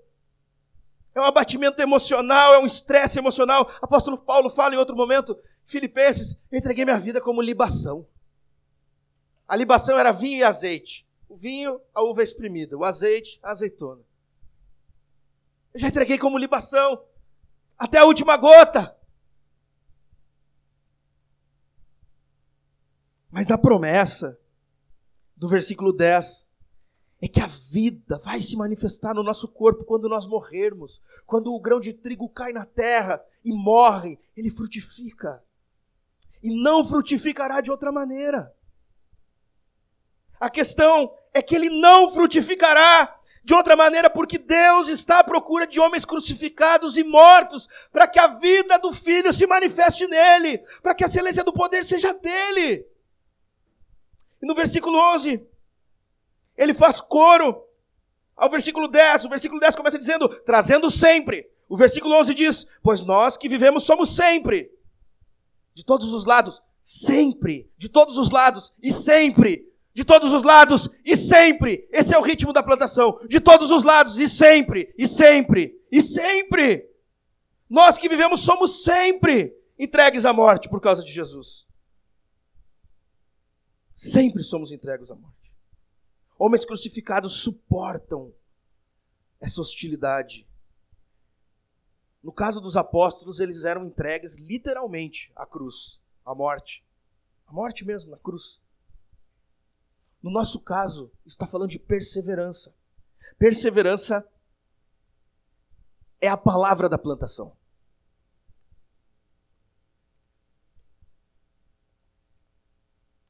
É 1.15 1.21
um 1.21 1.25
abatimento 1.25 1.81
emocional, 1.83 2.55
é 2.55 2.59
um 2.59 2.67
estresse 2.67 3.19
emocional. 3.19 3.71
Apóstolo 3.83 4.19
Paulo 4.19 4.49
fala 4.49 4.75
em 4.75 4.79
outro 4.79 4.97
momento, 4.97 5.39
Filipenses, 5.65 6.39
eu 6.51 6.59
entreguei 6.59 6.85
minha 6.85 6.99
vida 6.99 7.21
como 7.21 7.43
libação. 7.43 8.07
A 9.47 9.55
libação 9.55 9.99
era 9.99 10.13
vinho 10.13 10.39
e 10.39 10.45
azeite. 10.45 11.07
O 11.29 11.37
vinho, 11.37 11.81
a 11.95 12.03
uva 12.03 12.23
espremida. 12.23 12.77
O 12.77 12.85
azeite, 12.85 13.39
a 13.43 13.51
azeitona. 13.51 14.03
Eu 15.75 15.81
já 15.81 15.89
entreguei 15.89 16.19
como 16.19 16.39
libação. 16.39 17.05
Até 17.79 17.99
a 17.99 18.05
última 18.05 18.37
gota. 18.37 18.97
Mas 23.31 23.51
a 23.51 23.59
promessa 23.59 24.39
do 25.37 25.49
versículo 25.49 25.93
10 25.93 26.52
é 27.23 27.29
que 27.29 27.41
a 27.41 27.47
vida 27.47 28.19
vai 28.19 28.41
se 28.41 28.57
manifestar 28.57 29.15
no 29.15 29.23
nosso 29.23 29.47
corpo 29.47 29.85
quando 29.85 30.09
nós 30.09 30.27
morrermos. 30.27 31.01
Quando 31.25 31.55
o 31.55 31.61
grão 31.61 31.79
de 31.79 31.93
trigo 31.93 32.29
cai 32.29 32.53
na 32.53 32.67
terra 32.67 33.25
e 33.45 33.53
morre, 33.53 34.19
ele 34.37 34.51
frutifica. 34.51 35.41
E 36.43 36.61
não 36.61 36.85
frutificará 36.85 37.61
de 37.61 37.71
outra 37.71 37.93
maneira. 37.93 38.53
A 40.41 40.51
questão 40.51 41.15
é 41.33 41.41
que 41.41 41.55
ele 41.55 41.71
não 41.71 42.11
frutificará 42.11 43.17
de 43.45 43.55
outra 43.55 43.77
maneira 43.77 44.11
porque 44.11 44.37
Deus 44.37 44.89
está 44.89 45.21
à 45.21 45.25
procura 45.25 45.65
de 45.65 45.79
homens 45.79 46.05
crucificados 46.05 46.97
e 46.97 47.05
mortos 47.05 47.69
para 47.93 48.09
que 48.09 48.19
a 48.19 48.27
vida 48.27 48.81
do 48.81 48.93
filho 48.93 49.33
se 49.33 49.47
manifeste 49.47 50.09
nele, 50.09 50.59
para 50.83 50.93
que 50.93 51.05
a 51.05 51.07
excelência 51.07 51.45
do 51.45 51.53
poder 51.53 51.85
seja 51.85 52.13
dele. 52.13 52.85
E 54.43 54.47
no 54.47 54.57
versículo 54.57 54.99
11, 55.15 55.52
ele 56.57 56.75
faz 56.75 57.01
coro 57.01 57.63
ao 58.37 58.51
versículo 58.51 58.89
10. 58.89 59.25
O 59.25 59.29
versículo 59.29 59.61
10 59.61 59.77
começa 59.77 59.99
dizendo: 59.99 60.29
trazendo 60.29 60.91
sempre. 60.91 61.51
O 61.69 61.77
versículo 61.77 62.15
11 62.17 62.35
diz: 62.35 62.67
Pois 62.83 63.05
nós 63.05 63.37
que 63.37 63.49
vivemos 63.49 63.85
somos 63.85 64.15
sempre. 64.15 64.71
De 65.75 65.85
todos 65.85 66.13
os 66.13 66.27
lados, 66.27 66.63
sempre. 66.83 67.71
De 67.79 67.89
todos 67.89 68.19
os 68.19 68.31
lados 68.31 68.73
e 68.83 68.93
sempre. 68.93 69.71
De 69.95 70.05
todos 70.05 70.33
os 70.33 70.43
lados 70.43 70.91
e 71.05 71.17
sempre. 71.17 71.89
Esse 71.91 72.15
é 72.15 72.19
o 72.19 72.23
ritmo 72.23 72.53
da 72.53 72.63
plantação. 72.63 73.19
De 73.29 73.41
todos 73.41 73.71
os 73.71 73.83
lados 73.83 74.19
e 74.19 74.29
sempre. 74.29 74.93
E 74.99 75.07
sempre. 75.07 75.81
E 75.91 76.01
sempre. 76.01 76.89
Nós 77.69 77.97
que 77.97 78.09
vivemos 78.09 78.41
somos 78.41 78.83
sempre 78.85 79.55
entregues 79.79 80.27
à 80.27 80.33
morte 80.33 80.69
por 80.69 80.81
causa 80.81 81.03
de 81.03 81.11
Jesus. 81.11 81.67
Sempre 83.95 84.43
somos 84.43 84.73
entregues 84.73 85.11
à 85.11 85.15
morte. 85.15 85.32
Homens 86.45 86.65
crucificados 86.65 87.45
suportam 87.45 88.35
essa 89.39 89.61
hostilidade. 89.61 90.45
No 92.21 92.33
caso 92.33 92.61
dos 92.61 92.77
apóstolos, 92.77 93.39
eles 93.39 93.65
eram 93.65 93.85
entregues 93.85 94.35
literalmente 94.35 95.31
à 95.37 95.47
cruz, 95.47 96.03
à 96.25 96.35
morte. 96.35 96.85
A 97.47 97.53
morte 97.53 97.85
mesmo, 97.85 98.11
na 98.11 98.19
cruz. 98.19 98.61
No 100.21 100.33
nosso 100.33 100.61
caso, 100.61 101.13
está 101.25 101.47
falando 101.47 101.71
de 101.71 101.79
perseverança. 101.79 102.75
Perseverança 103.39 104.29
é 106.21 106.27
a 106.27 106.37
palavra 106.37 106.89
da 106.89 106.99
plantação. 106.99 107.57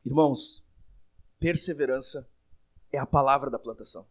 Irmãos, 0.02 0.64
perseverança 1.38 2.26
é 2.92 2.98
a 2.98 3.06
palavra 3.06 3.50
da 3.50 3.58
plantação. 3.58 4.06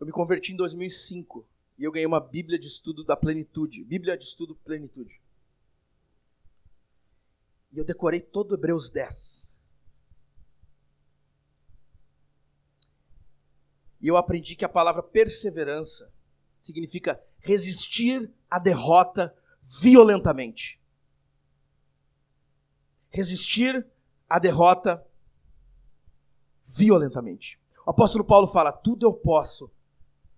Eu 0.00 0.06
me 0.06 0.12
converti 0.12 0.52
em 0.52 0.56
2005 0.56 1.46
e 1.78 1.84
eu 1.84 1.92
ganhei 1.92 2.06
uma 2.06 2.20
Bíblia 2.20 2.58
de 2.58 2.66
estudo 2.66 3.04
da 3.04 3.16
plenitude, 3.16 3.84
Bíblia 3.84 4.16
de 4.16 4.24
estudo 4.24 4.54
plenitude. 4.54 5.20
E 7.72 7.78
eu 7.78 7.84
decorei 7.84 8.20
todo 8.20 8.54
Hebreus 8.54 8.90
10. 8.90 9.52
E 14.00 14.08
eu 14.08 14.16
aprendi 14.16 14.56
que 14.56 14.64
a 14.64 14.68
palavra 14.68 15.02
perseverança 15.02 16.12
significa 16.58 17.22
resistir 17.38 18.32
à 18.50 18.58
derrota 18.58 19.36
violentamente. 19.62 20.80
Resistir 23.10 23.86
a 24.30 24.38
derrota 24.38 25.04
violentamente. 26.64 27.60
O 27.84 27.90
apóstolo 27.90 28.24
Paulo 28.24 28.46
fala: 28.46 28.70
tudo 28.70 29.04
eu 29.04 29.12
posso 29.12 29.68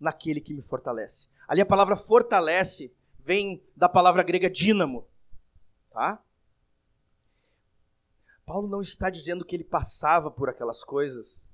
naquele 0.00 0.40
que 0.40 0.54
me 0.54 0.62
fortalece. 0.62 1.28
Ali 1.46 1.60
a 1.60 1.66
palavra 1.66 1.94
fortalece 1.94 2.90
vem 3.20 3.62
da 3.76 3.88
palavra 3.88 4.22
grega 4.22 4.48
dínamo, 4.48 5.06
tá? 5.90 6.24
Paulo 8.46 8.66
não 8.66 8.80
está 8.80 9.10
dizendo 9.10 9.44
que 9.44 9.54
ele 9.54 9.62
passava 9.62 10.30
por 10.30 10.48
aquelas 10.48 10.82
coisas 10.82 11.44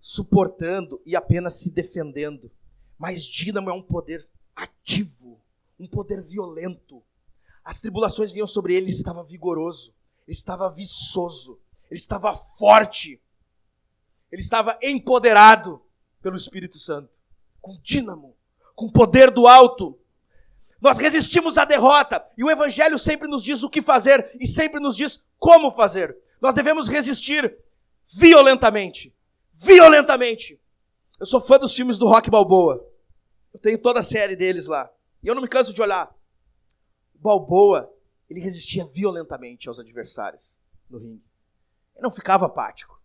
suportando 0.00 1.00
e 1.06 1.16
apenas 1.16 1.54
se 1.54 1.70
defendendo, 1.70 2.50
mas 2.98 3.24
dínamo 3.24 3.70
é 3.70 3.72
um 3.72 3.80
poder 3.80 4.28
ativo, 4.54 5.40
um 5.78 5.86
poder 5.86 6.20
violento. 6.22 7.02
As 7.64 7.80
tribulações 7.80 8.30
vinham 8.30 8.46
sobre 8.46 8.74
ele, 8.74 8.86
ele 8.86 8.92
estava 8.92 9.24
vigoroso 9.24 9.94
ele 10.26 10.36
estava 10.36 10.70
viçoso, 10.70 11.60
ele 11.90 12.00
estava 12.00 12.34
forte, 12.34 13.20
ele 14.30 14.42
estava 14.42 14.78
empoderado 14.82 15.82
pelo 16.20 16.36
Espírito 16.36 16.78
Santo, 16.78 17.10
com 17.60 17.78
dínamo, 17.82 18.36
com 18.74 18.90
poder 18.90 19.30
do 19.30 19.46
alto. 19.46 19.98
Nós 20.80 20.98
resistimos 20.98 21.56
à 21.56 21.64
derrota 21.64 22.26
e 22.36 22.44
o 22.44 22.50
Evangelho 22.50 22.98
sempre 22.98 23.28
nos 23.28 23.42
diz 23.42 23.62
o 23.62 23.70
que 23.70 23.80
fazer 23.80 24.36
e 24.40 24.46
sempre 24.46 24.80
nos 24.80 24.96
diz 24.96 25.22
como 25.38 25.70
fazer. 25.70 26.16
Nós 26.40 26.54
devemos 26.54 26.88
resistir 26.88 27.56
violentamente. 28.04 29.14
Violentamente. 29.52 30.60
Eu 31.18 31.26
sou 31.26 31.40
fã 31.40 31.58
dos 31.58 31.74
filmes 31.74 31.96
do 31.96 32.08
Rock 32.08 32.28
Balboa. 32.28 32.86
Eu 33.52 33.60
tenho 33.60 33.78
toda 33.78 34.00
a 34.00 34.02
série 34.02 34.34
deles 34.34 34.66
lá. 34.66 34.90
E 35.22 35.28
eu 35.28 35.34
não 35.34 35.42
me 35.42 35.48
canso 35.48 35.72
de 35.72 35.80
olhar. 35.80 36.14
Balboa 37.14 37.93
ele 38.34 38.40
resistia 38.40 38.84
violentamente 38.84 39.68
aos 39.68 39.78
adversários 39.78 40.58
no 40.90 40.98
ringue. 40.98 41.24
Ele 41.94 42.02
não 42.02 42.10
ficava 42.10 42.46
apático. 42.46 43.00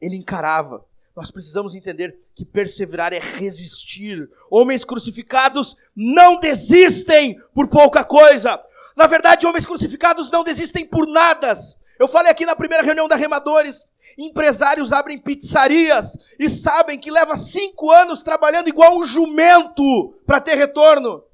Ele 0.00 0.16
encarava. 0.16 0.84
Nós 1.16 1.30
precisamos 1.30 1.74
entender 1.74 2.18
que 2.34 2.44
perseverar 2.44 3.12
é 3.12 3.18
resistir. 3.18 4.30
Homens 4.50 4.84
crucificados 4.84 5.76
não 5.96 6.38
desistem 6.38 7.40
por 7.54 7.68
pouca 7.68 8.04
coisa. 8.04 8.62
Na 8.94 9.06
verdade, 9.06 9.46
homens 9.46 9.64
crucificados 9.64 10.30
não 10.30 10.44
desistem 10.44 10.86
por 10.86 11.06
nada. 11.06 11.54
Eu 11.98 12.08
falei 12.08 12.30
aqui 12.30 12.44
na 12.44 12.56
primeira 12.56 12.84
reunião 12.84 13.08
da 13.08 13.16
Remadores, 13.16 13.86
empresários 14.18 14.92
abrem 14.92 15.18
pizzarias 15.18 16.34
e 16.38 16.48
sabem 16.48 16.98
que 16.98 17.10
leva 17.10 17.36
cinco 17.36 17.90
anos 17.90 18.22
trabalhando 18.22 18.68
igual 18.68 18.98
um 18.98 19.06
jumento 19.06 20.14
para 20.26 20.40
ter 20.40 20.56
retorno. 20.56 21.24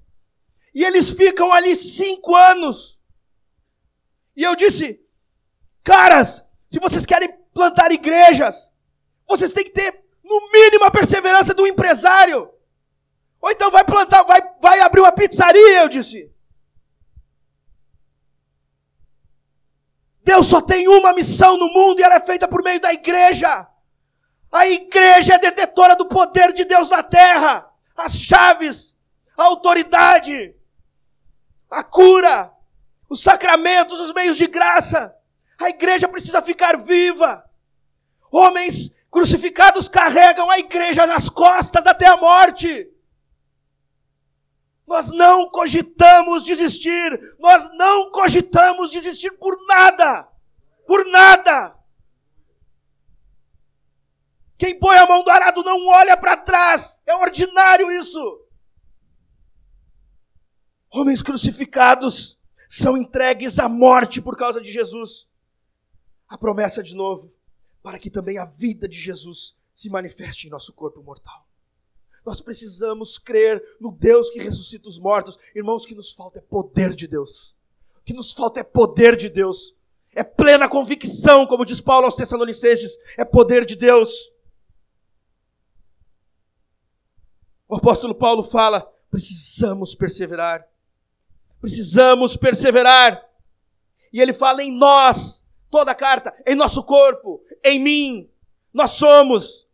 E 0.75 0.85
eles 0.85 1.11
ficam 1.11 1.53
ali 1.53 1.75
cinco 1.75 2.35
anos. 2.35 3.01
E 4.37 4.43
eu 4.43 4.55
disse, 4.55 5.01
caras, 5.83 6.45
se 6.69 6.79
vocês 6.79 7.05
querem 7.05 7.33
plantar 7.53 7.91
igrejas, 7.91 8.71
vocês 9.27 9.53
têm 9.53 9.65
que 9.65 9.71
ter, 9.71 10.05
no 10.23 10.53
mínimo, 10.53 10.85
a 10.85 10.91
perseverança 10.91 11.53
do 11.53 11.67
empresário. 11.67 12.51
Ou 13.41 13.51
então 13.51 13.71
vai 13.71 13.85
plantar, 13.85 14.23
vai, 14.23 14.41
vai 14.61 14.81
abrir 14.81 15.01
uma 15.01 15.13
pizzaria, 15.13 15.83
eu 15.83 15.89
disse. 15.89 16.33
Deus 20.23 20.47
só 20.47 20.61
tem 20.61 20.87
uma 20.89 21.15
missão 21.15 21.57
no 21.57 21.69
mundo 21.73 22.01
e 22.01 22.03
ela 22.03 22.17
é 22.17 22.21
feita 22.21 22.47
por 22.47 22.63
meio 22.63 22.81
da 22.81 22.93
igreja. 22.93 23.67
A 24.53 24.67
igreja 24.67 25.35
é 25.35 25.39
detetora 25.39 25.97
do 25.97 26.07
poder 26.07 26.53
de 26.53 26.65
Deus 26.65 26.89
na 26.89 27.03
terra. 27.03 27.71
As 27.97 28.15
chaves, 28.15 28.95
a 29.37 29.45
autoridade, 29.45 30.55
a 31.71 31.83
cura, 31.83 32.53
os 33.09 33.23
sacramentos, 33.23 34.01
os 34.01 34.13
meios 34.13 34.37
de 34.37 34.47
graça. 34.47 35.15
A 35.61 35.69
igreja 35.69 36.09
precisa 36.09 36.41
ficar 36.41 36.77
viva. 36.77 37.45
Homens 38.31 38.95
crucificados 39.11 39.89
carregam 39.89 40.51
a 40.51 40.59
igreja 40.59 41.07
nas 41.07 41.29
costas 41.29 41.87
até 41.87 42.07
a 42.07 42.17
morte. 42.17 42.89
Nós 44.87 45.09
não 45.09 45.51
cogitamos 45.51 46.43
desistir. 46.43 47.21
Nós 47.39 47.71
não 47.77 48.11
cogitamos 48.11 48.91
desistir 48.91 49.31
por 49.33 49.55
nada. 49.67 50.29
Por 50.87 51.05
nada. 51.07 51.77
Quem 54.57 54.79
põe 54.79 54.97
a 54.97 55.07
mão 55.07 55.23
do 55.23 55.31
arado 55.31 55.63
não 55.63 55.87
olha 55.87 56.17
para 56.17 56.37
trás. 56.37 57.01
É 57.07 57.15
ordinário 57.15 57.93
isso. 57.93 58.48
Homens 60.91 61.23
crucificados 61.23 62.39
são 62.69 62.97
entregues 62.97 63.59
à 63.59 63.69
morte 63.69 64.21
por 64.21 64.37
causa 64.37 64.61
de 64.61 64.71
Jesus. 64.71 65.29
A 66.29 66.37
promessa 66.37 66.83
de 66.83 66.95
novo, 66.95 67.33
para 67.83 67.99
que 67.99 68.11
também 68.11 68.39
a 68.39 68.45
vida 68.45 68.89
de 68.89 68.99
Jesus 68.99 69.57
se 69.75 69.89
manifeste 69.89 70.47
em 70.47 70.51
nosso 70.51 70.73
corpo 70.73 71.03
mortal. 71.03 71.47
Nós 72.25 72.41
precisamos 72.41 73.17
crer 73.17 73.63
no 73.81 73.91
Deus 73.91 74.29
que 74.31 74.39
ressuscita 74.39 74.89
os 74.89 74.99
mortos. 74.99 75.39
Irmãos, 75.55 75.85
o 75.85 75.87
que 75.87 75.95
nos 75.95 76.13
falta 76.13 76.41
é 76.41 76.43
poder 76.43 76.95
de 76.95 77.07
Deus. 77.07 77.57
O 77.97 78.03
que 78.05 78.13
nos 78.13 78.33
falta 78.33 78.61
é 78.61 78.65
poder 78.65 79.17
de 79.17 79.31
Deus. 79.31 79.75
É 80.15 80.23
plena 80.23 80.69
convicção, 80.69 81.47
como 81.47 81.65
diz 81.65 81.81
Paulo 81.81 82.07
aos 82.07 82.17
Tessalonicenses, 82.17 82.93
é 83.17 83.25
poder 83.25 83.65
de 83.65 83.77
Deus. 83.77 84.33
O 87.69 87.77
apóstolo 87.77 88.15
Paulo 88.15 88.43
fala: 88.43 88.83
precisamos 89.11 89.95
perseverar. 89.95 90.69
Precisamos 91.61 92.37
perseverar. 92.37 93.23
E 94.13 94.21
ele 94.21 94.33
fala 94.33 94.63
em 94.63 94.73
nós, 94.73 95.45
toda 95.71 95.91
a 95.91 95.95
carta, 95.95 96.35
em 96.47 96.55
nosso 96.55 96.83
corpo, 96.83 97.43
em 97.65 97.79
mim. 97.79 98.31
Nós 98.73 98.93
somos. 98.93 99.67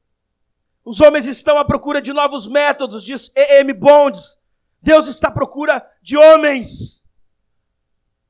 Os 0.84 1.00
homens 1.00 1.26
estão 1.26 1.58
à 1.58 1.64
procura 1.64 2.00
de 2.00 2.12
novos 2.12 2.46
métodos, 2.46 3.04
diz 3.04 3.30
E.M. 3.34 3.72
Bonds. 3.72 4.38
Deus 4.82 5.06
está 5.06 5.28
à 5.28 5.32
procura 5.32 5.86
de 6.02 6.16
homens. 6.16 7.06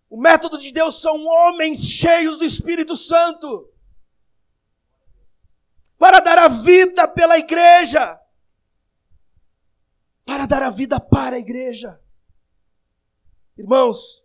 O 0.08 0.16
método 0.16 0.58
de 0.58 0.72
Deus 0.72 1.00
são 1.00 1.24
homens 1.24 1.84
cheios 1.84 2.38
do 2.38 2.44
Espírito 2.44 2.96
Santo. 2.96 3.68
Para 5.98 6.20
dar 6.20 6.38
a 6.38 6.48
vida 6.48 7.08
pela 7.08 7.36
igreja. 7.36 8.20
Para 10.24 10.46
dar 10.46 10.62
a 10.62 10.70
vida 10.70 11.00
para 11.00 11.34
a 11.34 11.38
igreja. 11.40 12.00
Irmãos, 13.56 14.24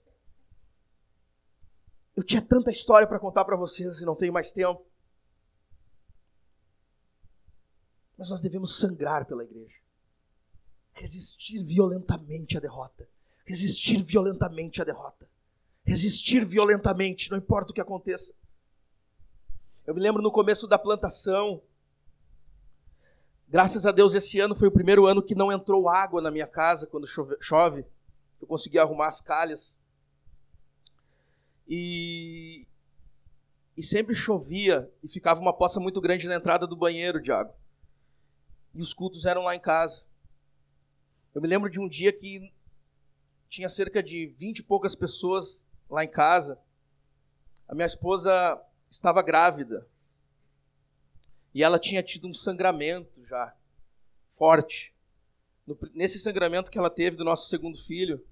eu 2.15 2.23
tinha 2.23 2.41
tanta 2.41 2.71
história 2.71 3.07
para 3.07 3.19
contar 3.19 3.45
para 3.45 3.55
vocês 3.55 4.01
e 4.01 4.05
não 4.05 4.15
tenho 4.15 4.33
mais 4.33 4.51
tempo. 4.51 4.85
Mas 8.17 8.29
nós 8.29 8.41
devemos 8.41 8.77
sangrar 8.77 9.25
pela 9.25 9.43
igreja. 9.43 9.77
Resistir 10.91 11.63
violentamente 11.63 12.57
à 12.57 12.59
derrota. 12.59 13.07
Resistir 13.45 14.03
violentamente 14.03 14.81
à 14.81 14.83
derrota. 14.83 15.29
Resistir 15.85 16.43
violentamente, 16.43 17.31
não 17.31 17.37
importa 17.37 17.71
o 17.71 17.73
que 17.73 17.81
aconteça. 17.81 18.33
Eu 19.87 19.95
me 19.95 20.01
lembro 20.01 20.21
no 20.21 20.31
começo 20.31 20.67
da 20.67 20.77
plantação. 20.77 21.63
Graças 23.47 23.85
a 23.85 23.91
Deus, 23.91 24.13
esse 24.13 24.39
ano 24.39 24.55
foi 24.55 24.67
o 24.67 24.71
primeiro 24.71 25.05
ano 25.05 25.23
que 25.23 25.33
não 25.33 25.51
entrou 25.51 25.87
água 25.87 26.21
na 26.21 26.29
minha 26.29 26.45
casa 26.45 26.85
quando 26.85 27.07
chove. 27.39 27.85
Eu 28.41 28.47
consegui 28.47 28.79
arrumar 28.79 29.07
as 29.07 29.21
calhas 29.21 29.79
e, 31.67 32.65
e 33.77 33.83
sempre 33.83 34.15
chovia 34.15 34.91
e 35.03 35.07
ficava 35.07 35.39
uma 35.39 35.53
poça 35.53 35.79
muito 35.79 36.01
grande 36.01 36.27
na 36.27 36.35
entrada 36.35 36.65
do 36.65 36.75
banheiro 36.75 37.21
de 37.21 37.31
água. 37.31 37.55
E 38.73 38.81
os 38.81 38.93
cultos 38.93 39.25
eram 39.25 39.43
lá 39.43 39.55
em 39.55 39.59
casa. 39.59 40.03
Eu 41.33 41.41
me 41.41 41.47
lembro 41.47 41.69
de 41.69 41.79
um 41.79 41.87
dia 41.87 42.11
que 42.11 42.51
tinha 43.47 43.69
cerca 43.69 44.01
de 44.01 44.27
vinte 44.37 44.59
e 44.59 44.63
poucas 44.63 44.95
pessoas 44.95 45.67
lá 45.89 46.03
em 46.03 46.09
casa. 46.09 46.59
A 47.67 47.75
minha 47.75 47.85
esposa 47.85 48.59
estava 48.89 49.21
grávida. 49.21 49.87
E 51.53 51.63
ela 51.63 51.79
tinha 51.79 52.01
tido 52.01 52.27
um 52.27 52.33
sangramento 52.33 53.25
já 53.25 53.55
forte. 54.27 54.95
nesse 55.93 56.19
sangramento 56.19 56.71
que 56.71 56.77
ela 56.77 56.89
teve 56.89 57.17
do 57.17 57.23
nosso 57.23 57.49
segundo 57.49 57.77
filho, 57.77 58.25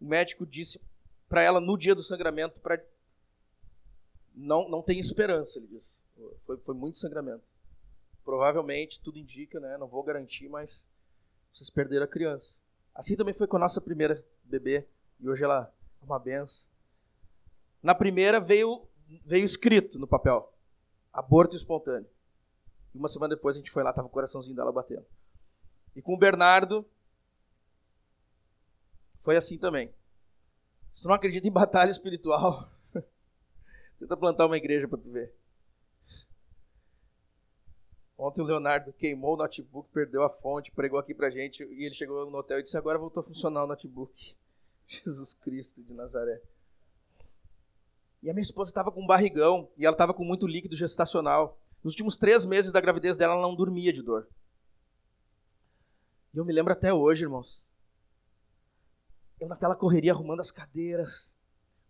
o 0.00 0.04
médico 0.04 0.46
disse 0.46 0.80
para 1.28 1.42
ela 1.42 1.60
no 1.60 1.76
dia 1.76 1.94
do 1.94 2.02
sangramento 2.02 2.60
para 2.60 2.82
não 4.34 4.68
não 4.68 4.82
tem 4.82 4.98
esperança, 4.98 5.58
ele 5.58 5.66
disse. 5.66 6.00
Foi, 6.44 6.56
foi 6.58 6.74
muito 6.74 6.98
sangramento. 6.98 7.44
Provavelmente, 8.24 9.00
tudo 9.00 9.18
indica, 9.18 9.60
né? 9.60 9.76
Não 9.78 9.86
vou 9.86 10.02
garantir, 10.02 10.48
mas 10.48 10.90
vocês 11.52 11.70
perderam 11.70 12.04
a 12.04 12.08
criança. 12.08 12.60
Assim 12.94 13.16
também 13.16 13.34
foi 13.34 13.46
com 13.46 13.56
a 13.56 13.60
nossa 13.60 13.80
primeira 13.80 14.24
bebê 14.44 14.86
e 15.20 15.28
hoje 15.28 15.44
ela 15.44 15.72
é 16.00 16.04
uma 16.04 16.18
benção. 16.18 16.68
Na 17.82 17.94
primeira 17.94 18.40
veio 18.40 18.86
veio 19.24 19.44
escrito 19.44 19.98
no 19.98 20.06
papel: 20.06 20.52
aborto 21.12 21.56
espontâneo. 21.56 22.08
E 22.94 22.98
uma 22.98 23.08
semana 23.08 23.34
depois 23.34 23.56
a 23.56 23.58
gente 23.58 23.70
foi 23.70 23.82
lá, 23.82 23.92
tava 23.92 24.08
o 24.08 24.10
coraçãozinho 24.10 24.56
dela 24.56 24.72
batendo. 24.72 25.06
E 25.94 26.02
com 26.02 26.14
o 26.14 26.18
Bernardo 26.18 26.84
foi 29.20 29.36
assim 29.36 29.58
também. 29.58 29.92
Se 30.92 31.02
tu 31.02 31.08
não 31.08 31.14
acredita 31.14 31.46
em 31.46 31.52
batalha 31.52 31.90
espiritual, 31.90 32.70
tenta 33.98 34.16
plantar 34.16 34.46
uma 34.46 34.56
igreja 34.56 34.88
para 34.88 34.98
tu 34.98 35.10
ver. 35.10 35.32
Ontem 38.18 38.40
o 38.40 38.44
Leonardo 38.44 38.92
queimou 38.94 39.34
o 39.34 39.36
notebook, 39.36 39.90
perdeu 39.92 40.22
a 40.22 40.30
fonte, 40.30 40.72
pregou 40.72 40.98
aqui 40.98 41.12
pra 41.12 41.28
gente 41.28 41.62
e 41.64 41.84
ele 41.84 41.94
chegou 41.94 42.30
no 42.30 42.38
hotel 42.38 42.58
e 42.58 42.62
disse: 42.62 42.78
Agora 42.78 42.98
voltou 42.98 43.20
a 43.20 43.24
funcionar 43.24 43.64
o 43.64 43.66
notebook. 43.66 44.36
Jesus 44.86 45.34
Cristo 45.34 45.82
de 45.82 45.92
Nazaré. 45.92 46.40
E 48.22 48.30
a 48.30 48.32
minha 48.32 48.42
esposa 48.42 48.70
estava 48.70 48.90
com 48.90 49.02
um 49.02 49.06
barrigão 49.06 49.70
e 49.76 49.84
ela 49.84 49.94
estava 49.94 50.14
com 50.14 50.24
muito 50.24 50.46
líquido 50.46 50.74
gestacional. 50.74 51.60
Nos 51.84 51.92
últimos 51.92 52.16
três 52.16 52.44
meses 52.46 52.72
da 52.72 52.80
gravidez 52.80 53.16
dela, 53.16 53.34
ela 53.34 53.42
não 53.42 53.54
dormia 53.54 53.92
de 53.92 54.02
dor. 54.02 54.26
E 56.32 56.38
eu 56.38 56.44
me 56.44 56.52
lembro 56.52 56.72
até 56.72 56.92
hoje, 56.92 57.24
irmãos, 57.24 57.68
eu 59.38 59.48
naquela 59.48 59.76
correria 59.76 60.12
arrumando 60.12 60.40
as 60.40 60.50
cadeiras, 60.50 61.34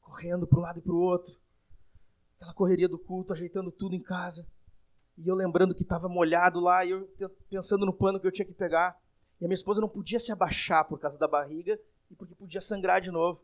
correndo 0.01 0.47
para 0.47 0.59
um 0.59 0.63
lado 0.63 0.79
e 0.79 0.83
para 0.83 0.93
o 0.93 1.01
outro. 1.01 1.37
Aquela 2.37 2.55
correria 2.55 2.89
do 2.89 2.99
culto, 2.99 3.33
ajeitando 3.33 3.71
tudo 3.71 3.95
em 3.95 4.03
casa. 4.03 4.47
E 5.17 5.27
eu 5.29 5.35
lembrando 5.35 5.75
que 5.75 5.83
estava 5.83 6.09
molhado 6.09 6.61
lá, 6.61 6.85
e 6.85 6.91
eu 6.91 7.09
pensando 7.49 7.87
no 7.87 7.93
pano 7.93 8.21
que 8.21 8.27
eu 8.27 8.33
tinha 8.33 8.47
que 8.47 8.53
pegar. 8.53 9.01
E 9.41 9.45
a 9.45 9.49
minha 9.49 9.55
esposa 9.55 9.81
não 9.81 9.89
podia 9.89 10.21
se 10.21 10.33
abaixar 10.33 10.87
por 10.87 10.99
causa 10.99 11.19
da 11.19 11.29
barriga 11.29 11.79
e 12.11 12.15
porque 12.15 12.35
podia 12.35 12.61
sangrar 12.61 13.01
de 13.01 13.11
novo. 13.11 13.43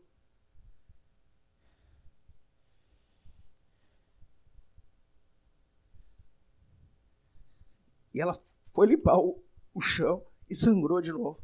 E 8.13 8.21
ela 8.21 8.33
foi 8.73 8.87
limpar 8.87 9.17
o, 9.17 9.43
o 9.73 9.81
chão 9.81 10.23
e 10.49 10.55
sangrou 10.55 11.01
de 11.01 11.11
novo. 11.11 11.41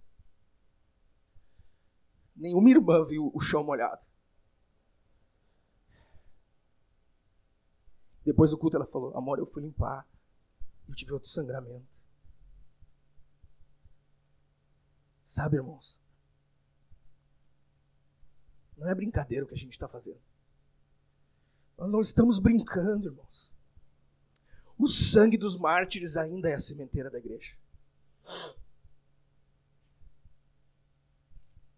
Nenhuma 2.39 2.69
irmã 2.69 3.03
viu 3.03 3.29
o 3.33 3.39
chão 3.41 3.65
molhado. 3.65 4.07
Depois 8.23 8.49
do 8.49 8.57
culto 8.57 8.77
ela 8.77 8.85
falou: 8.85 9.15
Amor, 9.17 9.39
eu 9.39 9.45
fui 9.45 9.61
limpar. 9.61 10.07
Eu 10.87 10.95
tive 10.95 11.11
outro 11.11 11.27
sangramento. 11.27 11.99
Sabe, 15.25 15.57
irmãos? 15.57 16.01
Não 18.77 18.87
é 18.87 18.95
brincadeira 18.95 19.43
o 19.43 19.47
que 19.47 19.53
a 19.53 19.57
gente 19.57 19.73
está 19.73 19.87
fazendo. 19.87 20.21
Nós 21.77 21.91
não 21.91 21.99
estamos 21.99 22.39
brincando, 22.39 23.07
irmãos. 23.07 23.53
O 24.77 24.87
sangue 24.87 25.37
dos 25.37 25.57
mártires 25.57 26.15
ainda 26.15 26.49
é 26.49 26.53
a 26.53 26.59
sementeira 26.59 27.11
da 27.11 27.19
igreja. 27.19 27.57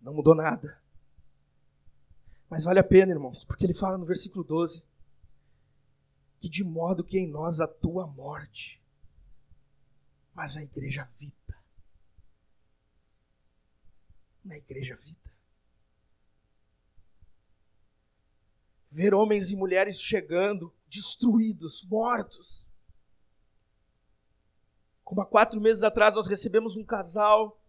Não 0.02 0.14
mudou 0.14 0.36
nada. 0.36 0.82
Mas 2.50 2.64
vale 2.64 2.80
a 2.80 2.84
pena, 2.84 3.12
irmãos, 3.12 3.46
porque 3.46 3.66
ele 3.66 3.74
fala 3.74 3.98
no 3.98 4.06
versículo 4.06 4.44
12 4.44 4.84
que 6.42 6.50
de 6.50 6.64
modo 6.64 7.04
que 7.04 7.20
em 7.20 7.28
nós 7.28 7.62
atua 7.62 8.06
a 8.06 8.08
morte, 8.08 8.82
mas 10.34 10.56
na 10.56 10.64
igreja 10.64 11.04
vida. 11.20 11.56
Na 14.44 14.58
igreja 14.58 14.96
vida. 14.96 15.32
Ver 18.90 19.14
homens 19.14 19.52
e 19.52 19.56
mulheres 19.56 20.02
chegando, 20.02 20.74
destruídos, 20.90 21.84
mortos. 21.84 22.68
Como 25.04 25.22
há 25.22 25.26
quatro 25.28 25.62
meses 25.62 25.84
atrás 25.84 26.14
nós 26.16 26.26
recebemos 26.26 26.76
um 26.76 26.84
casal 26.84 27.61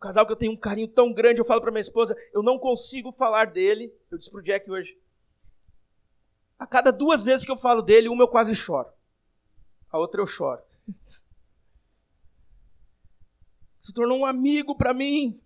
casal 0.00 0.26
que 0.26 0.32
eu 0.32 0.36
tenho 0.36 0.52
um 0.52 0.56
carinho 0.56 0.88
tão 0.88 1.12
grande, 1.12 1.40
eu 1.40 1.44
falo 1.44 1.60
para 1.60 1.70
minha 1.70 1.80
esposa, 1.80 2.16
eu 2.32 2.42
não 2.42 2.58
consigo 2.58 3.12
falar 3.12 3.44
dele. 3.46 3.94
Eu 4.10 4.16
disse 4.16 4.30
pro 4.30 4.42
Jack 4.42 4.68
hoje. 4.70 4.98
A 6.58 6.66
cada 6.66 6.90
duas 6.90 7.22
vezes 7.22 7.44
que 7.44 7.52
eu 7.52 7.56
falo 7.56 7.82
dele, 7.82 8.08
uma 8.08 8.24
eu 8.24 8.28
quase 8.28 8.56
choro. 8.56 8.88
A 9.90 9.98
outra 9.98 10.20
eu 10.20 10.26
choro. 10.26 10.62
Se 13.78 13.92
tornou 13.94 14.18
um 14.18 14.26
amigo 14.26 14.74
para 14.74 14.92
mim, 14.92 15.40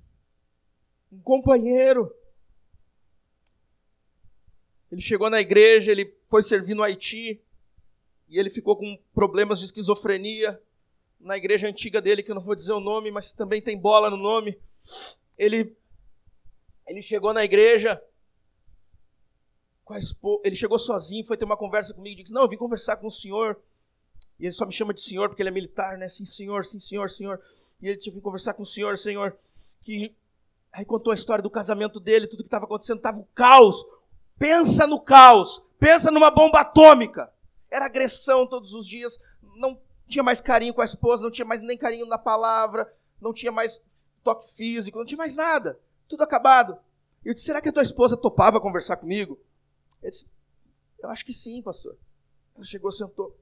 um 1.12 1.20
companheiro. 1.20 2.14
Ele 4.90 5.00
chegou 5.00 5.30
na 5.30 5.40
igreja, 5.40 5.92
ele 5.92 6.16
foi 6.28 6.42
servir 6.42 6.74
no 6.74 6.82
Haiti, 6.82 7.40
e 8.28 8.38
ele 8.38 8.50
ficou 8.50 8.76
com 8.76 8.98
problemas 9.12 9.60
de 9.60 9.66
esquizofrenia 9.66 10.60
na 11.24 11.36
igreja 11.36 11.66
antiga 11.66 12.00
dele, 12.00 12.22
que 12.22 12.30
eu 12.30 12.34
não 12.34 12.42
vou 12.42 12.54
dizer 12.54 12.72
o 12.72 12.80
nome, 12.80 13.10
mas 13.10 13.32
também 13.32 13.60
tem 13.60 13.78
bola 13.78 14.08
no 14.08 14.16
nome. 14.16 14.56
Ele, 15.36 15.76
ele 16.86 17.02
chegou 17.02 17.32
na 17.32 17.42
igreja, 17.42 18.00
ele 20.44 20.54
chegou 20.54 20.78
sozinho, 20.78 21.24
foi 21.24 21.36
ter 21.36 21.44
uma 21.44 21.56
conversa 21.56 21.92
comigo, 21.92 22.22
disse, 22.22 22.32
não, 22.32 22.42
eu 22.42 22.48
vim 22.48 22.56
conversar 22.56 22.96
com 22.96 23.08
o 23.08 23.10
senhor, 23.10 23.60
e 24.38 24.44
ele 24.44 24.52
só 24.52 24.64
me 24.64 24.72
chama 24.72 24.94
de 24.94 25.00
senhor, 25.00 25.28
porque 25.28 25.42
ele 25.42 25.48
é 25.48 25.52
militar, 25.52 25.98
né, 25.98 26.08
sim 26.08 26.24
senhor, 26.24 26.64
sim 26.64 26.78
senhor, 26.78 27.10
senhor, 27.10 27.40
e 27.82 27.88
ele 27.88 27.96
disse, 27.96 28.10
eu 28.10 28.14
vim 28.14 28.20
conversar 28.20 28.54
com 28.54 28.62
o 28.62 28.66
senhor, 28.66 28.96
senhor, 28.96 29.36
que 29.82 30.14
Aí 30.74 30.84
contou 30.84 31.12
a 31.12 31.14
história 31.14 31.40
do 31.40 31.48
casamento 31.48 32.00
dele, 32.00 32.26
tudo 32.26 32.42
que 32.42 32.48
estava 32.48 32.64
acontecendo, 32.64 32.96
estava 32.96 33.18
um 33.18 33.26
caos. 33.32 33.86
Pensa 34.36 34.88
no 34.88 35.00
caos, 35.00 35.62
pensa 35.78 36.10
numa 36.10 36.32
bomba 36.32 36.60
atômica. 36.60 37.32
Era 37.70 37.84
agressão 37.84 38.44
todos 38.44 38.72
os 38.72 38.84
dias, 38.84 39.20
não 39.56 39.80
tinha 40.08 40.22
mais 40.22 40.40
carinho 40.40 40.74
com 40.74 40.80
a 40.80 40.84
esposa, 40.84 41.22
não 41.22 41.30
tinha 41.30 41.46
mais 41.46 41.62
nem 41.62 41.76
carinho 41.76 42.06
na 42.06 42.18
palavra, 42.18 42.92
não 43.20 43.32
tinha 43.32 43.52
mais 43.52 43.82
toque 44.22 44.52
físico, 44.52 44.98
não 44.98 45.06
tinha 45.06 45.18
mais 45.18 45.34
nada. 45.34 45.78
Tudo 46.08 46.22
acabado. 46.22 46.78
Eu 47.24 47.32
disse: 47.32 47.46
será 47.46 47.60
que 47.60 47.68
a 47.68 47.72
tua 47.72 47.82
esposa 47.82 48.16
topava 48.16 48.60
conversar 48.60 48.96
comigo? 48.96 49.40
Ele 50.02 50.10
disse: 50.10 50.26
eu 51.04 51.10
acho 51.10 51.24
que 51.26 51.34
sim, 51.34 51.60
pastor. 51.60 51.98
Ela 52.54 52.64
chegou, 52.64 52.90
sentou. 52.90 53.38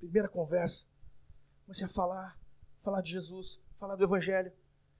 Primeira 0.00 0.28
conversa. 0.28 0.86
Comecei 1.64 1.86
a 1.86 1.88
falar, 1.88 2.36
falar 2.82 3.00
de 3.00 3.12
Jesus, 3.12 3.60
falar 3.76 3.94
do 3.94 4.02
Evangelho. 4.02 4.52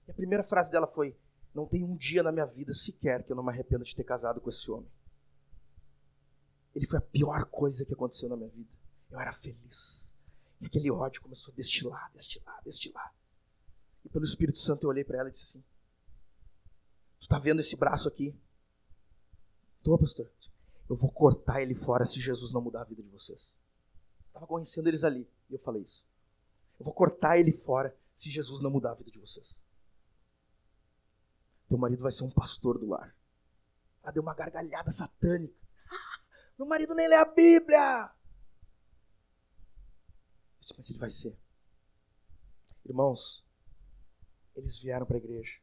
E 0.07 0.11
a 0.11 0.15
primeira 0.15 0.45
frase 0.45 0.71
dela 0.71 0.87
foi: 0.87 1.17
Não 1.53 1.67
tem 1.67 1.83
um 1.83 1.97
dia 1.97 2.23
na 2.23 2.31
minha 2.31 2.47
vida 2.47 2.73
sequer 2.73 3.25
que 3.25 3.33
eu 3.33 3.37
não 3.37 3.43
me 3.43 3.51
arrependa 3.51 3.85
de 3.85 3.95
ter 3.95 4.05
casado 4.05 4.41
com 4.41 4.49
esse 4.49 4.71
homem. 4.71 4.89
Ele 6.77 6.87
foi 6.87 6.99
a 6.99 7.03
pior 7.03 7.45
coisa 7.47 7.85
que 7.85 7.93
aconteceu 7.93 8.29
na 8.29 8.37
minha 8.37 8.51
vida. 8.51 8.71
Eu 9.11 9.19
era 9.19 9.33
feliz. 9.33 10.17
E 10.61 10.67
aquele 10.67 10.91
ódio 10.91 11.23
começou 11.23 11.53
a 11.53 11.57
destilar, 11.57 12.11
destilar, 12.13 12.63
destilar. 12.65 13.15
E 14.05 14.09
pelo 14.09 14.25
Espírito 14.25 14.59
Santo 14.59 14.85
eu 14.85 14.91
olhei 14.91 15.05
para 15.05 15.19
ela 15.19 15.29
e 15.29 15.33
disse 15.33 15.45
assim: 15.45 15.65
Tu 17.19 17.23
está 17.23 17.39
vendo 17.39 17.61
esse 17.61 17.77
braço 17.77 18.09
aqui? 18.09 18.35
Tô, 19.83 19.97
pastor. 19.99 20.31
Eu 20.89 20.97
vou 20.97 21.13
cortar 21.13 21.63
ele 21.63 21.75
fora 21.75 22.07
se 22.07 22.21
Jesus 22.21 22.53
não 22.53 22.61
mudar 22.61 22.83
a 22.83 22.85
vida 22.85 23.03
de 23.03 23.11
vocês. 23.11 23.59
Estava 24.29 24.47
conhecendo 24.47 24.89
eles 24.89 25.05
ali. 25.05 25.29
E 25.51 25.55
eu 25.55 25.59
falei 25.59 25.83
isso. 25.83 26.07
Eu 26.79 26.85
vou 26.85 26.95
cortar 26.95 27.39
ele 27.39 27.53
fora 27.53 27.97
se 28.15 28.31
Jesus 28.31 28.61
não 28.61 28.71
mudar 28.71 28.93
a 28.93 28.95
vida 28.95 29.11
de 29.11 29.19
vocês. 29.19 29.63
Teu 31.69 31.77
marido 31.77 32.03
vai 32.03 32.13
ser 32.13 32.25
um 32.25 32.31
pastor 32.31 32.79
do 32.79 32.89
lar. 32.89 33.15
Ela 34.03 34.13
deu 34.13 34.23
uma 34.23 34.35
gargalhada 34.35 34.91
satânica. 34.91 35.55
Ah, 35.91 36.21
meu 36.59 36.67
marido 36.67 36.95
nem 36.95 37.09
lê 37.09 37.17
a 37.17 37.25
Bíblia. 37.27 38.15
Mas 40.61 40.91
ele 40.91 40.99
vai 40.99 41.11
ser. 41.11 41.37
Irmãos, 42.85 43.47
eles 44.55 44.79
vieram 44.79 45.07
para 45.07 45.17
a 45.17 45.19
igreja. 45.19 45.59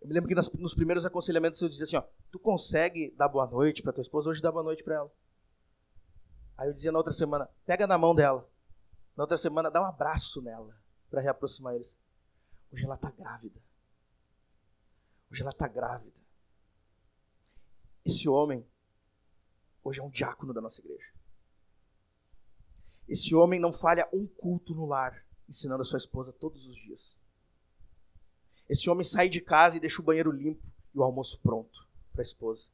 Eu 0.00 0.08
me 0.08 0.14
lembro 0.14 0.28
que 0.28 0.34
nas, 0.34 0.50
nos 0.52 0.74
primeiros 0.74 1.04
aconselhamentos 1.04 1.60
eu 1.60 1.68
dizia 1.68 1.84
assim, 1.84 1.96
ó, 1.96 2.04
tu 2.30 2.38
consegue 2.38 3.10
dar 3.16 3.28
boa 3.28 3.46
noite 3.46 3.82
para 3.82 3.92
tua 3.92 4.02
esposa? 4.02 4.28
Hoje 4.28 4.40
dá 4.40 4.50
boa 4.50 4.62
noite 4.62 4.82
para 4.82 4.96
ela. 4.96 5.12
Aí 6.56 6.68
eu 6.68 6.74
dizia 6.74 6.92
na 6.92 6.98
outra 6.98 7.12
semana, 7.12 7.48
pega 7.64 7.86
na 7.86 7.98
mão 7.98 8.14
dela. 8.14 8.48
Na 9.16 9.24
outra 9.24 9.36
semana, 9.36 9.70
dá 9.70 9.80
um 9.80 9.84
abraço 9.84 10.40
nela 10.42 10.76
para 11.10 11.20
reaproximar 11.20 11.74
eles. 11.74 11.98
Hoje 12.72 12.84
ela 12.84 12.94
está 12.94 13.10
grávida. 13.10 13.60
Hoje 15.30 15.42
ela 15.42 15.50
está 15.50 15.68
grávida. 15.68 16.16
Esse 18.04 18.28
homem, 18.28 18.66
hoje 19.82 20.00
é 20.00 20.02
um 20.02 20.10
diácono 20.10 20.54
da 20.54 20.60
nossa 20.60 20.80
igreja. 20.80 21.12
Esse 23.08 23.34
homem 23.34 23.58
não 23.58 23.72
falha 23.72 24.08
um 24.12 24.26
culto 24.26 24.74
no 24.74 24.84
lar, 24.84 25.24
ensinando 25.48 25.82
a 25.82 25.84
sua 25.84 25.96
esposa 25.96 26.32
todos 26.32 26.66
os 26.66 26.76
dias. 26.76 27.18
Esse 28.68 28.90
homem 28.90 29.04
sai 29.04 29.28
de 29.28 29.40
casa 29.40 29.76
e 29.76 29.80
deixa 29.80 30.02
o 30.02 30.04
banheiro 30.04 30.30
limpo 30.30 30.62
e 30.94 30.98
o 30.98 31.02
almoço 31.02 31.40
pronto 31.40 31.88
para 32.12 32.20
a 32.20 32.22
esposa. 32.22 32.68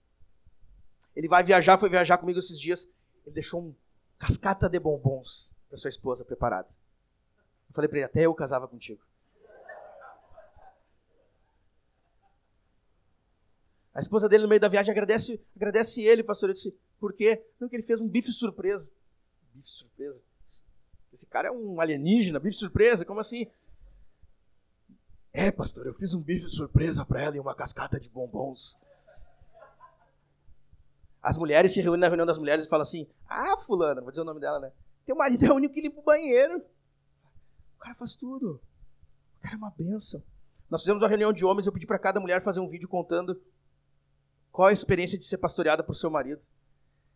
Ele 1.14 1.28
vai 1.28 1.44
viajar, 1.44 1.78
foi 1.78 1.88
viajar 1.88 2.18
comigo 2.18 2.40
esses 2.40 2.58
dias. 2.58 2.88
Ele 3.24 3.34
deixou 3.34 3.62
um 3.62 3.74
cascata 4.18 4.68
de 4.68 4.80
bombons 4.80 5.54
para 5.68 5.78
sua 5.78 5.88
esposa 5.88 6.24
preparada. 6.24 6.68
Eu 7.68 7.74
falei 7.74 7.88
para 7.88 7.98
ele: 7.98 8.06
até 8.06 8.26
eu 8.26 8.34
casava 8.34 8.66
contigo. 8.66 9.04
A 13.94 14.00
esposa 14.00 14.28
dele, 14.28 14.42
no 14.42 14.48
meio 14.48 14.60
da 14.60 14.66
viagem, 14.66 14.90
agradece, 14.90 15.40
agradece 15.54 16.02
ele, 16.02 16.24
pastor. 16.24 16.50
Eu 16.50 16.54
disse: 16.54 16.76
por 16.98 17.12
quê? 17.12 17.46
Não, 17.60 17.68
que 17.68 17.76
ele 17.76 17.84
fez 17.84 18.00
um 18.00 18.08
bife 18.08 18.32
surpresa. 18.32 18.90
Bife 19.54 19.68
surpresa? 19.68 20.20
Esse 21.12 21.26
cara 21.26 21.48
é 21.48 21.52
um 21.52 21.80
alienígena, 21.80 22.40
bife 22.40 22.56
surpresa? 22.56 23.04
Como 23.04 23.20
assim? 23.20 23.46
É, 25.32 25.50
pastor, 25.52 25.86
eu 25.86 25.94
fiz 25.94 26.12
um 26.12 26.22
bife 26.22 26.48
surpresa 26.48 27.04
para 27.06 27.22
ela 27.22 27.36
e 27.36 27.40
uma 27.40 27.54
cascata 27.54 28.00
de 28.00 28.10
bombons. 28.10 28.76
As 31.22 31.38
mulheres 31.38 31.72
se 31.72 31.80
reúnem 31.80 32.00
na 32.00 32.08
reunião 32.08 32.26
das 32.26 32.38
mulheres 32.38 32.66
e 32.66 32.68
falam 32.68 32.82
assim: 32.82 33.06
Ah, 33.26 33.56
fulana, 33.56 34.00
vou 34.00 34.10
dizer 34.10 34.22
o 34.22 34.26
nome 34.26 34.40
dela, 34.40 34.58
né? 34.60 34.72
Teu 35.06 35.16
marido 35.16 35.44
é 35.46 35.50
o 35.50 35.54
único 35.54 35.72
que 35.72 35.80
limpa 35.80 36.00
o 36.00 36.04
banheiro. 36.04 36.62
O 37.76 37.78
cara 37.78 37.94
faz 37.94 38.16
tudo. 38.16 38.60
O 39.38 39.40
cara 39.40 39.54
é 39.54 39.58
uma 39.58 39.70
benção. 39.70 40.22
Nós 40.68 40.82
fizemos 40.82 41.02
uma 41.02 41.08
reunião 41.08 41.32
de 41.32 41.44
homens 41.44 41.66
e 41.66 41.68
eu 41.68 41.72
pedi 41.72 41.86
para 41.86 41.98
cada 41.98 42.20
mulher 42.20 42.42
fazer 42.42 42.60
um 42.60 42.68
vídeo 42.68 42.88
contando 42.88 43.40
qual 44.50 44.68
a 44.68 44.72
experiência 44.72 45.18
de 45.18 45.24
ser 45.24 45.38
pastoreada 45.38 45.82
por 45.84 45.94
seu 45.94 46.10
marido. 46.10 46.42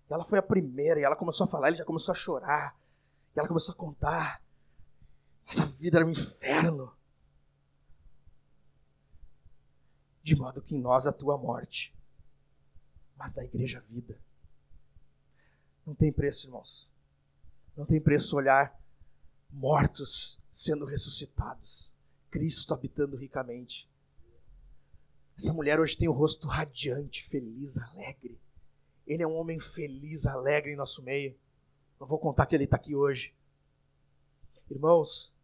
E 0.09 0.15
ela 0.15 0.25
foi 0.25 0.39
a 0.39 0.43
primeira, 0.43 1.01
e 1.01 1.05
ela 1.05 1.17
começou 1.17 1.45
a 1.45 1.49
falar, 1.49 1.69
ele 1.69 1.77
já 1.77 1.85
começou 1.85 2.13
a 2.13 2.17
chorar. 2.17 2.79
E 3.35 3.39
ela 3.39 3.49
começou 3.49 3.73
a 3.73 3.77
contar. 3.77 4.43
Essa 5.47 5.65
vida 5.65 5.99
era 5.99 6.07
um 6.07 6.11
inferno. 6.11 6.99
de 10.29 10.37
modo 10.37 10.61
que 10.61 10.77
em 10.77 10.79
nós 10.79 11.07
a 11.07 11.13
morte, 11.39 11.97
mas 13.17 13.33
da 13.33 13.43
igreja 13.43 13.79
a 13.79 13.81
vida. 13.81 14.21
Não 15.87 15.95
tem 15.95 16.13
preço, 16.13 16.47
irmãos. 16.47 16.93
Não 17.75 17.87
tem 17.87 17.99
preço 17.99 18.37
olhar 18.37 18.79
mortos 19.51 20.39
sendo 20.53 20.85
ressuscitados, 20.85 21.95
Cristo 22.31 22.75
habitando 22.75 23.17
ricamente. 23.17 23.89
Essa 25.35 25.55
mulher 25.55 25.81
hoje 25.81 25.97
tem 25.97 26.09
o 26.09 26.13
rosto 26.13 26.47
radiante, 26.47 27.25
feliz, 27.25 27.79
alegre. 27.79 28.39
Ele 29.09 29.23
é 29.23 29.27
um 29.27 29.35
homem 29.35 29.59
feliz, 29.59 30.27
alegre 30.27 30.73
em 30.73 30.77
nosso 30.77 31.03
meio. 31.03 31.35
Não 31.99 32.07
vou 32.07 32.21
contar 32.21 32.45
que 32.45 32.55
ele 32.55 32.65
está 32.65 32.77
aqui 32.77 32.95
hoje. 32.95 33.35
Irmãos, 34.71 35.35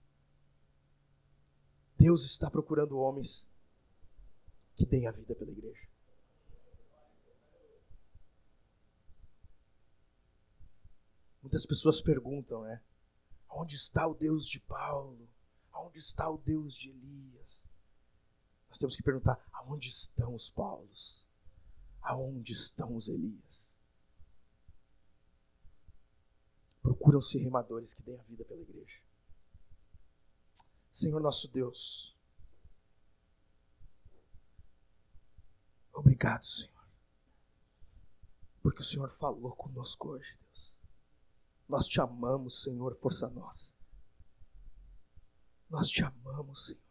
Deus 1.97 2.27
está 2.27 2.51
procurando 2.51 2.99
homens 2.99 3.51
que 4.75 4.85
deem 4.85 5.07
a 5.07 5.11
vida 5.11 5.35
pela 5.35 5.51
igreja. 5.51 5.89
Muitas 11.41 11.65
pessoas 11.65 12.03
perguntam, 12.03 12.65
né? 12.65 12.83
Onde 13.49 13.77
está 13.77 14.07
o 14.07 14.15
Deus 14.15 14.47
de 14.47 14.61
Paulo? 14.61 15.27
Onde 15.73 15.99
está 15.99 16.29
o 16.29 16.37
Deus 16.37 16.75
de 16.75 16.91
Elias? 16.91 17.71
Nós 18.69 18.77
temos 18.77 18.95
que 18.95 19.03
perguntar: 19.03 19.43
aonde 19.53 19.89
estão 19.89 20.35
os 20.35 20.51
Paulos? 20.51 21.24
Aonde 22.05 22.53
estão 22.53 22.95
os 22.95 23.09
Elias? 23.09 23.77
Procuram-se 26.81 27.39
remadores 27.39 27.93
que 27.93 28.03
deem 28.03 28.21
a 28.21 28.23
vida 28.23 28.45
pela 28.45 28.61
igreja. 28.61 29.01
Senhor 30.91 31.21
nosso 31.21 31.49
Deus, 31.49 32.15
Obrigado, 35.95 36.45
Senhor. 36.45 36.89
Porque 38.63 38.81
o 38.81 38.85
Senhor 38.85 39.09
falou 39.09 39.55
conosco 39.55 40.11
hoje, 40.11 40.37
Deus. 40.41 40.75
Nós 41.69 41.87
te 41.87 42.01
amamos, 42.01 42.63
Senhor, 42.63 42.95
força 42.97 43.29
nossa. 43.31 43.73
Nós 45.71 45.89
te 45.89 46.03
amamos, 46.03 46.67
Senhor. 46.67 46.84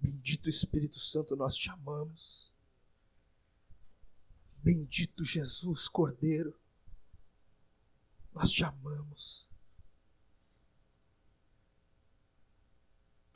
Bendito 0.00 0.48
Espírito 0.48 0.98
Santo, 0.98 1.36
nós 1.36 1.54
te 1.54 1.68
amamos. 1.70 2.50
Bendito 4.62 5.22
Jesus 5.22 5.88
Cordeiro, 5.88 6.58
nós 8.32 8.50
te 8.50 8.64
amamos. 8.64 9.48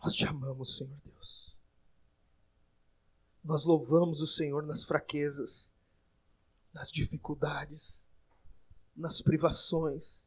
Nós 0.03 0.15
te 0.15 0.27
amamos, 0.27 0.77
Senhor 0.77 0.99
Deus. 1.05 1.57
Nós 3.43 3.65
louvamos 3.65 4.23
o 4.23 4.27
Senhor 4.27 4.63
nas 4.67 4.85
fraquezas, 4.85 5.73
nas 6.73 6.91
dificuldades, 6.91 8.07
nas 8.97 9.21
privações. 9.21 10.27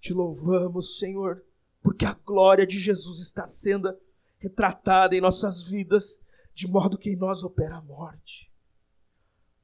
Te 0.00 0.12
louvamos, 0.12 0.98
Senhor, 0.98 1.44
porque 1.82 2.04
a 2.04 2.14
glória 2.14 2.66
de 2.66 2.78
Jesus 2.78 3.20
está 3.20 3.46
sendo 3.46 3.96
retratada 4.38 5.16
em 5.16 5.20
nossas 5.20 5.62
vidas, 5.62 6.20
de 6.54 6.66
modo 6.66 6.98
que 6.98 7.10
em 7.10 7.16
nós 7.16 7.42
opera 7.42 7.76
a 7.76 7.82
morte. 7.82 8.50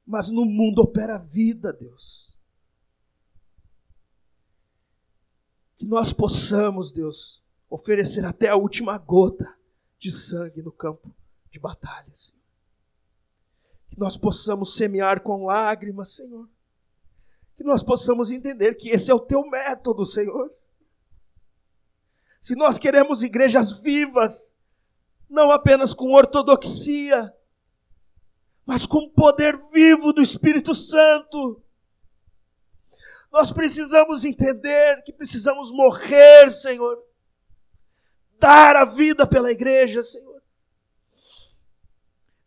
Mas 0.05 0.29
no 0.29 0.45
mundo 0.45 0.81
opera 0.81 1.15
a 1.15 1.19
vida, 1.19 1.73
Deus. 1.73 2.35
Que 5.75 5.85
nós 5.85 6.13
possamos, 6.13 6.91
Deus, 6.91 7.43
oferecer 7.69 8.25
até 8.25 8.49
a 8.49 8.55
última 8.55 8.97
gota 8.97 9.57
de 9.99 10.11
sangue 10.11 10.61
no 10.61 10.71
campo 10.71 11.13
de 11.51 11.59
batalha, 11.59 12.13
Senhor. 12.13 12.37
Que 13.89 13.99
nós 13.99 14.17
possamos 14.17 14.75
semear 14.75 15.21
com 15.21 15.45
lágrimas, 15.45 16.15
Senhor. 16.15 16.49
Que 17.55 17.63
nós 17.63 17.83
possamos 17.83 18.31
entender 18.31 18.75
que 18.75 18.89
esse 18.89 19.11
é 19.11 19.13
o 19.13 19.19
teu 19.19 19.41
método, 19.49 20.05
Senhor. 20.05 20.51
Se 22.39 22.55
nós 22.55 22.77
queremos 22.77 23.23
igrejas 23.23 23.79
vivas, 23.79 24.55
não 25.29 25.51
apenas 25.51 25.93
com 25.93 26.13
ortodoxia, 26.13 27.33
mas 28.65 28.85
com 28.85 29.09
poder 29.09 29.57
vivo 29.71 30.13
do 30.13 30.21
Espírito 30.21 30.75
Santo, 30.75 31.61
nós 33.31 33.51
precisamos 33.51 34.23
entender 34.25 35.03
que 35.03 35.11
precisamos 35.11 35.71
morrer, 35.71 36.49
Senhor. 36.51 36.97
Dar 38.39 38.75
a 38.75 38.85
vida 38.85 39.25
pela 39.25 39.51
igreja, 39.51 40.03
Senhor. 40.03 40.41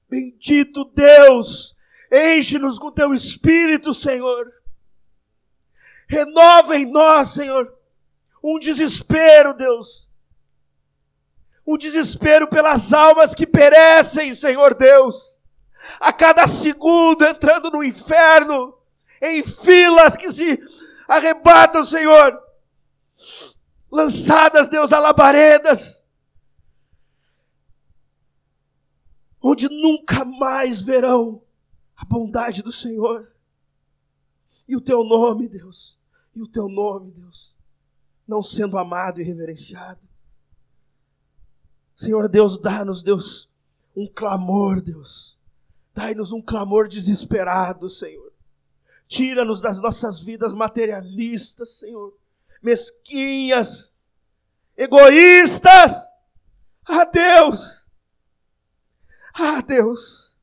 Bendito 0.09 0.85
Deus, 0.85 1.77
enche-nos 2.11 2.79
com 2.79 2.91
teu 2.91 3.15
espírito, 3.15 3.95
Senhor. 3.95 4.53
Renova 6.09 6.77
em 6.77 6.87
nós, 6.87 7.29
Senhor, 7.29 7.73
um 8.43 8.59
desespero, 8.59 9.55
Deus. 9.55 10.09
Um 11.67 11.77
desespero 11.77 12.49
pelas 12.49 12.93
almas 12.93 13.35
que 13.35 13.47
perecem, 13.47 14.35
Senhor 14.35 14.75
Deus. 14.75 15.41
A 15.99 16.13
cada 16.13 16.47
segundo 16.47 17.25
entrando 17.25 17.71
no 17.71 17.85
inferno 17.85 18.77
em 19.21 19.43
filas 19.43 20.17
que 20.17 20.33
se 20.33 20.59
arrebatam, 21.07 21.85
Senhor. 21.85 22.41
Lançadas, 23.91 24.69
Deus, 24.69 24.93
a 24.93 24.99
labaredas. 24.99 26.05
Onde 29.43 29.69
nunca 29.69 30.25
mais 30.25 30.83
verão 30.83 31.43
a 31.97 32.05
bondade 32.05 32.63
do 32.63 32.73
Senhor. 32.73 33.33
E 34.67 34.77
o 34.77 34.81
teu 34.81 35.03
nome, 35.05 35.49
Deus. 35.49 35.99
E 36.35 36.43
o 36.43 36.47
teu 36.47 36.69
nome, 36.69 37.11
Deus. 37.11 37.60
Não 38.31 38.45
sendo 38.45 38.79
amado 38.79 39.21
e 39.21 39.25
reverenciado. 39.25 40.01
Senhor 41.97 42.29
Deus, 42.29 42.57
dá-nos, 42.63 43.03
Deus, 43.03 43.51
um 43.95 44.07
clamor, 44.07 44.81
Deus. 44.81 45.37
Dai-nos 45.93 46.31
um 46.31 46.41
clamor 46.41 46.87
desesperado, 46.87 47.89
Senhor. 47.89 48.33
Tira-nos 49.09 49.61
das 49.61 49.81
nossas 49.81 50.21
vidas 50.21 50.55
materialistas, 50.55 51.79
Senhor, 51.79 52.17
mesquinhas, 52.63 53.93
egoístas. 54.77 55.93
Ah, 56.89 57.05
Deus! 57.07 57.91
Ah, 59.35 59.61
Deus! 59.61 60.37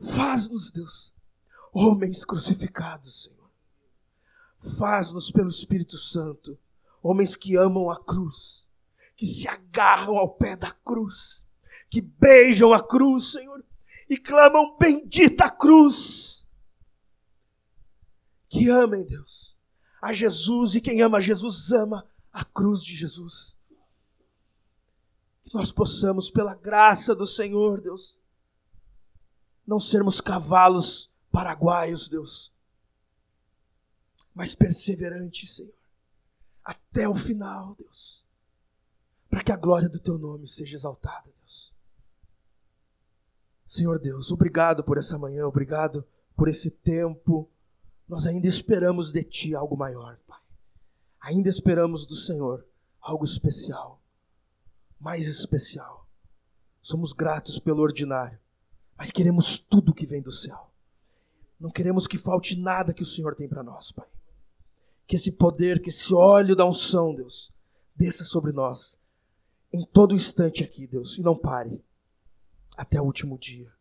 Faz-nos, 0.00 0.72
Deus, 0.72 1.12
homens 1.74 2.24
crucificados, 2.24 3.24
Senhor. 3.24 3.33
Faz-nos 4.78 5.30
pelo 5.30 5.48
Espírito 5.48 5.98
Santo, 5.98 6.58
homens 7.02 7.36
que 7.36 7.56
amam 7.56 7.90
a 7.90 8.02
cruz, 8.02 8.68
que 9.16 9.26
se 9.26 9.48
agarram 9.48 10.16
ao 10.16 10.34
pé 10.34 10.56
da 10.56 10.70
cruz, 10.70 11.44
que 11.90 12.00
beijam 12.00 12.72
a 12.72 12.82
cruz, 12.82 13.32
Senhor, 13.32 13.64
e 14.08 14.16
clamam: 14.16 14.76
Bendita 14.78 15.50
cruz! 15.50 16.44
que 18.54 18.70
amem 18.70 19.04
Deus, 19.04 19.58
a 20.00 20.12
Jesus, 20.12 20.76
e 20.76 20.80
quem 20.80 21.02
ama 21.02 21.20
Jesus 21.20 21.72
ama 21.72 22.08
a 22.32 22.44
cruz 22.44 22.84
de 22.84 22.94
Jesus. 22.94 23.58
Que 25.42 25.52
nós 25.52 25.72
possamos, 25.72 26.30
pela 26.30 26.54
graça 26.54 27.16
do 27.16 27.26
Senhor, 27.26 27.80
Deus, 27.80 28.16
não 29.66 29.80
sermos 29.80 30.20
cavalos 30.20 31.10
paraguaios, 31.32 32.08
Deus, 32.08 32.53
mas 34.34 34.54
perseverantes, 34.54 35.56
Senhor, 35.56 35.72
até 36.62 37.08
o 37.08 37.14
final, 37.14 37.74
Deus, 37.76 38.24
para 39.30 39.42
que 39.42 39.52
a 39.52 39.56
glória 39.56 39.88
do 39.88 40.00
Teu 40.00 40.18
nome 40.18 40.48
seja 40.48 40.76
exaltada, 40.76 41.30
Deus. 41.40 41.72
Senhor 43.66 43.98
Deus, 43.98 44.30
obrigado 44.30 44.82
por 44.82 44.98
essa 44.98 45.18
manhã, 45.18 45.46
obrigado 45.46 46.06
por 46.36 46.48
esse 46.48 46.70
tempo 46.70 47.50
nós 48.08 48.26
ainda 48.26 48.46
esperamos 48.46 49.10
de 49.10 49.22
Ti 49.24 49.54
algo 49.54 49.76
maior, 49.76 50.18
Pai. 50.26 50.40
Ainda 51.20 51.48
esperamos 51.48 52.06
do 52.06 52.14
Senhor 52.14 52.66
algo 53.00 53.24
especial, 53.24 54.00
mais 55.00 55.26
especial. 55.26 56.06
Somos 56.82 57.12
gratos 57.12 57.58
pelo 57.58 57.82
ordinário, 57.82 58.38
mas 58.96 59.10
queremos 59.10 59.58
tudo 59.58 59.94
que 59.94 60.04
vem 60.04 60.20
do 60.20 60.30
céu. 60.30 60.70
Não 61.58 61.70
queremos 61.70 62.06
que 62.06 62.18
falte 62.18 62.58
nada 62.60 62.92
que 62.92 63.02
o 63.02 63.06
Senhor 63.06 63.34
tem 63.34 63.48
para 63.48 63.62
nós, 63.62 63.90
Pai. 63.90 64.06
Que 65.06 65.16
esse 65.16 65.32
poder, 65.32 65.80
que 65.80 65.90
esse 65.90 66.14
óleo 66.14 66.56
da 66.56 66.64
unção, 66.64 67.14
Deus, 67.14 67.52
desça 67.94 68.24
sobre 68.24 68.52
nós 68.52 68.98
em 69.74 69.84
todo 69.84 70.14
instante 70.14 70.62
aqui, 70.62 70.86
Deus, 70.86 71.18
e 71.18 71.22
não 71.22 71.36
pare 71.36 71.82
até 72.76 73.00
o 73.00 73.04
último 73.04 73.36
dia. 73.36 73.72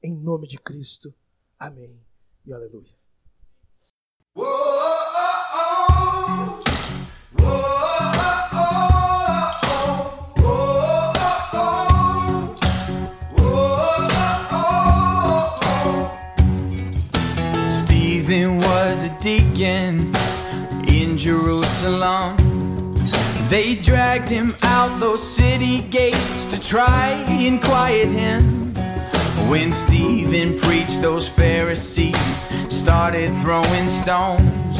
Em 0.00 0.16
nome 0.16 0.46
de 0.46 0.56
Cristo. 0.56 1.12
Amém 1.58 2.00
e 2.46 2.52
aleluia. 2.52 3.02
Stephen 7.36 7.61
Jerusalem. 21.82 22.36
They 23.48 23.74
dragged 23.74 24.28
him 24.28 24.54
out 24.62 25.00
those 25.00 25.20
city 25.20 25.82
gates 25.82 26.46
to 26.46 26.60
try 26.60 27.10
and 27.28 27.60
quiet 27.60 28.08
him. 28.08 28.72
When 29.50 29.72
Stephen 29.72 30.58
preached, 30.60 31.02
those 31.02 31.28
Pharisees 31.28 32.46
started 32.68 33.34
throwing 33.42 33.88
stones. 33.88 34.76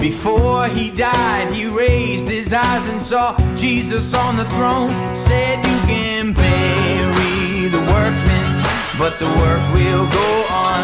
Before 0.00 0.68
he 0.68 0.90
died, 0.90 1.52
he 1.52 1.66
raised 1.66 2.28
his 2.28 2.52
eyes 2.52 2.88
and 2.88 3.00
saw 3.00 3.36
Jesus 3.54 4.14
on 4.14 4.36
the 4.36 4.46
throne. 4.46 4.90
Said, 5.14 5.58
You 5.58 5.78
can 5.86 6.32
bury 6.32 7.68
the 7.68 7.82
workmen, 7.92 8.64
but 8.98 9.18
the 9.18 9.30
work 9.42 9.62
will 9.74 10.06
go 10.08 10.46
on. 10.48 10.82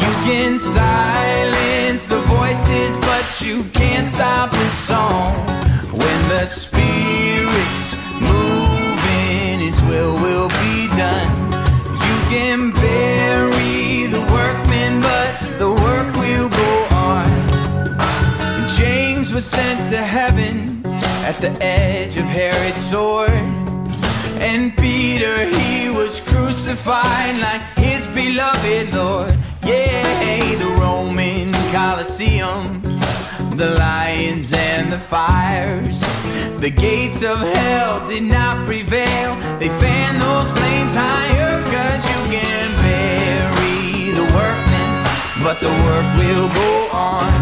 You 0.00 0.12
can 0.26 0.58
silence 0.58 1.71
the 1.92 2.22
voices, 2.22 2.96
but 3.02 3.42
you 3.42 3.64
can't 3.64 4.08
stop 4.08 4.50
the 4.50 4.68
song. 4.88 5.34
When 5.92 6.20
the 6.30 6.46
Spirit's 6.46 7.96
moving, 8.18 9.58
His 9.60 9.78
will 9.82 10.14
will 10.14 10.48
be 10.64 10.88
done. 10.96 11.30
You 12.08 12.16
can 12.32 12.70
bury 12.70 14.06
the 14.08 14.24
workmen, 14.32 15.02
but 15.02 15.34
the 15.58 15.68
work 15.68 16.08
will 16.16 16.48
go 16.48 16.72
on. 16.96 17.28
James 18.78 19.30
was 19.30 19.44
sent 19.44 19.90
to 19.90 19.98
heaven 19.98 20.80
at 21.28 21.42
the 21.42 21.52
edge 21.62 22.16
of 22.16 22.24
Herod's 22.24 22.82
sword. 22.90 23.28
And 24.40 24.74
Peter, 24.78 25.44
he 25.44 25.90
was 25.90 26.20
crucified 26.20 27.38
like 27.38 27.62
his 27.76 28.06
beloved 28.06 28.94
Lord. 28.94 29.34
Yeah, 29.64 30.02
the 30.56 30.70
Roman 30.80 31.51
Colosseum, 31.72 32.82
the 33.56 33.74
lions 33.78 34.52
and 34.52 34.92
the 34.92 34.98
fires. 34.98 36.00
The 36.60 36.68
gates 36.68 37.22
of 37.24 37.38
hell 37.38 38.06
did 38.06 38.24
not 38.24 38.66
prevail. 38.66 39.34
They 39.58 39.70
fan 39.80 40.20
those 40.20 40.52
flames 40.52 40.94
higher, 40.94 41.62
cause 41.72 42.02
you 42.12 42.20
can 42.36 42.68
bury 42.76 44.12
the 44.12 44.26
workmen, 44.36 44.90
but 45.42 45.60
the 45.60 45.72
work 45.88 46.08
will 46.20 46.48
go 46.52 46.88
on. 46.92 47.32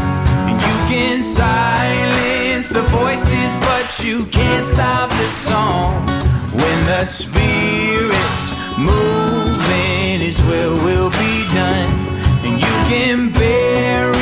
And 0.47 0.61
you 0.63 0.77
can 0.87 1.25
silence 1.25 2.69
the 2.69 2.83
voices, 2.83 3.51
but 3.67 3.99
you 3.99 4.27
can't 4.27 4.67
stop 4.69 5.11
the 5.11 5.29
song. 5.43 6.07
When 6.55 6.79
the 6.87 7.05
Spirit's 7.05 8.47
moving, 8.79 10.21
His 10.23 10.41
will 10.47 10.77
will 10.85 11.11
be 11.11 11.47
done. 11.53 12.07
And 12.47 12.61
you 12.61 12.77
can 12.89 13.33
bury 13.33 14.20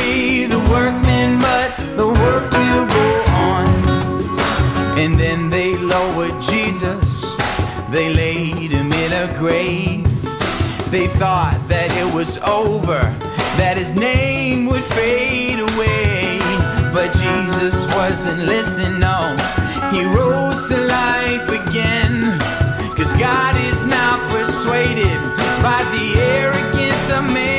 workmen, 0.69 1.41
but 1.41 1.69
the 1.97 2.07
work 2.07 2.45
will 2.51 2.87
go 2.87 3.07
on. 3.51 3.67
And 4.97 5.19
then 5.19 5.49
they 5.49 5.75
lowered 5.75 6.39
Jesus, 6.41 7.25
they 7.89 8.13
laid 8.13 8.71
him 8.71 8.91
in 8.91 9.11
a 9.13 9.27
grave. 9.37 10.05
They 10.91 11.07
thought 11.07 11.59
that 11.67 11.89
it 12.01 12.13
was 12.13 12.37
over, 12.39 12.99
that 13.57 13.77
his 13.77 13.93
name 13.95 14.65
would 14.67 14.83
fade 14.83 15.59
away. 15.59 16.39
But 16.93 17.11
Jesus 17.13 17.85
wasn't 17.93 18.41
listening, 18.45 18.99
no. 18.99 19.37
He 19.93 20.05
rose 20.05 20.67
to 20.69 20.77
life 20.77 21.47
again. 21.61 22.39
Cause 22.97 23.13
God 23.13 23.55
is 23.69 23.83
not 23.85 24.17
persuaded 24.29 25.19
by 25.61 25.81
the 25.93 26.19
arrogance 26.19 27.09
of 27.11 27.23
man. 27.33 27.58